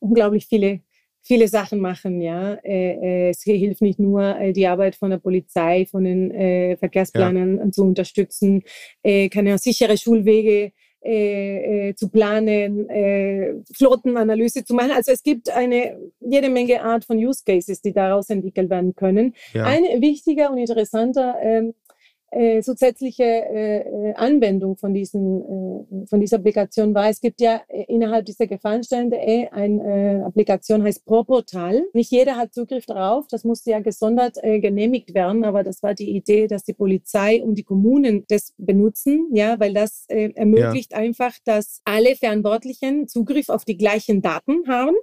unglaublich 0.00 0.46
viele 0.46 0.80
viele 1.24 1.48
Sachen 1.48 1.80
machen. 1.80 2.20
Ja, 2.20 2.54
äh, 2.62 3.28
äh, 3.28 3.30
es 3.30 3.42
hilft 3.42 3.82
nicht 3.82 3.98
nur 3.98 4.22
äh, 4.38 4.52
die 4.52 4.66
Arbeit 4.66 4.94
von 4.94 5.10
der 5.10 5.18
Polizei, 5.18 5.86
von 5.86 6.04
den 6.04 6.76
Verkehrsplanern 6.78 7.72
zu 7.72 7.82
unterstützen, 7.82 8.62
kann 9.02 9.46
ja 9.46 9.58
sichere 9.58 9.96
Schulwege 9.96 10.72
äh, 11.04 11.88
äh, 11.88 11.94
zu 11.94 12.08
planen, 12.08 12.88
äh, 12.88 13.54
Flottenanalyse 13.76 14.64
zu 14.64 14.72
machen. 14.74 14.92
Also 14.92 15.12
es 15.12 15.22
gibt 15.22 15.50
eine 15.50 15.98
jede 16.20 16.48
Menge 16.48 16.82
Art 16.82 17.04
von 17.04 17.18
Use 17.18 17.42
Cases, 17.44 17.82
die 17.82 17.92
daraus 17.92 18.30
entwickelt 18.30 18.70
werden 18.70 18.94
können. 18.94 19.34
Ja. 19.52 19.64
Ein 19.64 19.82
wichtiger 20.00 20.50
und 20.50 20.56
interessanter 20.56 21.36
ähm, 21.42 21.74
äh, 22.34 22.62
zusätzliche 22.62 23.22
äh, 23.22 24.10
äh, 24.10 24.14
Anwendung 24.14 24.76
von, 24.76 24.92
diesen, 24.92 25.42
äh, 25.42 26.06
von 26.06 26.20
dieser 26.20 26.36
Applikation 26.36 26.94
war, 26.94 27.08
es 27.08 27.20
gibt 27.20 27.40
ja 27.40 27.60
äh, 27.68 27.84
innerhalb 27.88 28.26
dieser 28.26 28.46
Gefahrenstände 28.46 29.16
äh, 29.16 29.48
eine 29.50 30.20
äh, 30.20 30.22
Applikation, 30.22 30.82
heißt 30.82 31.04
ProPortal. 31.04 31.84
Nicht 31.92 32.10
jeder 32.10 32.36
hat 32.36 32.54
Zugriff 32.54 32.86
darauf, 32.86 33.26
das 33.28 33.44
musste 33.44 33.70
ja 33.70 33.80
gesondert 33.80 34.36
genehmigt 34.42 35.14
werden, 35.14 35.44
aber 35.44 35.62
das 35.62 35.82
war 35.82 35.94
die 35.94 36.10
Idee, 36.10 36.46
dass 36.46 36.64
die 36.64 36.72
Polizei 36.72 37.42
und 37.42 37.56
die 37.56 37.62
Kommunen 37.62 38.24
das 38.28 38.52
benutzen, 38.58 39.28
ja, 39.32 39.58
weil 39.58 39.74
das 39.74 40.06
ermöglicht 40.08 40.92
ja. 40.92 40.98
einfach, 40.98 41.32
dass 41.44 41.80
alle 41.84 42.16
Verantwortlichen 42.16 43.08
Zugriff 43.08 43.48
auf 43.48 43.64
die 43.64 43.76
gleichen 43.76 44.22
Daten 44.22 44.66
haben 44.68 44.94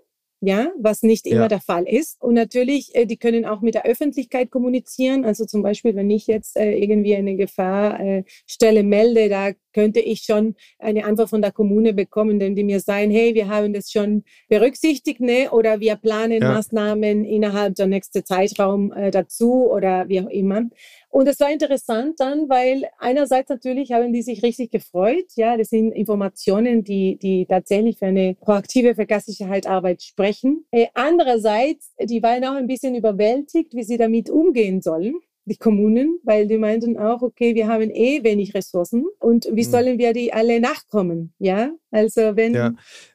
ja, 0.42 0.72
was 0.80 1.04
nicht 1.04 1.28
immer 1.28 1.44
ja. 1.44 1.48
der 1.48 1.62
Fall 1.62 1.88
ist. 1.88 2.20
Und 2.22 2.34
natürlich, 2.34 2.96
äh, 2.96 3.06
die 3.06 3.18
können 3.18 3.46
auch 3.46 3.62
mit 3.62 3.76
der 3.76 3.86
Öffentlichkeit 3.86 4.50
kommunizieren. 4.50 5.24
Also 5.24 5.46
zum 5.46 5.62
Beispiel, 5.62 5.96
wenn 5.96 6.10
ich 6.10 6.26
jetzt 6.26 6.58
äh, 6.58 6.74
irgendwie 6.74 7.16
eine 7.16 7.36
Gefahrstelle 7.36 8.80
äh, 8.80 8.84
melde, 8.84 9.30
da 9.30 9.52
könnte 9.74 10.00
ich 10.00 10.22
schon 10.22 10.56
eine 10.80 11.06
Antwort 11.06 11.30
von 11.30 11.42
der 11.42 11.52
Kommune 11.52 11.94
bekommen, 11.94 12.40
denn 12.40 12.56
die 12.56 12.64
mir 12.64 12.80
sagen, 12.80 13.12
hey, 13.12 13.36
wir 13.36 13.48
haben 13.48 13.72
das 13.72 13.92
schon 13.92 14.24
berücksichtigt, 14.50 15.22
ne? 15.22 15.50
oder 15.52 15.80
wir 15.80 15.96
planen 15.96 16.42
ja. 16.42 16.54
Maßnahmen 16.54 17.24
innerhalb 17.24 17.76
der 17.76 17.88
nächsten 17.88 18.26
Zeitraum 18.26 18.92
äh, 18.92 19.12
dazu 19.12 19.70
oder 19.70 20.10
wie 20.10 20.22
auch 20.22 20.30
immer. 20.30 20.64
Und 21.12 21.28
es 21.28 21.40
war 21.42 21.52
interessant 21.52 22.20
dann, 22.20 22.48
weil 22.50 22.86
einerseits 22.98 23.50
natürlich 23.50 23.92
haben 23.92 24.14
die 24.14 24.22
sich 24.22 24.44
richtig 24.44 24.72
gefreut. 24.72 25.26
Ja, 25.36 25.58
das 25.58 25.70
sind 25.70 25.92
Informationen, 25.92 26.86
die, 26.86 27.18
die 27.18 27.46
tatsächlich 27.46 28.00
für 28.00 28.08
eine 28.08 28.36
proaktive 28.36 28.96
Verkehrssicherheitsarbeit 28.96 30.02
sprechen. 30.02 30.66
Äh, 30.72 30.88
andererseits, 30.94 31.94
die 32.02 32.24
waren 32.24 32.46
auch 32.46 32.56
ein 32.56 32.68
bisschen 32.68 32.96
überwältigt, 32.96 33.74
wie 33.76 33.84
sie 33.84 33.98
damit 33.98 34.30
umgehen 34.30 34.82
sollen 34.82 35.16
die 35.46 35.58
Kommunen, 35.58 36.20
weil 36.24 36.48
die 36.48 36.58
meinten 36.58 36.98
auch, 36.98 37.22
okay, 37.22 37.56
wir 37.56 37.68
haben 37.68 37.90
eh 37.90 38.24
wenig 38.24 38.54
Ressourcen 38.54 39.06
und 39.20 39.46
wie 39.52 39.66
mhm. 39.66 39.70
sollen 39.70 39.98
wir 39.98 40.14
die 40.14 40.32
alle 40.32 40.60
nachkommen? 40.60 41.34
Ja, 41.40 41.72
also 41.90 42.36
wenn, 42.36 42.54
ja. 42.54 42.74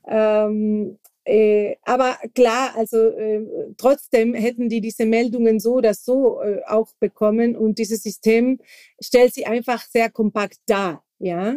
Ähm, 0.08 0.98
äh, 1.26 1.76
aber 1.82 2.16
klar, 2.34 2.72
also 2.76 2.98
äh, 2.98 3.40
trotzdem 3.76 4.34
hätten 4.34 4.68
die 4.68 4.80
diese 4.80 5.06
Meldungen 5.06 5.58
so 5.58 5.74
oder 5.74 5.92
so 5.92 6.40
äh, 6.40 6.60
auch 6.66 6.92
bekommen 7.00 7.56
und 7.56 7.78
dieses 7.78 8.04
System 8.04 8.60
stellt 9.00 9.34
sie 9.34 9.44
einfach 9.44 9.84
sehr 9.86 10.08
kompakt 10.08 10.58
dar. 10.66 11.04
Ja, 11.18 11.56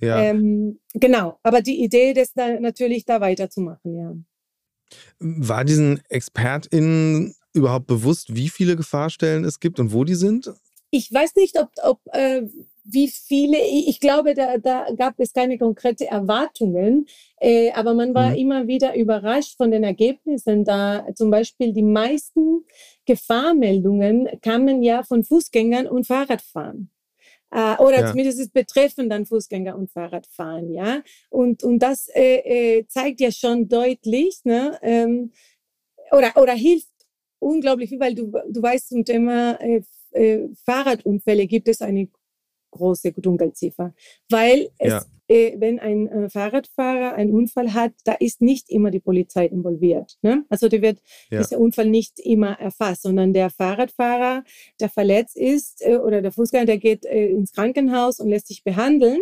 ja. 0.00 0.22
Ähm, 0.22 0.80
genau. 0.94 1.38
Aber 1.42 1.60
die 1.60 1.84
Idee, 1.84 2.14
das 2.14 2.32
da 2.32 2.58
natürlich 2.60 3.04
da 3.04 3.20
weiterzumachen, 3.20 3.94
ja. 3.94 4.14
War 5.18 5.64
diesen 5.64 6.00
ExpertInnen 6.08 7.34
überhaupt 7.52 7.88
bewusst, 7.88 8.34
wie 8.34 8.48
viele 8.48 8.74
Gefahrstellen 8.74 9.44
es 9.44 9.60
gibt 9.60 9.78
und 9.80 9.92
wo 9.92 10.04
die 10.04 10.14
sind? 10.14 10.50
Ich 10.90 11.12
weiß 11.12 11.36
nicht, 11.36 11.58
ob, 11.60 11.70
ob 11.82 12.00
äh, 12.12 12.42
wie 12.84 13.08
viele, 13.08 13.58
ich 13.58 14.00
glaube, 14.00 14.34
da, 14.34 14.58
da 14.58 14.86
gab 14.96 15.18
es 15.18 15.32
keine 15.32 15.58
konkrete 15.58 16.06
Erwartungen, 16.06 17.06
äh, 17.40 17.70
aber 17.72 17.94
man 17.94 18.14
war 18.14 18.30
mhm. 18.30 18.36
immer 18.36 18.66
wieder 18.66 18.94
überrascht 18.96 19.56
von 19.56 19.70
den 19.70 19.84
Ergebnissen, 19.84 20.64
da 20.64 21.06
zum 21.14 21.30
Beispiel 21.30 21.72
die 21.72 21.82
meisten 21.82 22.64
Gefahrmeldungen 23.06 24.28
kamen 24.42 24.82
ja 24.82 25.02
von 25.02 25.24
Fußgängern 25.24 25.86
und 25.86 26.06
Fahrradfahren. 26.06 26.90
Äh, 27.52 27.76
oder 27.78 28.00
ja. 28.00 28.10
zumindest 28.10 28.52
betreffen 28.52 29.08
dann 29.08 29.26
Fußgänger 29.26 29.76
und 29.76 29.90
Fahrradfahren, 29.90 30.72
ja. 30.72 31.02
Und, 31.30 31.64
und 31.64 31.80
das 31.80 32.08
äh, 32.14 32.78
äh, 32.78 32.86
zeigt 32.86 33.20
ja 33.20 33.32
schon 33.32 33.68
deutlich, 33.68 34.40
ne, 34.44 34.78
ähm, 34.82 35.32
oder, 36.12 36.36
oder 36.36 36.52
hilft 36.52 36.88
unglaublich 37.40 37.88
viel, 37.88 38.00
weil 38.00 38.14
du, 38.14 38.32
du 38.48 38.62
weißt 38.62 38.90
zum 38.90 39.04
Thema 39.04 39.60
äh, 39.60 39.82
äh, 40.12 40.48
Fahrradunfälle 40.64 41.46
gibt 41.46 41.68
es 41.68 41.82
eine 41.82 42.08
große 42.70 43.12
Dunkelziffer, 43.12 43.94
weil 44.28 44.70
es, 44.78 44.92
ja. 44.92 45.04
äh, 45.28 45.54
wenn 45.58 45.78
ein 45.78 46.08
äh, 46.08 46.30
Fahrradfahrer 46.30 47.14
einen 47.14 47.32
Unfall 47.32 47.74
hat, 47.74 47.92
da 48.04 48.12
ist 48.12 48.40
nicht 48.40 48.70
immer 48.70 48.90
die 48.90 49.00
Polizei 49.00 49.46
involviert. 49.46 50.18
Ne? 50.22 50.44
Also 50.48 50.68
da 50.68 50.80
wird 50.80 51.00
ja. 51.30 51.38
dieser 51.38 51.58
Unfall 51.58 51.86
nicht 51.86 52.18
immer 52.20 52.58
erfasst, 52.58 53.02
sondern 53.02 53.32
der 53.32 53.50
Fahrradfahrer, 53.50 54.44
der 54.80 54.88
verletzt 54.88 55.36
ist 55.36 55.82
äh, 55.84 55.96
oder 55.96 56.22
der 56.22 56.32
Fußgänger, 56.32 56.66
der 56.66 56.78
geht 56.78 57.04
äh, 57.04 57.28
ins 57.28 57.52
Krankenhaus 57.52 58.20
und 58.20 58.28
lässt 58.28 58.48
sich 58.48 58.64
behandeln. 58.64 59.20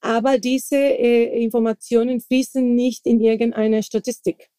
Aber 0.00 0.38
diese 0.38 0.76
äh, 0.76 1.42
Informationen 1.42 2.20
fließen 2.20 2.74
nicht 2.74 3.06
in 3.06 3.20
irgendeine 3.20 3.82
Statistik. 3.84 4.50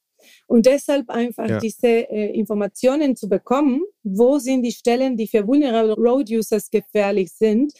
Und 0.47 0.65
deshalb 0.65 1.09
einfach 1.09 1.49
ja. 1.49 1.59
diese 1.59 1.88
äh, 1.88 2.31
Informationen 2.34 3.15
zu 3.15 3.27
bekommen, 3.27 3.81
wo 4.03 4.39
sind 4.39 4.63
die 4.63 4.71
Stellen, 4.71 5.17
die 5.17 5.27
für 5.27 5.47
vulnerable 5.47 5.95
Road 5.95 6.29
Users 6.29 6.69
gefährlich 6.69 7.31
sind, 7.31 7.73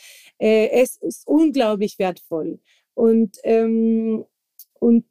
äh, 0.44 0.82
es 0.82 0.98
ist 0.98 1.26
unglaublich 1.26 1.98
wertvoll 2.00 2.60
und, 2.96 3.38
ähm, 3.44 4.26
und, 4.78 5.06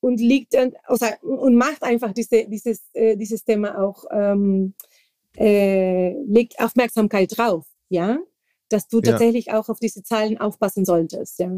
und 0.00 0.20
liegt 0.20 0.56
also, 0.56 1.06
und 1.22 1.54
macht 1.54 1.84
einfach 1.84 2.12
diese, 2.12 2.48
dieses, 2.48 2.82
äh, 2.92 3.16
dieses 3.16 3.44
Thema 3.44 3.80
auch, 3.80 4.04
ähm, 4.10 4.74
äh, 5.36 6.20
legt 6.24 6.58
Aufmerksamkeit 6.58 7.38
drauf, 7.38 7.66
ja, 7.88 8.18
dass 8.68 8.88
du 8.88 9.00
tatsächlich 9.00 9.46
ja. 9.46 9.60
auch 9.60 9.68
auf 9.68 9.78
diese 9.78 10.02
Zahlen 10.02 10.38
aufpassen 10.38 10.84
solltest, 10.84 11.38
ja. 11.38 11.52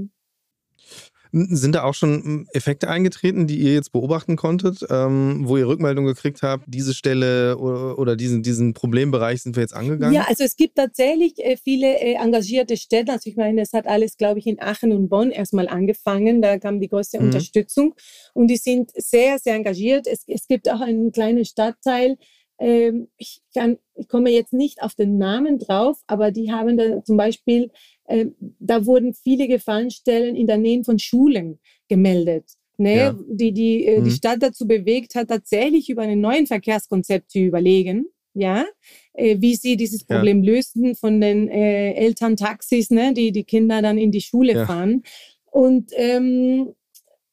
Sind 1.32 1.74
da 1.74 1.84
auch 1.84 1.94
schon 1.94 2.22
hm, 2.22 2.48
Effekte 2.52 2.88
eingetreten, 2.88 3.46
die 3.46 3.58
ihr 3.58 3.74
jetzt 3.74 3.92
beobachten 3.92 4.36
konntet, 4.36 4.84
ähm, 4.90 5.42
wo 5.46 5.56
ihr 5.56 5.68
Rückmeldung 5.68 6.06
gekriegt 6.06 6.42
habt, 6.42 6.64
diese 6.66 6.94
Stelle 6.94 7.56
oder, 7.58 7.98
oder, 7.98 8.16
diesen, 8.16 8.42
diesen 8.42 8.74
Problembereich 8.74 9.42
sind 9.42 9.56
wir 9.56 9.62
jetzt 9.62 9.74
angegangen? 9.74 10.14
Ja, 10.14 10.26
also 10.28 10.44
es 10.44 10.56
gibt 10.56 10.76
tatsächlich 10.76 11.38
äh, 11.38 11.56
viele 11.56 12.00
äh, 12.00 12.14
engagierte 12.14 12.76
Stellen. 12.76 13.10
Also 13.10 13.30
ich 13.30 13.36
meine, 13.36 13.60
es 13.60 13.72
hat 13.72 13.86
alles, 13.86 14.16
glaube 14.16 14.38
ich, 14.38 14.46
in 14.46 14.60
Aachen 14.60 14.92
und 14.92 15.08
Bonn 15.08 15.30
erstmal 15.30 15.68
angefangen. 15.68 16.42
Da 16.42 16.58
kam 16.58 16.80
die 16.80 16.88
größte 16.88 17.18
mhm. 17.18 17.26
Unterstützung 17.26 17.94
und 18.34 18.48
die 18.48 18.56
sind 18.56 18.90
sehr, 18.94 19.38
sehr 19.38 19.54
engagiert. 19.54 20.06
Es, 20.06 20.24
es 20.26 20.46
gibt 20.48 20.70
auch 20.70 20.80
einen 20.80 21.12
kleinen 21.12 21.44
Stadtteil, 21.44 22.16
ähm, 22.60 23.08
ich, 23.16 23.40
kann, 23.54 23.78
ich 23.94 24.06
komme 24.06 24.30
jetzt 24.30 24.52
nicht 24.52 24.82
auf 24.82 24.94
den 24.94 25.16
Namen 25.16 25.58
drauf, 25.58 25.98
aber 26.06 26.30
die 26.30 26.52
haben 26.52 26.76
da 26.76 27.02
zum 27.02 27.16
Beispiel, 27.16 27.72
äh, 28.10 28.26
da 28.58 28.86
wurden 28.86 29.14
viele 29.14 29.48
Gefallenstellen 29.48 30.36
in 30.36 30.46
der 30.46 30.58
Nähe 30.58 30.84
von 30.84 30.98
Schulen 30.98 31.58
gemeldet. 31.88 32.44
Ne, 32.76 32.96
ja. 32.96 33.18
die, 33.28 33.52
die, 33.52 33.84
äh, 33.84 34.00
mhm. 34.00 34.04
die 34.04 34.10
Stadt 34.10 34.42
dazu 34.42 34.66
bewegt 34.66 35.14
hat, 35.14 35.28
tatsächlich 35.28 35.90
über 35.90 36.00
einen 36.00 36.22
neuen 36.22 36.46
Verkehrskonzept 36.46 37.30
zu 37.30 37.38
überlegen, 37.38 38.06
ja, 38.32 38.64
äh, 39.12 39.36
wie 39.38 39.54
sie 39.54 39.76
dieses 39.76 40.04
Problem 40.04 40.42
ja. 40.42 40.54
lösen 40.54 40.94
von 40.94 41.20
den 41.20 41.48
äh, 41.48 41.92
Elterntaxis, 41.92 42.88
ne, 42.88 43.12
die 43.12 43.32
die 43.32 43.44
Kinder 43.44 43.82
dann 43.82 43.98
in 43.98 44.12
die 44.12 44.22
Schule 44.22 44.54
ja. 44.54 44.66
fahren. 44.66 45.02
Und 45.44 45.90
ähm, 45.94 46.72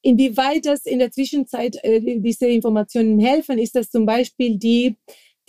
Inwieweit 0.07 0.65
das 0.65 0.85
in 0.85 0.99
der 0.99 1.11
Zwischenzeit 1.11 1.83
äh, 1.83 1.99
diese 1.99 2.47
Informationen 2.47 3.19
helfen, 3.19 3.57
ist 3.57 3.75
das 3.75 3.89
zum 3.89 4.05
Beispiel 4.05 4.57
die, 4.57 4.95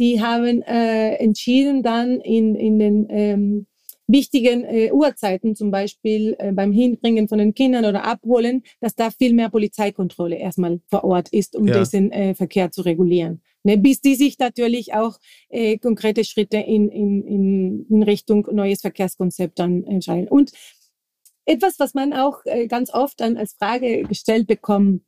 die 0.01 0.20
haben 0.20 0.62
äh, 0.62 1.14
entschieden 1.14 1.85
dann 1.85 2.20
in, 2.20 2.57
in 2.57 2.79
den 2.81 3.07
ähm, 3.09 3.66
wichtigen 4.09 4.65
äh, 4.65 4.91
Uhrzeiten, 4.91 5.55
zum 5.55 5.71
Beispiel 5.71 6.35
äh, 6.39 6.51
beim 6.53 6.73
Hinbringen 6.73 7.29
von 7.29 7.39
den 7.39 7.55
Kindern 7.55 7.85
oder 7.85 8.05
Abholen, 8.05 8.63
dass 8.81 8.97
da 8.97 9.11
viel 9.11 9.35
mehr 9.35 9.51
Polizeikontrolle 9.51 10.37
erstmal 10.37 10.81
vor 10.89 11.05
Ort 11.05 11.29
ist, 11.29 11.55
um 11.55 11.69
ja. 11.69 11.79
diesen 11.79 12.11
äh, 12.11 12.35
Verkehr 12.35 12.71
zu 12.71 12.83
regulieren. 12.83 13.43
Ne, 13.65 13.77
bis 13.77 14.01
die 14.01 14.15
sich 14.15 14.39
natürlich 14.39 14.95
auch 14.95 15.19
äh, 15.51 15.79
konkrete 15.79 16.25
Schritte 16.25 16.59
in, 16.59 16.89
in, 16.89 17.87
in, 17.91 18.03
Richtung 18.03 18.47
neues 18.53 18.81
Verkehrskonzept 18.81 19.59
dann 19.59 19.85
entscheiden. 19.85 20.29
Und 20.29 20.53
etwas, 21.45 21.79
was 21.79 21.93
man 21.93 22.13
auch 22.13 22.41
äh, 22.45 22.67
ganz 22.69 22.93
oft 22.95 23.21
dann 23.21 23.37
als 23.37 23.55
Frage 23.55 24.05
gestellt 24.05 24.47
bekommt, 24.47 25.03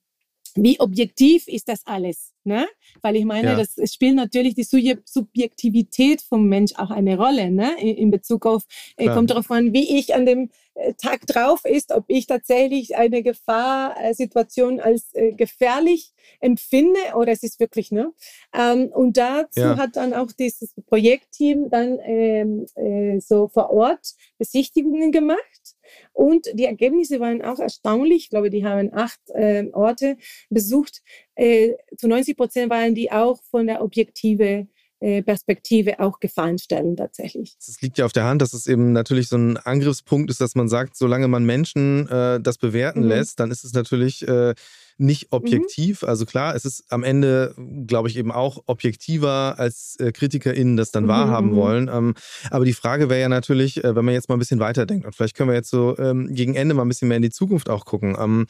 wie 0.56 0.80
objektiv 0.80 1.46
ist 1.48 1.68
das 1.68 1.86
alles? 1.86 2.32
Ne? 2.42 2.66
Weil 3.02 3.16
ich 3.16 3.24
meine, 3.26 3.48
ja. 3.48 3.56
das 3.56 3.76
spielt 3.92 4.14
natürlich 4.14 4.54
die 4.54 4.64
Subjektivität 4.64 6.22
vom 6.22 6.48
Mensch 6.48 6.72
auch 6.76 6.90
eine 6.90 7.18
Rolle, 7.18 7.50
ne? 7.50 7.78
In 7.82 8.10
Bezug 8.10 8.46
auf, 8.46 8.62
äh, 8.96 9.08
kommt 9.08 9.28
darauf 9.30 9.50
an, 9.50 9.74
wie 9.74 9.98
ich 9.98 10.14
an 10.14 10.24
dem 10.24 10.48
äh, 10.74 10.94
Tag 10.94 11.26
drauf 11.26 11.66
ist, 11.66 11.92
ob 11.92 12.04
ich 12.08 12.26
tatsächlich 12.26 12.96
eine 12.96 13.22
Gefahrsituation 13.22 14.80
als 14.80 15.12
äh, 15.12 15.32
gefährlich 15.32 16.12
empfinde 16.40 17.00
oder 17.14 17.32
es 17.32 17.42
ist 17.42 17.60
wirklich, 17.60 17.90
ne? 17.92 18.12
Ähm, 18.54 18.88
und 18.88 19.18
dazu 19.18 19.60
ja. 19.60 19.76
hat 19.76 19.96
dann 19.96 20.14
auch 20.14 20.32
dieses 20.32 20.74
Projektteam 20.86 21.68
dann 21.68 21.98
ähm, 22.02 22.66
äh, 22.74 23.20
so 23.20 23.48
vor 23.48 23.70
Ort 23.70 24.14
Besichtigungen 24.38 25.12
gemacht 25.12 25.76
und 26.12 26.46
die 26.54 26.64
Ergebnisse 26.64 27.20
waren 27.20 27.42
auch 27.42 27.58
erstaunlich. 27.58 28.24
Ich 28.24 28.30
glaube, 28.30 28.50
die 28.50 28.64
haben 28.64 28.90
acht 28.92 29.20
äh, 29.28 29.68
Orte 29.72 30.16
besucht. 30.48 31.02
Äh, 31.34 31.74
zu 31.96 32.08
90 32.08 32.36
Prozent 32.36 32.70
waren 32.70 32.94
die 32.94 33.10
auch 33.12 33.42
von 33.50 33.66
der 33.66 33.82
Objektive 33.82 34.66
äh, 35.02 35.22
Perspektive 35.22 35.98
auch 35.98 36.20
Gefahren 36.20 36.58
stellen 36.58 36.94
tatsächlich. 36.94 37.56
Es 37.58 37.80
liegt 37.80 37.96
ja 37.96 38.04
auf 38.04 38.12
der 38.12 38.24
Hand, 38.24 38.42
dass 38.42 38.52
es 38.52 38.66
eben 38.66 38.92
natürlich 38.92 39.28
so 39.28 39.36
ein 39.38 39.56
Angriffspunkt 39.56 40.30
ist, 40.30 40.42
dass 40.42 40.54
man 40.54 40.68
sagt, 40.68 40.94
solange 40.94 41.26
man 41.26 41.42
Menschen 41.44 42.06
äh, 42.08 42.38
das 42.38 42.58
bewerten 42.58 43.00
mhm. 43.00 43.08
lässt, 43.08 43.40
dann 43.40 43.50
ist 43.50 43.64
es 43.64 43.72
natürlich 43.72 44.28
äh, 44.28 44.54
nicht 45.00 45.24
mhm. 45.24 45.36
objektiv. 45.36 46.02
Mhm. 46.02 46.08
Also 46.08 46.26
klar, 46.26 46.54
es 46.54 46.64
ist 46.64 46.84
am 46.90 47.02
Ende, 47.02 47.54
glaube 47.86 48.08
ich, 48.08 48.16
eben 48.16 48.30
auch 48.30 48.62
objektiver, 48.66 49.54
als 49.58 49.96
äh, 49.98 50.12
KritikerInnen 50.12 50.76
das 50.76 50.90
dann 50.90 51.04
mhm. 51.04 51.08
wahrhaben 51.08 51.50
mhm. 51.50 51.56
wollen. 51.56 51.90
Ähm, 51.92 52.14
aber 52.50 52.64
die 52.64 52.72
Frage 52.72 53.08
wäre 53.08 53.20
ja 53.20 53.28
natürlich, 53.28 53.82
äh, 53.82 53.96
wenn 53.96 54.04
man 54.04 54.14
jetzt 54.14 54.28
mal 54.28 54.36
ein 54.36 54.38
bisschen 54.38 54.60
weiterdenkt 54.60 55.06
und 55.06 55.14
vielleicht 55.14 55.36
können 55.36 55.48
wir 55.48 55.56
jetzt 55.56 55.70
so 55.70 55.96
ähm, 55.98 56.32
gegen 56.34 56.54
Ende 56.54 56.74
mal 56.74 56.82
ein 56.82 56.88
bisschen 56.88 57.08
mehr 57.08 57.16
in 57.16 57.22
die 57.22 57.30
Zukunft 57.30 57.68
auch 57.68 57.84
gucken. 57.84 58.16
Ähm, 58.18 58.46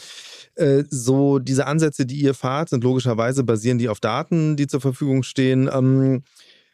äh, 0.57 0.85
so 0.91 1.39
diese 1.39 1.67
Ansätze, 1.67 2.05
die 2.05 2.17
ihr 2.17 2.35
fahrt, 2.35 2.71
sind 2.71 2.85
logischerweise 2.85 3.45
basieren 3.45 3.79
die 3.79 3.89
auf 3.89 4.01
Daten, 4.01 4.57
die 4.57 4.67
zur 4.67 4.81
Verfügung 4.81 5.23
stehen. 5.23 5.71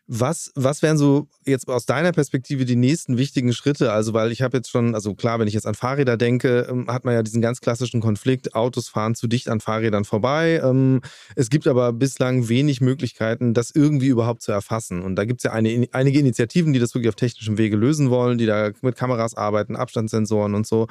Was, 0.08 0.52
was 0.54 0.82
wären 0.82 0.98
so 0.98 1.26
jetzt 1.44 1.68
aus 1.68 1.84
deiner 1.84 2.12
Perspektive 2.12 2.64
die 2.64 2.76
nächsten 2.76 3.18
wichtigen 3.18 3.52
Schritte? 3.52 3.90
Also, 3.90 4.12
weil 4.12 4.30
ich 4.30 4.40
habe 4.40 4.58
jetzt 4.58 4.70
schon, 4.70 4.94
also 4.94 5.14
klar, 5.14 5.40
wenn 5.40 5.48
ich 5.48 5.54
jetzt 5.54 5.66
an 5.66 5.74
Fahrräder 5.74 6.16
denke, 6.16 6.68
ähm, 6.70 6.86
hat 6.86 7.04
man 7.04 7.14
ja 7.14 7.24
diesen 7.24 7.42
ganz 7.42 7.60
klassischen 7.60 8.00
Konflikt, 8.00 8.54
Autos 8.54 8.88
fahren 8.88 9.16
zu 9.16 9.26
dicht 9.26 9.48
an 9.48 9.58
Fahrrädern 9.58 10.04
vorbei. 10.04 10.60
Ähm, 10.62 11.00
es 11.34 11.50
gibt 11.50 11.66
aber 11.66 11.92
bislang 11.92 12.48
wenig 12.48 12.80
Möglichkeiten, 12.80 13.52
das 13.52 13.72
irgendwie 13.74 14.06
überhaupt 14.06 14.42
zu 14.42 14.52
erfassen. 14.52 15.02
Und 15.02 15.16
da 15.16 15.24
gibt 15.24 15.40
es 15.40 15.44
ja 15.44 15.52
eine, 15.52 15.88
einige 15.90 16.20
Initiativen, 16.20 16.72
die 16.72 16.78
das 16.78 16.94
wirklich 16.94 17.08
auf 17.08 17.16
technischem 17.16 17.58
Wege 17.58 17.76
lösen 17.76 18.08
wollen, 18.08 18.38
die 18.38 18.46
da 18.46 18.70
mit 18.82 18.94
Kameras 18.94 19.34
arbeiten, 19.34 19.74
Abstandssensoren 19.74 20.54
und 20.54 20.68
so. 20.68 20.86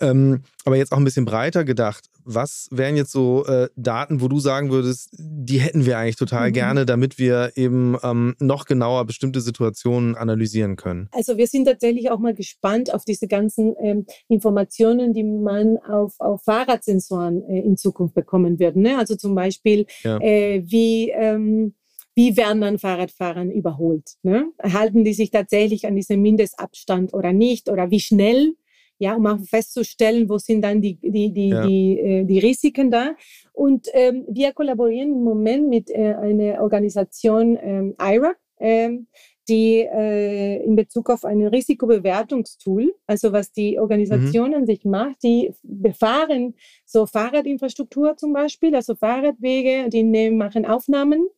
Ähm, 0.00 0.42
aber 0.64 0.76
jetzt 0.76 0.92
auch 0.92 0.98
ein 0.98 1.04
bisschen 1.04 1.24
breiter 1.24 1.64
gedacht, 1.64 2.08
was 2.24 2.68
wären 2.70 2.96
jetzt 2.96 3.10
so 3.10 3.46
äh, 3.46 3.68
Daten, 3.76 4.20
wo 4.20 4.28
du 4.28 4.38
sagen 4.38 4.70
würdest, 4.70 5.08
die 5.18 5.58
hätten 5.58 5.86
wir 5.86 5.98
eigentlich 5.98 6.16
total 6.16 6.50
mhm. 6.50 6.52
gerne, 6.52 6.86
damit 6.86 7.18
wir 7.18 7.52
eben 7.56 7.96
ähm, 8.02 8.36
noch 8.38 8.66
genauer 8.66 9.06
bestimmte 9.06 9.40
Situationen 9.40 10.14
analysieren 10.14 10.76
können? 10.76 11.08
Also 11.12 11.38
wir 11.38 11.46
sind 11.46 11.64
tatsächlich 11.64 12.10
auch 12.10 12.18
mal 12.18 12.34
gespannt 12.34 12.92
auf 12.92 13.04
diese 13.04 13.28
ganzen 13.28 13.74
ähm, 13.82 14.06
Informationen, 14.28 15.14
die 15.14 15.24
man 15.24 15.78
auf, 15.78 16.14
auf 16.18 16.42
Fahrradsensoren 16.42 17.42
äh, 17.44 17.60
in 17.60 17.76
Zukunft 17.76 18.14
bekommen 18.14 18.58
wird. 18.58 18.76
Ne? 18.76 18.98
Also 18.98 19.16
zum 19.16 19.34
Beispiel, 19.34 19.86
ja. 20.02 20.18
äh, 20.20 20.62
wie 20.66 21.10
ähm, 21.10 21.74
wie 22.14 22.36
werden 22.36 22.60
dann 22.62 22.78
Fahrradfahrern 22.80 23.48
überholt? 23.48 24.16
Ne? 24.24 24.50
Halten 24.60 25.04
die 25.04 25.14
sich 25.14 25.30
tatsächlich 25.30 25.86
an 25.86 25.94
diesen 25.94 26.20
Mindestabstand 26.20 27.14
oder 27.14 27.32
nicht? 27.32 27.68
Oder 27.68 27.92
wie 27.92 28.00
schnell 28.00 28.56
ja, 28.98 29.14
um 29.14 29.26
auch 29.26 29.38
festzustellen, 29.40 30.28
wo 30.28 30.38
sind 30.38 30.62
dann 30.62 30.82
die, 30.82 30.96
die, 30.96 31.32
die, 31.32 31.48
ja. 31.48 31.66
die, 31.66 31.98
äh, 31.98 32.24
die 32.24 32.38
Risiken 32.38 32.90
da. 32.90 33.14
Und 33.52 33.88
ähm, 33.92 34.24
wir 34.28 34.52
kollaborieren 34.52 35.12
im 35.12 35.24
Moment 35.24 35.68
mit 35.68 35.90
äh, 35.90 36.14
einer 36.14 36.60
Organisation 36.62 37.58
ähm, 37.60 37.94
IRA, 38.00 38.32
ähm, 38.60 39.06
die 39.48 39.80
äh, 39.80 40.62
in 40.62 40.76
Bezug 40.76 41.10
auf 41.10 41.24
ein 41.24 41.46
Risikobewertungstool, 41.46 42.94
also 43.06 43.32
was 43.32 43.52
die 43.52 43.78
Organisation 43.78 44.50
mhm. 44.50 44.56
an 44.56 44.66
sich 44.66 44.84
macht, 44.84 45.22
die 45.22 45.52
befahren 45.62 46.54
so 46.84 47.06
Fahrradinfrastruktur 47.06 48.16
zum 48.16 48.32
Beispiel, 48.32 48.74
also 48.74 48.94
Fahrradwege, 48.94 49.88
die 49.90 50.02
nehmen, 50.02 50.38
machen 50.38 50.66
Aufnahmen 50.66 51.28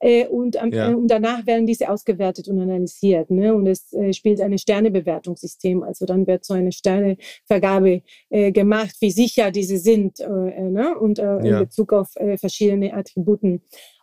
äh, 0.00 0.26
und, 0.26 0.54
ja. 0.54 0.90
äh, 0.90 0.94
und 0.94 1.08
danach 1.08 1.46
werden 1.46 1.66
diese 1.66 1.88
ausgewertet 1.90 2.48
und 2.48 2.60
analysiert. 2.60 3.30
Ne? 3.30 3.54
Und 3.54 3.66
es 3.66 3.92
äh, 3.92 4.12
spielt 4.12 4.40
ein 4.40 4.56
Sternebewertungssystem, 4.56 5.82
also 5.82 6.06
dann 6.06 6.26
wird 6.26 6.44
so 6.44 6.54
eine 6.54 6.72
Sternevergabe 6.72 8.02
äh, 8.30 8.52
gemacht, 8.52 8.96
wie 9.00 9.10
sicher 9.10 9.50
diese 9.50 9.78
sind 9.78 10.18
ne? 10.18 10.96
und 10.98 11.18
ja. 11.18 11.38
in 11.38 11.58
Bezug 11.58 11.92
auf 11.92 12.12
verschiedene 12.36 12.94
Attributen. 12.94 13.62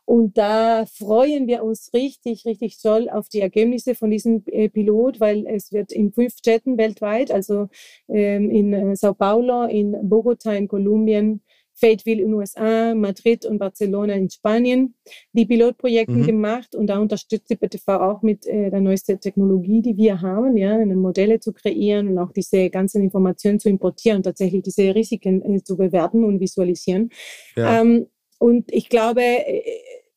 Und 0.09 0.39
da 0.39 0.87
freuen 0.87 1.45
wir 1.45 1.63
uns 1.63 1.91
richtig, 1.93 2.43
richtig 2.43 2.81
toll 2.81 3.09
auf 3.11 3.29
die 3.29 3.41
Ergebnisse 3.41 3.93
von 3.93 4.09
diesem 4.09 4.41
äh, 4.47 4.67
Pilot, 4.67 5.19
weil 5.19 5.45
es 5.45 5.71
wird 5.71 5.91
in 5.91 6.11
fünf 6.11 6.35
Städten 6.35 6.79
weltweit, 6.79 7.29
also 7.29 7.67
ähm, 8.07 8.49
in 8.49 8.73
äh, 8.73 8.95
Sao 8.95 9.13
Paulo, 9.13 9.65
in 9.65 9.95
Bogota 10.01 10.51
in 10.53 10.67
Kolumbien, 10.67 11.43
Fayetteville 11.75 12.23
in 12.23 12.29
den 12.29 12.33
USA, 12.33 12.95
Madrid 12.95 13.45
und 13.45 13.59
Barcelona 13.59 14.15
in 14.15 14.31
Spanien 14.31 14.95
die 15.33 15.45
Pilotprojekte 15.45 16.11
mhm. 16.11 16.25
gemacht 16.25 16.73
und 16.73 16.87
da 16.87 16.97
unterstützt 16.97 17.51
die 17.51 17.55
BTV 17.55 17.87
auch 17.89 18.23
mit 18.23 18.47
äh, 18.47 18.71
der 18.71 18.81
neuesten 18.81 19.19
Technologie, 19.19 19.83
die 19.83 19.95
wir 19.95 20.21
haben, 20.23 20.57
ja, 20.57 20.83
Modelle 20.87 21.39
zu 21.39 21.53
kreieren 21.53 22.07
und 22.07 22.17
auch 22.17 22.31
diese 22.31 22.71
ganzen 22.71 23.03
Informationen 23.03 23.59
zu 23.59 23.69
importieren 23.69 24.17
und 24.17 24.23
tatsächlich 24.23 24.63
diese 24.63 24.95
Risiken 24.95 25.43
äh, 25.43 25.63
zu 25.63 25.77
bewerten 25.77 26.23
und 26.23 26.39
visualisieren. 26.39 27.11
Ja. 27.55 27.81
Ähm, 27.81 28.07
und 28.39 28.71
ich 28.71 28.89
glaube, 28.89 29.21
äh, 29.21 29.61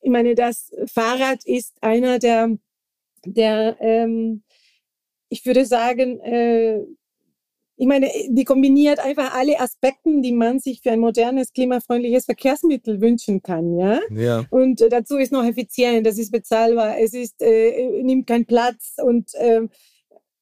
ich 0.03 0.11
meine, 0.11 0.34
das 0.34 0.72
Fahrrad 0.86 1.44
ist 1.44 1.74
einer 1.80 2.18
der, 2.18 2.57
der 3.24 3.76
ähm, 3.80 4.42
ich 5.28 5.46
würde 5.46 5.64
sagen, 5.64 6.20
äh, 6.20 6.80
ich 7.76 7.86
meine, 7.86 8.11
die 8.28 8.44
kombiniert 8.44 9.00
einfach 9.00 9.34
alle 9.34 9.59
Aspekte, 9.59 10.20
die 10.20 10.32
man 10.32 10.59
sich 10.61 10.82
für 10.82 10.90
ein 10.90 11.00
modernes, 11.00 11.53
klimafreundliches 11.53 12.26
Verkehrsmittel 12.26 13.00
wünschen 13.00 13.42
kann, 13.42 13.78
ja. 13.78 13.98
ja. 14.11 14.44
Und 14.50 14.82
äh, 14.82 14.88
dazu 14.88 15.16
ist 15.16 15.32
noch 15.32 15.44
effizient, 15.44 16.07
das 16.07 16.18
ist 16.18 16.30
bezahlbar, 16.30 16.98
es 16.98 17.14
ist 17.14 17.40
äh, 17.40 18.03
nimmt 18.03 18.26
keinen 18.26 18.44
Platz 18.44 18.96
und 19.03 19.34
äh, 19.34 19.62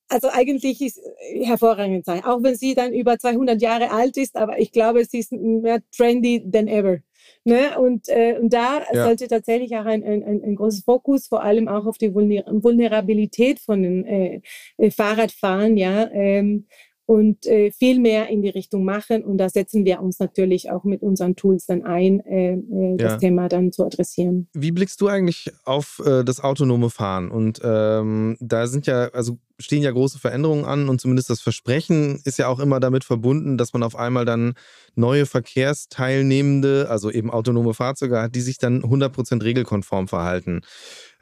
also 0.08 0.28
eigentlich 0.28 0.82
ist 0.82 0.98
äh, 0.98 1.44
hervorragend 1.44 2.04
sein, 2.04 2.24
auch 2.24 2.42
wenn 2.42 2.56
sie 2.56 2.74
dann 2.74 2.92
über 2.92 3.18
200 3.18 3.62
Jahre 3.62 3.92
alt 3.92 4.16
ist, 4.16 4.36
aber 4.36 4.58
ich 4.58 4.72
glaube, 4.72 5.04
sie 5.04 5.20
ist 5.20 5.32
mehr 5.32 5.82
trendy 5.96 6.44
than 6.50 6.66
ever. 6.66 6.98
Ne? 7.44 7.78
Und, 7.78 8.08
äh, 8.08 8.38
und 8.40 8.52
da 8.52 8.82
ja. 8.92 9.04
sollte 9.04 9.28
tatsächlich 9.28 9.76
auch 9.76 9.84
ein, 9.84 10.04
ein, 10.04 10.22
ein 10.22 10.54
großes 10.56 10.84
Fokus 10.84 11.26
vor 11.28 11.42
allem 11.42 11.68
auch 11.68 11.86
auf 11.86 11.98
die 11.98 12.14
Vulnerabilität 12.14 13.60
von 13.60 13.82
den 13.82 14.04
äh, 14.04 14.40
äh, 14.76 14.90
Fahrradfahren, 14.90 15.76
ja, 15.76 16.10
ähm, 16.12 16.66
und 17.10 17.44
äh, 17.46 17.72
viel 17.72 17.98
mehr 17.98 18.28
in 18.28 18.40
die 18.40 18.50
Richtung 18.50 18.84
machen. 18.84 19.24
Und 19.24 19.38
da 19.38 19.48
setzen 19.48 19.84
wir 19.84 20.00
uns 20.00 20.20
natürlich 20.20 20.70
auch 20.70 20.84
mit 20.84 21.02
unseren 21.02 21.34
Tools 21.34 21.66
dann 21.66 21.82
ein, 21.82 22.20
äh, 22.20 22.52
äh, 22.52 22.96
das 22.96 23.14
ja. 23.14 23.18
Thema 23.18 23.48
dann 23.48 23.72
zu 23.72 23.84
adressieren. 23.84 24.46
Wie 24.52 24.70
blickst 24.70 25.00
du 25.00 25.08
eigentlich 25.08 25.50
auf 25.64 26.00
äh, 26.06 26.22
das 26.22 26.38
autonome 26.38 26.88
Fahren? 26.88 27.32
Und 27.32 27.60
ähm, 27.64 28.36
da 28.38 28.68
sind 28.68 28.86
ja, 28.86 29.08
also 29.08 29.38
stehen 29.58 29.82
ja 29.82 29.90
große 29.90 30.20
Veränderungen 30.20 30.64
an 30.64 30.88
und 30.88 31.00
zumindest 31.00 31.30
das 31.30 31.40
Versprechen 31.40 32.20
ist 32.24 32.38
ja 32.38 32.46
auch 32.46 32.60
immer 32.60 32.78
damit 32.78 33.02
verbunden, 33.02 33.58
dass 33.58 33.72
man 33.72 33.82
auf 33.82 33.96
einmal 33.96 34.24
dann 34.24 34.54
neue 34.94 35.26
Verkehrsteilnehmende, 35.26 36.86
also 36.90 37.10
eben 37.10 37.32
autonome 37.32 37.74
Fahrzeuge 37.74 38.20
hat, 38.22 38.36
die 38.36 38.40
sich 38.40 38.58
dann 38.58 38.84
100% 38.84 39.42
regelkonform 39.42 40.06
verhalten. 40.06 40.60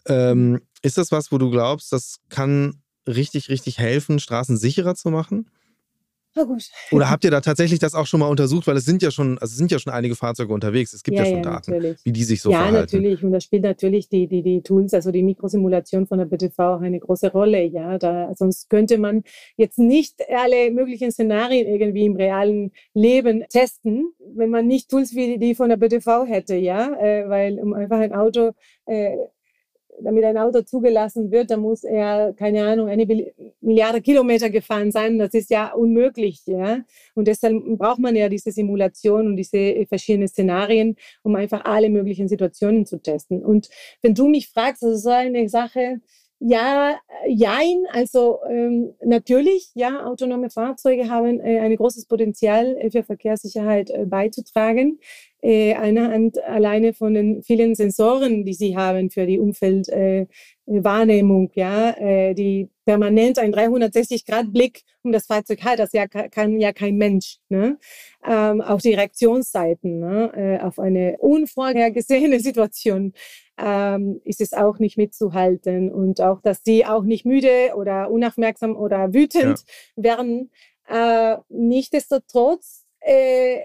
Ähm, 0.07 0.61
ist 0.83 0.99
das 0.99 1.13
was, 1.13 1.33
wo 1.33 1.39
du 1.39 1.49
glaubst, 1.51 1.95
das 1.95 2.19
kann 2.29 2.83
richtig, 3.07 3.49
richtig 3.49 3.79
helfen, 3.79 4.19
Straßen 4.19 4.59
sicherer 4.59 4.95
zu 4.95 5.09
machen? 5.09 5.49
Na 6.39 6.45
gut. 6.45 6.71
Oder 6.93 7.11
habt 7.11 7.25
ihr 7.25 7.33
da 7.33 7.41
tatsächlich 7.41 7.81
das 7.81 7.95
auch 7.95 8.07
schon 8.07 8.21
mal 8.21 8.29
untersucht? 8.29 8.69
Weil 8.69 8.77
es 8.77 8.85
sind 8.85 9.03
ja 9.03 9.11
schon, 9.11 9.39
also 9.39 9.51
es 9.51 9.57
sind 9.57 9.73
ja 9.73 9.81
schon 9.81 9.93
einige 9.93 10.15
Fahrzeuge 10.15 10.53
unterwegs. 10.53 10.93
Es 10.93 11.03
gibt 11.03 11.17
ja, 11.17 11.25
ja 11.25 11.31
schon 11.31 11.39
ja, 11.39 11.51
Daten, 11.51 11.73
natürlich. 11.73 11.99
wie 12.05 12.13
die 12.13 12.23
sich 12.23 12.41
so 12.41 12.51
ja, 12.51 12.59
verhalten. 12.59 12.77
Ja, 12.77 12.83
natürlich. 12.83 13.25
Und 13.25 13.33
da 13.33 13.41
spielt 13.41 13.65
natürlich 13.65 14.09
die, 14.09 14.29
die, 14.29 14.43
die 14.43 14.63
Tools, 14.63 14.95
also 14.95 15.11
die 15.11 15.25
Mikrosimulation 15.25 16.07
von 16.07 16.19
der 16.19 16.27
BTV 16.27 16.59
auch 16.59 16.81
eine 16.81 17.01
große 17.01 17.33
Rolle. 17.33 17.65
Ja, 17.65 17.99
da, 17.99 18.33
sonst 18.37 18.71
könnte 18.71 18.99
man 18.99 19.25
jetzt 19.57 19.79
nicht 19.79 20.21
alle 20.33 20.71
möglichen 20.71 21.11
Szenarien 21.11 21.67
irgendwie 21.67 22.07
im 22.07 22.15
realen 22.15 22.71
Leben 22.95 23.45
testen, 23.51 24.13
wenn 24.37 24.51
man 24.51 24.69
nicht 24.69 24.91
Tools 24.91 25.17
wie 25.17 25.39
die 25.39 25.57
von 25.57 25.71
der 25.71 25.77
BTV 25.77 26.25
hätte. 26.27 26.55
Ja, 26.55 26.95
äh, 27.01 27.29
weil 27.29 27.59
um 27.59 27.75
einfach 27.75 27.99
ein 27.99 28.13
Auto 28.13 28.53
äh, 28.87 29.17
damit 30.03 30.25
ein 30.25 30.39
Auto 30.39 30.63
zugelassen 30.63 31.31
wird, 31.31 31.51
dann 31.51 31.61
muss 31.61 31.85
er, 31.85 32.33
keine 32.35 32.65
Ahnung, 32.67 32.89
eine 32.89 33.07
Milliarde 33.61 34.01
Kilometer 34.01 34.51
gefahren 34.51 34.91
sein. 34.91 35.19
Das 35.19 35.35
ist 35.35 35.51
ja 35.51 35.73
unmöglich. 35.73 36.43
Ja? 36.47 36.81
Und 37.15 37.29
deshalb 37.29 37.63
braucht 37.77 37.99
man 37.99 38.17
ja 38.17 38.29
diese 38.29 38.53
Simulation 38.53 39.27
und 39.27 39.37
diese 39.37 39.59
äh, 39.59 39.87
verschiedenen 39.87 40.29
Szenarien, 40.29 40.97
um 41.23 41.35
einfach 41.37 41.65
alle 41.65 41.91
möglichen 41.91 42.29
Situationen 42.29 42.87
zu 42.87 43.01
testen. 43.01 43.45
Und 43.45 43.69
wenn 44.03 44.15
du 44.15 44.29
mich 44.29 44.49
fragst, 44.49 44.83
das 44.83 44.97
ist 44.97 45.03
so 45.03 45.11
eine 45.11 45.49
Sache, 45.49 46.01
ja, 46.41 46.99
jein. 47.27 47.85
Also 47.91 48.39
ähm, 48.49 48.95
natürlich, 49.05 49.71
ja, 49.75 50.07
autonome 50.07 50.51
Fahrzeuge 50.51 51.11
haben 51.11 51.41
äh, 51.41 51.59
ein 51.59 51.75
großes 51.75 52.07
Potenzial 52.07 52.77
äh, 52.77 52.91
für 52.91 53.03
Verkehrssicherheit 53.03 53.91
äh, 53.91 54.07
beizutragen. 54.07 55.01
Äh, 55.41 55.75
Hand 55.75 56.43
alleine 56.45 56.93
von 56.93 57.15
den 57.15 57.43
vielen 57.43 57.77
Sensoren, 57.77 58.45
die 58.45 58.55
sie 58.55 58.77
haben 58.77 59.11
für 59.11 59.25
die 59.25 59.39
Umfeldwahrnehmung, 59.39 61.51
äh, 61.55 61.61
ja, 61.61 61.91
äh, 61.91 62.35
die 62.35 62.69
permanent 62.85 63.39
ein 63.39 63.55
360-Grad-Blick 63.55 64.83
um 65.03 65.13
das 65.13 65.27
Fahrzeug 65.27 65.63
hat, 65.63 65.79
das 65.79 65.93
ja 65.93 66.09
kann 66.09 66.59
ja 66.59 66.73
kein 66.73 66.97
Mensch. 66.97 67.37
Ne? 67.49 67.79
Ähm, 68.27 68.61
auch 68.61 68.81
die 68.81 68.95
Reaktionszeiten 68.95 70.01
ne? 70.01 70.33
äh, 70.35 70.59
auf 70.65 70.79
eine 70.79 71.17
unvorhergesehene 71.19 72.41
Situation 72.41 73.13
ähm, 73.59 74.21
ist 74.25 74.41
es 74.41 74.53
auch 74.53 74.79
nicht 74.79 74.97
mitzuhalten 74.97 75.93
und 75.93 76.21
auch, 76.21 76.41
dass 76.41 76.63
sie 76.65 76.87
auch 76.87 77.05
nicht 77.05 77.25
müde 77.25 77.73
oder 77.77 78.11
unaufmerksam 78.11 78.77
oder 78.77 79.13
wütend 79.13 79.65
ja. 79.97 80.03
werden. 80.03 80.51
Äh, 80.89 81.37
Nichtsdestotrotz 81.49 82.87
äh, 83.01 83.63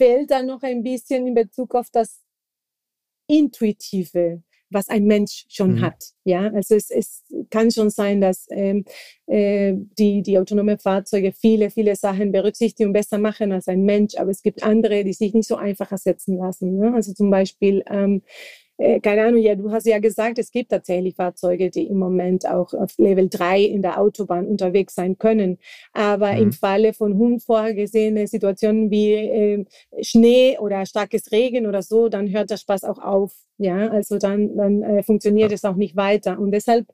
fehlt 0.00 0.30
da 0.30 0.42
noch 0.42 0.62
ein 0.62 0.82
bisschen 0.82 1.26
in 1.26 1.34
Bezug 1.34 1.74
auf 1.74 1.88
das 1.92 2.22
Intuitive. 3.28 4.42
was 4.72 4.88
ein 4.88 5.04
Mensch 5.04 5.46
schon 5.48 5.74
mhm. 5.74 5.80
hat. 5.80 6.04
Ja, 6.22 6.48
also 6.54 6.76
es, 6.76 6.90
es 6.90 7.24
kann 7.50 7.72
schon 7.72 7.90
sein, 7.90 8.20
dass 8.20 8.46
ähm, 8.50 8.84
äh, 9.26 9.74
die, 9.98 10.22
die 10.22 10.38
autonome 10.38 10.78
Fahrzeuge 10.78 11.32
viele, 11.32 11.70
viele 11.70 11.96
Sachen 11.96 12.30
berücksichtigen 12.30 12.90
und 12.90 12.92
besser 12.92 13.18
machen 13.18 13.50
als 13.50 13.66
ein 13.66 13.82
Mensch, 13.82 14.14
aber 14.16 14.30
es 14.30 14.42
gibt 14.42 14.62
andere, 14.62 15.02
die 15.02 15.12
sich 15.12 15.34
nicht 15.34 15.48
so 15.48 15.56
einfach 15.56 15.90
ersetzen 15.90 16.38
lassen. 16.38 16.76
Ne? 16.76 16.94
Also 16.94 17.12
zum 17.12 17.30
Beispiel 17.30 17.82
ähm, 17.90 18.22
äh, 18.80 18.98
keine 19.00 19.24
Ahnung, 19.24 19.42
ja, 19.42 19.54
du 19.54 19.70
hast 19.70 19.86
ja 19.86 19.98
gesagt, 19.98 20.38
es 20.38 20.50
gibt 20.50 20.70
tatsächlich 20.70 21.14
Fahrzeuge, 21.14 21.70
die 21.70 21.86
im 21.86 21.98
Moment 21.98 22.46
auch 22.46 22.72
auf 22.72 22.96
Level 22.96 23.28
3 23.28 23.62
in 23.62 23.82
der 23.82 24.00
Autobahn 24.00 24.46
unterwegs 24.46 24.94
sein 24.94 25.18
können. 25.18 25.58
Aber 25.92 26.32
mhm. 26.32 26.42
im 26.42 26.52
Falle 26.52 26.94
von 26.94 27.12
unvorhergesehenen 27.12 28.26
Situationen 28.26 28.90
wie 28.90 29.12
äh, 29.12 29.64
Schnee 30.00 30.58
oder 30.58 30.86
starkes 30.86 31.30
Regen 31.30 31.66
oder 31.66 31.82
so, 31.82 32.08
dann 32.08 32.32
hört 32.32 32.50
der 32.50 32.56
Spaß 32.56 32.84
auch 32.84 32.98
auf. 32.98 33.32
Ja, 33.58 33.88
also 33.88 34.16
dann, 34.16 34.56
dann 34.56 34.82
äh, 34.82 35.02
funktioniert 35.02 35.50
ja. 35.50 35.54
es 35.56 35.64
auch 35.66 35.76
nicht 35.76 35.94
weiter. 35.94 36.38
Und 36.38 36.50
deshalb 36.50 36.86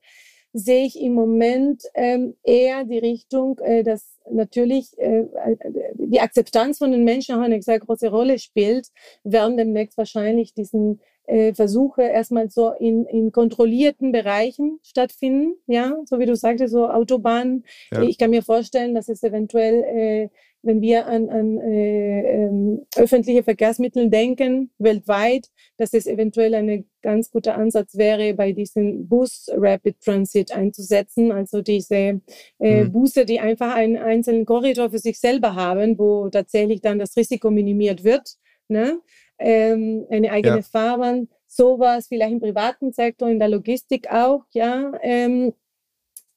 sehe 0.53 0.87
ich 0.87 1.01
im 1.01 1.15
Moment 1.15 1.85
ähm, 1.95 2.35
eher 2.43 2.85
die 2.85 2.99
Richtung, 2.99 3.61
äh, 3.61 3.85
dass 3.85 4.16
natürlich 4.31 4.99
äh, 4.99 5.21
äh 5.21 5.57
die 5.95 6.21
Akzeptanz 6.21 6.79
von 6.79 6.93
den 6.93 7.05
Menschen 7.05 7.35
auch 7.37 7.41
eine 7.41 7.61
sehr 7.63 7.79
große 7.79 8.09
Rolle 8.09 8.39
spielt, 8.39 8.89
werden 9.25 9.57
demnächst 9.57 9.99
wahrscheinlich 9.99 10.55
diesen 10.55 11.01
äh, 11.27 11.55
Versuche 11.55 12.03
erstmal 12.03 12.51
so 12.51 12.71
in, 12.71 13.05
in 13.07 13.33
kontrollierten 13.33 14.13
Bereichen 14.13 14.79
stattfinden, 14.83 15.57
ja, 15.67 15.97
so 16.05 16.19
wie 16.19 16.27
du 16.27 16.37
sagtest, 16.37 16.73
so 16.73 16.89
Autobahnen. 16.89 17.65
Ja. 17.93 18.03
Ich 18.03 18.19
kann 18.19 18.31
mir 18.31 18.43
vorstellen, 18.43 18.95
dass 18.95 19.09
es 19.09 19.23
eventuell, 19.23 19.83
äh, 19.83 20.29
wenn 20.63 20.81
wir 20.81 21.07
an, 21.07 21.29
an 21.29 21.59
äh, 21.61 22.21
ähm, 22.23 22.87
öffentliche 22.97 23.43
Verkehrsmittel 23.43 24.11
denken, 24.11 24.71
weltweit, 24.79 25.49
dass 25.77 25.93
es 25.93 26.07
eventuell 26.07 26.55
ein 26.55 26.87
ganz 27.03 27.31
guter 27.31 27.57
Ansatz 27.57 27.97
wäre, 27.97 28.35
bei 28.35 28.53
diesem 28.53 29.09
Bus 29.09 29.49
Rapid 29.53 30.01
Transit 30.01 30.53
einzusetzen, 30.53 31.31
also 31.31 31.63
diese 31.63 32.21
äh, 32.59 32.85
mhm. 32.85 32.93
Busse, 32.93 33.25
die 33.25 33.41
einfach 33.41 33.75
einen 33.75 33.97
einzelnen 33.97 34.45
Korridor 34.45 34.91
für 34.91 34.99
sich 34.99 35.19
selber 35.19 35.55
haben, 35.55 35.99
wo 35.99 36.29
tatsächlich 36.29 36.81
dann 36.81 36.99
das 36.99 37.17
Risiko 37.17 37.51
minimiert 37.51 38.03
wird. 38.03 38.37
Ne? 38.69 39.01
ähm, 39.39 40.07
eine 40.11 40.31
eigene 40.31 40.57
ja. 40.57 40.63
Fahrbahn, 40.63 41.29
sowas, 41.47 42.09
vielleicht 42.09 42.33
im 42.33 42.41
privaten 42.41 42.93
Sektor, 42.93 43.29
in 43.29 43.39
der 43.39 43.49
Logistik 43.49 44.11
auch, 44.11 44.45
ja. 44.53 44.93
Ähm, 45.03 45.55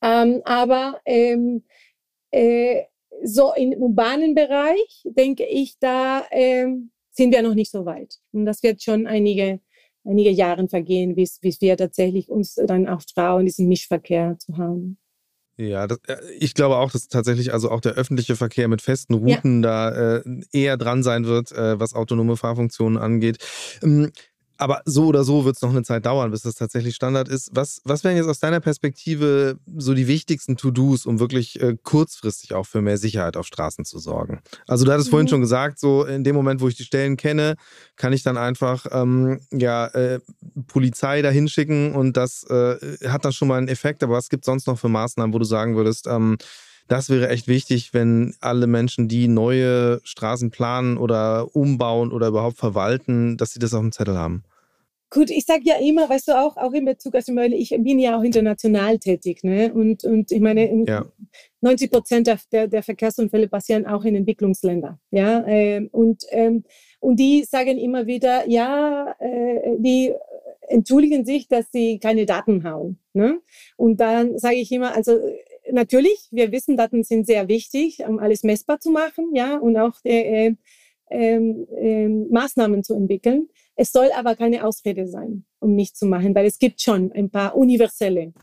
ähm, 0.02 0.42
aber 0.46 1.02
ähm, 1.06 1.64
äh, 2.32 2.84
so 3.24 3.54
im 3.56 3.74
urbanen 3.74 4.36
Bereich, 4.36 5.04
denke 5.06 5.46
ich, 5.46 5.78
da 5.80 6.26
ähm, 6.32 6.92
sind 7.12 7.34
wir 7.34 7.42
noch 7.42 7.56
nicht 7.56 7.72
so 7.72 7.86
weit. 7.86 8.16
Und 8.32 8.46
das 8.46 8.64
wird 8.64 8.82
schon 8.82 9.08
einige, 9.08 9.60
einige 10.06 10.32
Jahre 10.32 10.68
vergehen, 10.68 11.16
bis, 11.16 11.40
bis 11.40 11.62
wir 11.62 11.78
tatsächlich 11.78 12.30
uns 12.30 12.56
dann 12.56 12.88
auch 12.88 13.04
trauen, 13.04 13.46
diesen 13.46 13.68
Mischverkehr 13.68 14.38
zu 14.40 14.58
haben. 14.58 14.98
Ja, 15.58 15.88
das, 15.88 16.00
äh, 16.08 16.18
ich 16.40 16.54
glaube 16.54 16.78
auch, 16.78 16.92
dass 16.92 17.10
tatsächlich 17.10 17.52
also 17.52 17.70
auch 17.70 17.82
der 17.82 17.94
öffentliche 17.94 18.38
Verkehr 18.38 18.70
mit 18.70 18.82
festen 18.82 19.14
Routen 19.14 19.62
ja. 19.62 19.92
da 19.92 20.18
äh, 20.18 20.24
eher 20.54 20.78
dran 20.78 21.04
sein 21.04 21.26
wird, 21.26 21.52
äh, 21.52 21.78
was 21.78 21.94
autonome 21.94 22.38
Fahrfunktionen 22.38 22.98
angeht. 22.98 23.40
Ähm, 23.84 24.12
aber 24.60 24.82
so 24.84 25.06
oder 25.06 25.24
so 25.24 25.46
wird 25.46 25.56
es 25.56 25.62
noch 25.62 25.70
eine 25.70 25.84
Zeit 25.84 26.06
dauern, 26.06 26.32
bis 26.32 26.42
das 26.42 26.56
tatsächlich 26.56 26.94
Standard 26.94 27.30
ist. 27.30 27.50
Was, 27.54 27.82
was 27.86 28.04
wären 28.04 28.18
jetzt 28.18 28.28
aus 28.28 28.40
deiner 28.40 28.60
Perspektive 28.60 29.58
so 29.78 29.94
die 29.94 30.08
wichtigsten 30.08 30.58
To-Dos, 30.58 31.06
um 31.06 31.20
wirklich 31.20 31.62
äh, 31.62 31.78
kurzfristig 31.82 32.54
auch 32.54 32.66
für 32.66 32.82
mehr 32.82 32.98
Sicherheit 32.98 33.38
auf 33.38 33.48
Straßen 33.48 33.86
zu 33.86 34.00
sorgen? 34.00 34.42
Also 34.68 34.84
du 34.84 34.92
hattest 34.92 35.08
mhm. 35.08 35.12
vorhin 35.12 35.28
schon 35.30 35.42
gesagt, 35.42 35.80
so 35.80 36.04
in 36.04 36.26
dem 36.26 36.36
Moment, 36.36 36.60
wo 36.60 36.68
ich 36.68 36.76
die 36.76 36.84
Stellen 36.84 37.16
kenne, 37.16 37.56
kann 37.96 38.12
ich 38.12 38.22
dann 38.22 38.36
einfach 38.36 38.86
ähm, 38.92 39.40
ja, 39.52 39.88
äh, 39.88 40.20
Polizei 40.68 41.22
da 41.22 41.30
hinschicken 41.30 41.96
und 41.96 42.18
das 42.18 42.44
äh, 42.50 42.76
hat 43.08 43.24
dann 43.24 43.32
schon 43.32 43.48
mal 43.48 43.58
einen 43.58 43.70
Effekt. 43.70 44.04
Aber 44.04 44.16
was 44.16 44.28
gibt 44.28 44.44
es 44.44 44.46
sonst 44.46 44.68
noch 44.68 44.78
für 44.78 44.90
Maßnahmen, 44.90 45.34
wo 45.34 45.40
du 45.40 45.46
sagen 45.46 45.78
würdest, 45.78 46.06
ähm, 46.06 46.38
das 46.90 47.10
wäre 47.10 47.30
echt 47.30 47.48
wichtig, 47.48 47.94
wenn 47.94 48.36
alle 48.42 48.66
Menschen, 48.66 49.08
die 49.08 49.28
neue 49.28 50.02
Straßen 50.04 50.50
planen 50.50 50.98
oder 50.98 51.56
umbauen 51.56 52.12
oder 52.12 52.28
überhaupt 52.28 52.58
verwalten, 52.58 53.38
dass 53.38 53.52
sie 53.52 53.60
das 53.60 53.76
auf 53.76 53.82
dem 53.82 53.92
Zettel 53.92 54.18
haben. 54.18 54.44
Gut, 55.12 55.32
ich 55.32 55.46
sage 55.46 55.64
ja 55.64 55.78
immer, 55.80 56.08
weißt 56.08 56.28
du 56.28 56.34
auch, 56.34 56.56
auch 56.58 56.72
in 56.72 56.86
Bezug, 56.86 57.16
also 57.16 57.36
ich 57.36 57.70
bin 57.80 57.98
ja 57.98 58.18
auch 58.18 58.22
international 58.22 59.00
tätig, 59.00 59.44
ne? 59.44 59.74
Und, 59.74 60.04
und 60.04 60.32
ich 60.32 60.40
meine, 60.40 60.86
ja. 60.88 61.12
90 61.62 61.92
Prozent 61.92 62.28
der, 62.52 62.68
der, 62.68 62.84
Verkehrsunfälle 62.84 63.48
passieren 63.48 63.88
auch 63.88 64.06
in 64.06 64.16
Entwicklungsländern, 64.16 65.00
ja? 65.10 65.44
Ähm, 65.48 65.90
und, 65.92 66.26
ähm, 66.30 66.64
und 67.00 67.20
die 67.20 67.44
sagen 67.44 67.80
immer 67.80 68.06
wieder, 68.06 68.48
ja, 68.48 69.16
äh, 69.20 69.78
die 69.80 70.14
entschuldigen 70.68 71.26
sich, 71.26 71.48
dass 71.48 71.66
sie 71.72 71.98
keine 71.98 72.28
Daten 72.28 72.64
haben, 72.64 73.00
ne? 73.14 73.40
Und 73.78 74.00
dann 74.00 74.38
sage 74.38 74.58
ich 74.58 74.72
immer, 74.72 74.96
also 74.96 75.18
natürlich, 75.72 76.28
wir 76.30 76.52
wissen, 76.52 76.78
Daten 76.78 77.04
sind 77.04 77.26
sehr 77.26 77.48
wichtig, 77.48 78.00
um 78.08 78.20
alles 78.20 78.44
messbar 78.44 78.80
zu 78.80 78.92
machen, 78.92 79.34
ja, 79.34 79.58
und 79.58 79.76
auch 79.76 79.96
äh, 80.04 80.54
äh, 81.10 81.36
äh, 81.38 82.08
Maßnahmen 82.08 82.84
zu 82.84 82.94
entwickeln. 82.94 83.50
Es 83.76 83.92
soll 83.92 84.10
aber 84.16 84.36
keine 84.36 84.66
Ausrede 84.66 85.08
sein, 85.08 85.46
um 85.60 85.76
nicht 85.76 85.98
zu 85.98 86.06
machen, 86.06 86.36
weil 86.36 86.46
es 86.46 86.60
gibt 86.60 86.82
schon 86.82 87.12
ein 87.12 87.30
paar 87.30 87.56
universelle, 87.56 88.34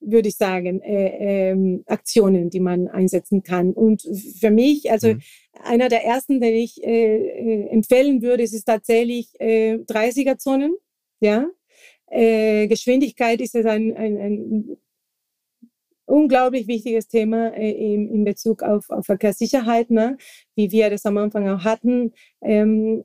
würde 0.00 0.28
ich 0.28 0.36
sagen, 0.36 0.80
äh, 0.82 1.50
ähm, 1.50 1.82
Aktionen, 1.86 2.50
die 2.50 2.60
man 2.60 2.88
einsetzen 2.88 3.42
kann. 3.42 3.72
Und 3.72 4.02
für 4.38 4.50
mich, 4.50 4.90
also 4.90 5.08
mhm. 5.08 5.20
einer 5.62 5.88
der 5.88 6.04
ersten, 6.04 6.40
den 6.40 6.54
ich 6.54 6.82
äh, 6.82 7.16
äh 7.16 7.68
empfehlen 7.68 8.22
würde, 8.22 8.42
ist, 8.42 8.54
ist 8.54 8.64
tatsächlich 8.64 9.32
äh, 9.40 9.74
30er-Zonen. 9.74 10.74
Ja, 11.20 11.48
äh, 12.06 12.68
Geschwindigkeit 12.68 13.40
ist 13.40 13.54
es 13.54 13.66
ein, 13.66 13.96
ein, 13.96 14.16
ein 14.18 14.76
unglaublich 16.06 16.66
wichtiges 16.66 17.08
Thema 17.08 17.48
äh, 17.54 17.70
in, 17.70 18.08
in 18.08 18.24
Bezug 18.24 18.62
auf, 18.62 18.90
auf 18.90 19.06
Verkehrssicherheit, 19.06 19.90
ne? 19.90 20.16
wie 20.54 20.70
wir 20.70 20.90
das 20.90 21.06
am 21.06 21.18
Anfang 21.18 21.48
auch 21.48 21.64
hatten. 21.64 22.12
Ähm, 22.42 23.04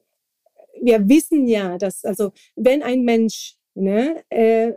wir 0.82 1.08
wissen 1.10 1.48
ja, 1.48 1.78
dass, 1.78 2.06
also, 2.06 2.32
wenn 2.56 2.84
ein 2.84 3.04
Mensch, 3.04 3.56
ne, 3.76 4.24
äh, 4.30 4.74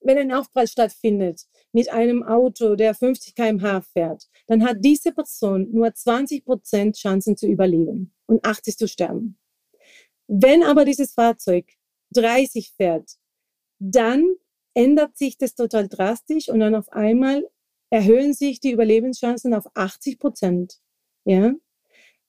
wenn 0.00 0.18
ein 0.18 0.32
Aufprall 0.32 0.66
stattfindet 0.66 1.42
mit 1.72 1.90
einem 1.90 2.22
Auto, 2.22 2.76
der 2.76 2.94
50 2.94 3.34
km/h 3.34 3.82
fährt, 3.92 4.24
dann 4.46 4.64
hat 4.64 4.78
diese 4.80 5.12
Person 5.12 5.68
nur 5.72 5.92
20 5.92 6.44
Prozent 6.44 6.96
Chancen 6.96 7.36
zu 7.36 7.46
überleben 7.46 8.14
und 8.26 8.44
80 8.44 8.76
zu 8.76 8.88
sterben. 8.88 9.38
Wenn 10.28 10.62
aber 10.62 10.84
dieses 10.84 11.14
Fahrzeug 11.14 11.66
30 12.12 12.72
fährt, 12.76 13.10
dann 13.78 14.24
ändert 14.78 15.18
sich 15.18 15.36
das 15.36 15.56
total 15.56 15.88
drastisch 15.88 16.48
und 16.48 16.60
dann 16.60 16.76
auf 16.76 16.92
einmal 16.92 17.44
erhöhen 17.90 18.32
sich 18.32 18.60
die 18.60 18.70
Überlebenschancen 18.70 19.52
auf 19.52 19.66
80 19.74 20.20
Prozent. 20.20 20.78
Ja, 21.24 21.54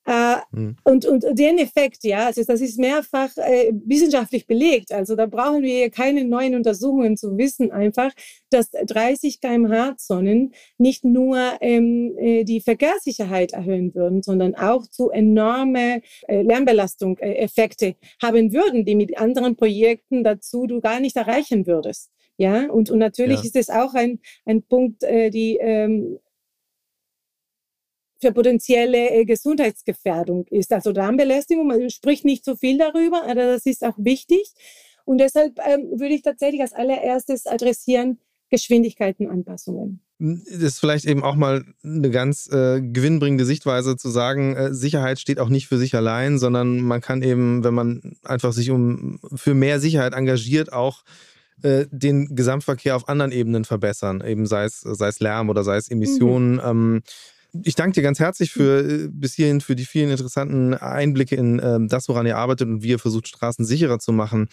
äh, 0.09 0.37
mhm. 0.51 0.75
und, 0.83 1.05
und 1.05 1.23
den 1.37 1.59
Effekt, 1.59 2.03
ja, 2.03 2.25
also 2.25 2.43
das 2.43 2.61
ist 2.61 2.79
mehrfach 2.79 3.29
äh, 3.37 3.71
wissenschaftlich 3.85 4.47
belegt. 4.47 4.91
Also 4.91 5.15
da 5.15 5.27
brauchen 5.27 5.61
wir 5.61 5.91
keine 5.91 6.25
neuen 6.25 6.55
Untersuchungen 6.55 7.15
zu 7.15 7.37
wissen, 7.37 7.71
einfach, 7.71 8.11
dass 8.49 8.71
30 8.71 9.39
kmh 9.39 9.97
Zonen 9.97 10.55
nicht 10.79 11.05
nur 11.05 11.37
ähm, 11.61 12.15
äh, 12.17 12.43
die 12.43 12.61
Verkehrssicherheit 12.61 13.53
erhöhen 13.53 13.93
würden, 13.93 14.23
sondern 14.23 14.55
auch 14.55 14.87
zu 14.87 15.11
enorme 15.11 16.01
äh, 16.27 16.41
Lärmbelastung 16.41 17.19
äh, 17.19 17.47
haben 18.19 18.53
würden, 18.53 18.85
die 18.85 18.95
mit 18.95 19.19
anderen 19.19 19.55
Projekten 19.55 20.23
dazu 20.23 20.65
du 20.65 20.81
gar 20.81 20.99
nicht 20.99 21.17
erreichen 21.17 21.67
würdest. 21.67 22.09
Ja, 22.39 22.71
und, 22.71 22.89
und 22.89 22.99
natürlich 22.99 23.39
ja. 23.39 23.43
ist 23.43 23.55
es 23.57 23.69
auch 23.69 23.93
ein, 23.95 24.19
ein 24.45 24.63
Punkt, 24.63 25.03
äh, 25.03 25.29
die 25.29 25.57
ähm, 25.57 26.19
für 28.21 28.31
potenzielle 28.31 29.09
äh, 29.09 29.25
Gesundheitsgefährdung 29.25 30.45
ist. 30.47 30.71
Also 30.71 30.93
Darmbelästigung, 30.93 31.67
man 31.67 31.89
spricht 31.89 32.23
nicht 32.23 32.45
so 32.45 32.55
viel 32.55 32.77
darüber, 32.77 33.23
aber 33.23 33.35
das 33.35 33.65
ist 33.65 33.83
auch 33.83 33.97
wichtig. 33.97 34.53
Und 35.03 35.17
deshalb 35.17 35.59
ähm, 35.67 35.99
würde 35.99 36.13
ich 36.13 36.21
tatsächlich 36.21 36.61
als 36.61 36.71
allererstes 36.71 37.45
adressieren 37.45 38.19
Geschwindigkeitenanpassungen. 38.49 39.99
Hm, 40.19 40.41
das 40.45 40.61
ist 40.61 40.79
vielleicht 40.79 41.03
eben 41.03 41.23
auch 41.23 41.35
mal 41.35 41.65
eine 41.83 42.09
ganz 42.09 42.47
äh, 42.47 42.79
gewinnbringende 42.79 43.43
Sichtweise 43.43 43.97
zu 43.97 44.09
sagen, 44.09 44.55
äh, 44.55 44.73
Sicherheit 44.73 45.19
steht 45.19 45.39
auch 45.39 45.49
nicht 45.49 45.67
für 45.67 45.77
sich 45.77 45.93
allein, 45.93 46.39
sondern 46.39 46.79
man 46.79 47.01
kann 47.01 47.21
eben, 47.21 47.65
wenn 47.65 47.73
man 47.73 48.17
einfach 48.23 48.53
sich 48.53 48.71
um 48.71 49.19
für 49.35 49.53
mehr 49.53 49.81
Sicherheit 49.81 50.13
engagiert, 50.13 50.71
auch 50.71 51.03
äh, 51.63 51.85
den 51.91 52.35
Gesamtverkehr 52.35 52.95
auf 52.95 53.09
anderen 53.09 53.31
Ebenen 53.31 53.65
verbessern, 53.65 54.21
eben 54.25 54.45
sei 54.45 54.65
es, 54.65 54.81
sei 54.81 55.07
es 55.07 55.19
Lärm 55.19 55.49
oder 55.49 55.63
sei 55.63 55.77
es 55.77 55.89
Emissionen. 55.89 56.55
Mhm. 56.55 56.61
Ähm, 56.63 57.01
ich 57.63 57.73
danke 57.73 57.93
dir 57.93 58.03
ganz 58.03 58.19
herzlich 58.19 58.51
für 58.51 58.81
äh, 58.87 59.07
bis 59.11 59.33
hierhin 59.33 59.61
für 59.61 59.75
die 59.75 59.85
vielen 59.85 60.11
interessanten 60.11 60.73
Einblicke 60.75 61.35
in 61.35 61.59
ähm, 61.63 61.87
das, 61.87 62.07
woran 62.07 62.27
ihr 62.27 62.37
arbeitet 62.37 62.67
und 62.67 62.83
wie 62.83 62.89
ihr 62.89 62.99
versucht, 62.99 63.27
Straßen 63.27 63.65
sicherer 63.65 63.99
zu 63.99 64.11
machen. 64.11 64.49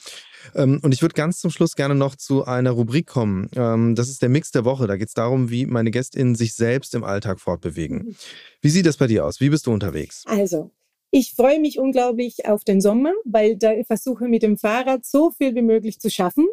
Ähm, 0.54 0.80
und 0.82 0.94
ich 0.94 1.02
würde 1.02 1.14
ganz 1.14 1.40
zum 1.40 1.50
Schluss 1.50 1.74
gerne 1.74 1.94
noch 1.94 2.16
zu 2.16 2.44
einer 2.44 2.70
Rubrik 2.70 3.07
kommen. 3.07 3.50
Ähm, 3.54 3.94
das 3.94 4.09
ist 4.09 4.22
der 4.22 4.28
Mix 4.28 4.50
der 4.50 4.64
Woche. 4.64 4.86
Da 4.86 4.96
geht 4.96 5.09
es 5.09 5.14
darum, 5.14 5.50
wie 5.50 5.66
meine 5.66 5.90
GästInnen 5.90 6.34
sich 6.34 6.54
selbst 6.54 6.94
im 6.94 7.04
Alltag 7.04 7.40
fortbewegen. 7.40 8.16
Wie 8.62 8.70
sieht 8.70 8.86
das 8.86 8.96
bei 8.96 9.07
dir 9.07 9.26
aus? 9.26 9.40
Wie 9.40 9.50
bist 9.50 9.66
du 9.66 9.72
unterwegs? 9.72 10.22
Also, 10.26 10.70
Ich 11.11 11.34
freue 11.34 11.61
mich 11.61 11.78
unglaublich 11.78 12.46
auf 12.46 12.64
den 12.64 12.80
Sommer, 12.80 13.12
weil 13.24 13.57
da 13.57 13.72
versuche 13.86 14.26
mit 14.26 14.42
dem 14.42 14.57
Fahrrad 14.57 15.04
so 15.04 15.30
viel 15.30 15.54
wie 15.54 15.62
möglich 15.62 16.00
zu 16.00 16.11
schaffen 16.11 16.46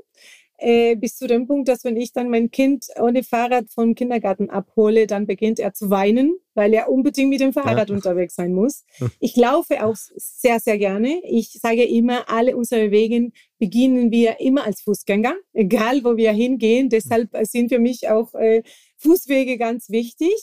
äh, 0.58 0.96
bis 0.96 1.18
zu 1.18 1.28
dem 1.28 1.48
Punkt, 1.48 1.68
dass 1.68 1.84
wenn 1.84 1.98
ich 1.98 2.14
dann 2.14 2.30
mein 2.30 2.52
Kind 2.52 2.86
ohne 3.00 3.24
Fahrrad 3.24 3.66
vom 3.70 3.96
Kindergarten 3.96 4.50
abhole, 4.50 5.08
dann 5.08 5.26
beginnt 5.26 5.60
er 5.60 5.74
zu 5.74 5.90
weinen, 5.90 6.36
weil 6.54 6.74
er 6.74 6.90
unbedingt 6.90 7.30
mit 7.30 7.42
dem 7.42 7.54
Fahrrad 7.54 7.90
ja. 7.90 7.96
unterwegs 7.96 8.36
sein 8.36 8.54
muss. 8.54 8.84
Ich 9.20 9.36
laufe 9.36 9.84
auch 9.84 9.96
sehr, 9.96 10.60
sehr 10.60 10.78
gerne. 10.78 11.22
Ich 11.24 11.60
sage 11.62 11.84
immer, 11.84 12.30
alle 12.30 12.56
unsere 12.56 12.92
Wege 12.92 13.32
beginnen 13.58 14.12
wir 14.12 14.40
immer 14.40 14.66
als 14.66 14.82
Fußgänger, 14.82 15.34
egal 15.54 16.04
wo 16.04 16.18
wir 16.18 16.32
hingehen. 16.32 16.90
Deshalb 16.90 17.30
sind 17.44 17.70
für 17.70 17.80
mich 17.80 18.10
auch 18.10 18.34
äh, 18.34 18.64
Fußwege 18.98 19.58
ganz 19.58 19.90
wichtig. 19.90 20.34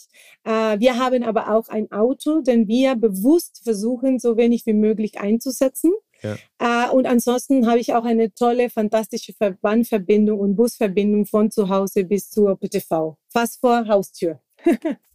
Äh, 0.44 0.78
wir 0.78 0.98
haben 0.98 1.22
aber 1.22 1.54
auch 1.54 1.68
ein 1.68 1.90
Auto, 1.92 2.40
den 2.40 2.68
wir 2.68 2.96
bewusst 2.96 3.60
versuchen, 3.64 4.18
so 4.18 4.36
wenig 4.36 4.66
wie 4.66 4.74
möglich 4.74 5.20
einzusetzen. 5.20 5.92
Ja. 6.22 6.36
Äh, 6.58 6.90
und 6.90 7.06
ansonsten 7.06 7.66
habe 7.66 7.78
ich 7.78 7.94
auch 7.94 8.04
eine 8.04 8.32
tolle, 8.34 8.70
fantastische 8.70 9.32
Bahnverbindung 9.60 10.38
und 10.38 10.56
Busverbindung 10.56 11.26
von 11.26 11.50
zu 11.50 11.68
Hause 11.68 12.04
bis 12.04 12.30
zur 12.30 12.58
PTV. 12.58 13.16
Fast 13.28 13.60
vor 13.60 13.86
Haustür. 13.86 14.40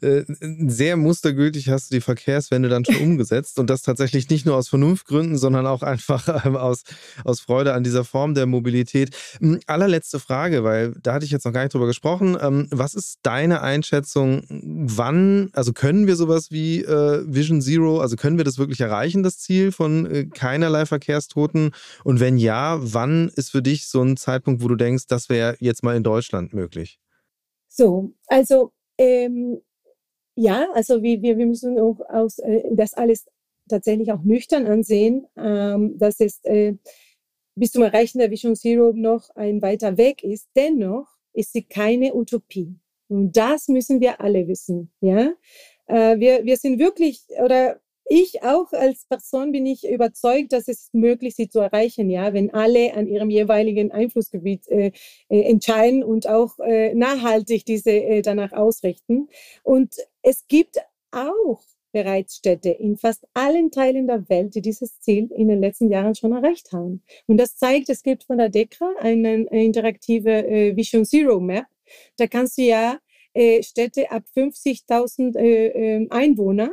Äh, 0.00 0.24
sehr 0.68 0.96
mustergültig 0.96 1.68
hast 1.68 1.90
du 1.90 1.96
die 1.96 2.00
Verkehrswende 2.00 2.68
dann 2.68 2.84
schon 2.84 2.96
umgesetzt 3.02 3.58
und 3.58 3.68
das 3.68 3.82
tatsächlich 3.82 4.28
nicht 4.30 4.46
nur 4.46 4.56
aus 4.56 4.68
Vernunftgründen, 4.68 5.36
sondern 5.36 5.66
auch 5.66 5.82
einfach 5.82 6.46
ähm, 6.46 6.56
aus, 6.56 6.84
aus 7.24 7.40
Freude 7.40 7.74
an 7.74 7.84
dieser 7.84 8.04
Form 8.04 8.34
der 8.34 8.46
Mobilität. 8.46 9.16
Allerletzte 9.66 10.20
Frage, 10.20 10.64
weil 10.64 10.94
da 11.02 11.14
hatte 11.14 11.24
ich 11.24 11.30
jetzt 11.30 11.44
noch 11.44 11.52
gar 11.52 11.62
nicht 11.62 11.74
drüber 11.74 11.86
gesprochen. 11.86 12.36
Ähm, 12.40 12.68
was 12.70 12.94
ist 12.94 13.18
deine 13.22 13.62
Einschätzung? 13.62 14.42
Wann, 14.48 15.50
also 15.52 15.72
können 15.72 16.06
wir 16.06 16.16
sowas 16.16 16.50
wie 16.50 16.82
äh, 16.82 17.22
Vision 17.26 17.60
Zero, 17.60 18.00
also 18.00 18.16
können 18.16 18.38
wir 18.38 18.44
das 18.44 18.58
wirklich 18.58 18.80
erreichen, 18.80 19.22
das 19.22 19.38
Ziel 19.38 19.72
von 19.72 20.06
äh, 20.06 20.24
keinerlei 20.26 20.86
Verkehrstoten? 20.86 21.72
Und 22.04 22.20
wenn 22.20 22.38
ja, 22.38 22.78
wann 22.80 23.30
ist 23.36 23.50
für 23.50 23.62
dich 23.62 23.86
so 23.88 24.02
ein 24.02 24.16
Zeitpunkt, 24.16 24.62
wo 24.62 24.68
du 24.68 24.76
denkst, 24.76 25.04
das 25.08 25.28
wäre 25.28 25.56
jetzt 25.60 25.82
mal 25.82 25.96
in 25.96 26.02
Deutschland 26.02 26.52
möglich? 26.52 26.98
So, 27.68 28.12
also 28.26 28.72
ähm, 29.02 29.60
ja, 30.36 30.68
also 30.74 31.02
wir, 31.02 31.22
wir, 31.22 31.36
wir 31.38 31.46
müssen 31.46 31.78
auch 31.78 32.00
aus, 32.08 32.38
äh, 32.38 32.62
das 32.72 32.94
alles 32.94 33.26
tatsächlich 33.68 34.12
auch 34.12 34.22
nüchtern 34.22 34.66
ansehen. 34.66 35.26
Ähm, 35.36 35.98
dass 35.98 36.20
es 36.20 36.42
äh, 36.44 36.74
bis 37.54 37.72
zum 37.72 37.82
Erreichen 37.82 38.18
der 38.18 38.30
Vision 38.30 38.56
Zero 38.56 38.92
noch 38.94 39.28
ein 39.34 39.60
weiter 39.60 39.98
Weg 39.98 40.22
ist. 40.24 40.48
Dennoch 40.56 41.08
ist 41.32 41.52
sie 41.52 41.64
keine 41.64 42.14
Utopie. 42.14 42.74
Und 43.08 43.36
das 43.36 43.68
müssen 43.68 44.00
wir 44.00 44.20
alle 44.20 44.48
wissen. 44.48 44.90
Ja, 45.00 45.32
äh, 45.86 46.18
wir, 46.18 46.44
wir 46.44 46.56
sind 46.56 46.78
wirklich 46.78 47.26
oder 47.42 47.80
ich 48.12 48.42
auch 48.42 48.72
als 48.72 49.06
Person 49.06 49.52
bin 49.52 49.64
ich 49.64 49.88
überzeugt, 49.88 50.52
dass 50.52 50.68
es 50.68 50.90
möglich 50.92 51.30
ist, 51.30 51.36
sie 51.36 51.48
zu 51.48 51.60
erreichen, 51.60 52.10
ja, 52.10 52.34
wenn 52.34 52.52
alle 52.52 52.92
an 52.94 53.06
ihrem 53.06 53.30
jeweiligen 53.30 53.90
Einflussgebiet 53.90 54.68
äh, 54.68 54.92
äh, 55.28 55.42
entscheiden 55.42 56.04
und 56.04 56.28
auch 56.28 56.58
äh, 56.58 56.94
nachhaltig 56.94 57.64
diese 57.64 57.90
äh, 57.90 58.20
danach 58.20 58.52
ausrichten. 58.52 59.28
Und 59.62 59.94
es 60.20 60.46
gibt 60.46 60.78
auch 61.10 61.62
bereits 61.92 62.36
Städte 62.36 62.70
in 62.70 62.98
fast 62.98 63.26
allen 63.32 63.70
Teilen 63.70 64.06
der 64.06 64.28
Welt, 64.28 64.54
die 64.54 64.62
dieses 64.62 65.00
Ziel 65.00 65.30
in 65.32 65.48
den 65.48 65.60
letzten 65.60 65.90
Jahren 65.90 66.14
schon 66.14 66.32
erreicht 66.32 66.72
haben. 66.72 67.02
Und 67.26 67.38
das 67.38 67.56
zeigt, 67.56 67.88
es 67.88 68.02
gibt 68.02 68.24
von 68.24 68.38
der 68.38 68.50
DECRA 68.50 68.94
eine 68.98 69.44
interaktive 69.44 70.46
äh, 70.46 70.76
Vision 70.76 71.04
Zero 71.06 71.40
Map. 71.40 71.66
Da 72.18 72.26
kannst 72.26 72.58
du 72.58 72.62
ja 72.62 72.98
äh, 73.34 73.62
Städte 73.62 74.10
ab 74.10 74.24
50.000 74.36 75.38
äh, 75.38 76.06
Einwohner 76.10 76.72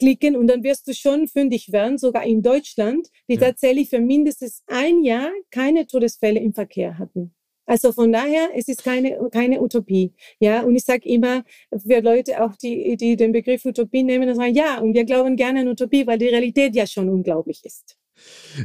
klicken 0.00 0.34
und 0.34 0.48
dann 0.48 0.64
wirst 0.64 0.88
du 0.88 0.94
schon 0.94 1.28
fündig 1.28 1.70
werden, 1.70 1.98
sogar 1.98 2.24
in 2.24 2.42
Deutschland, 2.42 3.08
die 3.28 3.34
ja. 3.34 3.40
tatsächlich 3.40 3.90
für 3.90 4.00
mindestens 4.00 4.64
ein 4.66 5.04
Jahr 5.04 5.30
keine 5.52 5.86
Todesfälle 5.86 6.40
im 6.40 6.52
Verkehr 6.52 6.98
hatten. 6.98 7.32
Also 7.66 7.92
von 7.92 8.10
daher, 8.10 8.48
es 8.56 8.66
ist 8.66 8.82
keine, 8.82 9.16
keine 9.30 9.62
Utopie. 9.62 10.12
Ja, 10.40 10.62
und 10.62 10.74
ich 10.74 10.84
sage 10.84 11.08
immer 11.08 11.44
für 11.70 12.00
Leute 12.00 12.42
auch, 12.42 12.56
die, 12.56 12.96
die 12.96 13.14
den 13.14 13.30
Begriff 13.30 13.64
Utopie 13.64 14.02
nehmen, 14.02 14.28
und 14.28 14.34
sagen, 14.34 14.54
ja, 14.54 14.80
und 14.80 14.92
wir 14.92 15.04
glauben 15.04 15.36
gerne 15.36 15.60
an 15.60 15.68
Utopie, 15.68 16.04
weil 16.04 16.18
die 16.18 16.26
Realität 16.26 16.74
ja 16.74 16.84
schon 16.84 17.08
unglaublich 17.08 17.64
ist. 17.64 17.96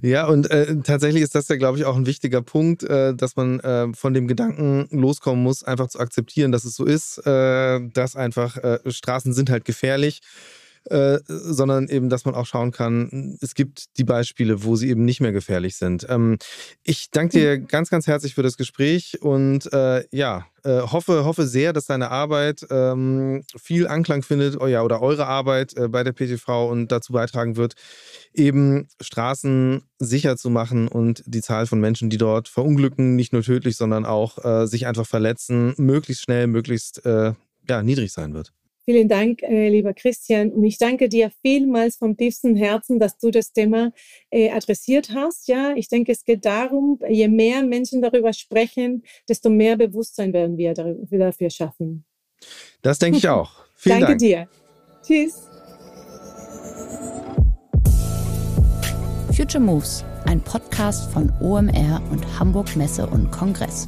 Ja, 0.01 0.27
und 0.27 0.49
äh, 0.49 0.77
tatsächlich 0.83 1.21
ist 1.21 1.35
das 1.35 1.47
ja, 1.49 1.55
glaube 1.55 1.77
ich, 1.77 1.85
auch 1.85 1.95
ein 1.95 2.07
wichtiger 2.07 2.41
Punkt, 2.41 2.81
äh, 2.83 3.13
dass 3.13 3.35
man 3.35 3.59
äh, 3.59 3.93
von 3.93 4.15
dem 4.15 4.27
Gedanken 4.27 4.87
loskommen 4.89 5.43
muss, 5.43 5.63
einfach 5.63 5.87
zu 5.87 5.99
akzeptieren, 5.99 6.51
dass 6.51 6.65
es 6.65 6.75
so 6.75 6.83
ist, 6.83 7.19
äh, 7.27 7.79
dass 7.93 8.15
einfach 8.15 8.57
äh, 8.57 8.79
Straßen 8.87 9.33
sind 9.33 9.51
halt 9.51 9.65
gefährlich 9.65 10.21
äh, 10.89 11.19
sondern 11.27 11.87
eben, 11.87 12.09
dass 12.09 12.25
man 12.25 12.35
auch 12.35 12.45
schauen 12.45 12.71
kann, 12.71 13.37
es 13.41 13.55
gibt 13.55 13.97
die 13.97 14.03
Beispiele, 14.03 14.63
wo 14.63 14.75
sie 14.75 14.89
eben 14.89 15.03
nicht 15.03 15.21
mehr 15.21 15.31
gefährlich 15.31 15.77
sind. 15.77 16.05
Ähm, 16.09 16.37
ich 16.83 17.09
danke 17.11 17.39
dir 17.39 17.57
mhm. 17.57 17.67
ganz, 17.67 17.89
ganz 17.89 18.07
herzlich 18.07 18.35
für 18.35 18.43
das 18.43 18.57
Gespräch 18.57 19.21
und 19.21 19.71
äh, 19.73 20.05
ja, 20.11 20.45
äh, 20.63 20.81
hoffe, 20.81 21.25
hoffe 21.25 21.47
sehr, 21.47 21.73
dass 21.73 21.85
deine 21.85 22.11
Arbeit 22.11 22.65
ähm, 22.69 23.43
viel 23.55 23.87
Anklang 23.87 24.23
findet, 24.23 24.59
oh 24.59 24.67
ja, 24.67 24.83
oder 24.83 25.01
eure 25.01 25.27
Arbeit 25.27 25.75
äh, 25.77 25.87
bei 25.87 26.03
der 26.03 26.13
PTV 26.13 26.69
und 26.69 26.91
dazu 26.91 27.13
beitragen 27.13 27.55
wird, 27.55 27.73
eben 28.33 28.87
Straßen 29.01 29.83
sicher 29.99 30.37
zu 30.37 30.49
machen 30.49 30.87
und 30.87 31.23
die 31.25 31.41
Zahl 31.41 31.65
von 31.67 31.79
Menschen, 31.79 32.09
die 32.09 32.17
dort 32.17 32.47
verunglücken, 32.47 33.15
nicht 33.15 33.33
nur 33.33 33.43
tödlich, 33.43 33.77
sondern 33.77 34.05
auch 34.05 34.43
äh, 34.43 34.67
sich 34.67 34.87
einfach 34.87 35.05
verletzen, 35.05 35.73
möglichst 35.77 36.23
schnell, 36.23 36.47
möglichst 36.47 37.01
ja, 37.67 37.83
niedrig 37.83 38.11
sein 38.11 38.33
wird. 38.33 38.51
Vielen 38.85 39.07
Dank, 39.07 39.41
äh, 39.41 39.69
lieber 39.69 39.95
Christian. 39.95 40.51
Und 40.51 40.63
ich 40.63 40.77
danke 40.77 41.09
dir 41.09 41.31
vielmals 41.41 41.97
vom 41.97 42.15
tiefsten 42.15 42.55
Herzen, 42.55 42.99
dass 42.99 43.17
du 43.17 43.31
das 43.31 43.51
Thema 43.51 43.91
äh, 44.29 44.51
adressiert 44.51 45.09
hast. 45.11 45.47
Ja, 45.47 45.73
ich 45.75 45.89
denke, 45.89 46.11
es 46.11 46.23
geht 46.23 46.45
darum, 46.45 46.99
je 47.09 47.27
mehr 47.27 47.63
Menschen 47.63 48.03
darüber 48.03 48.31
sprechen, 48.31 49.03
desto 49.27 49.49
mehr 49.49 49.75
Bewusstsein 49.75 50.33
werden 50.33 50.57
wir 50.57 50.73
dafür 50.75 51.49
schaffen. 51.49 52.05
Das 52.83 52.99
denke 52.99 53.17
ich 53.17 53.27
auch. 53.27 53.65
Vielen 53.75 54.01
danke 54.01 54.17
Dank. 54.17 54.19
dir. 54.19 54.47
Tschüss. 55.01 55.49
Future 59.35 59.63
Moves, 59.63 60.05
ein 60.25 60.39
Podcast 60.41 61.11
von 61.11 61.31
OMR 61.41 62.01
und 62.11 62.39
Hamburg 62.39 62.75
Messe 62.75 63.05
und 63.07 63.31
Kongress. 63.31 63.87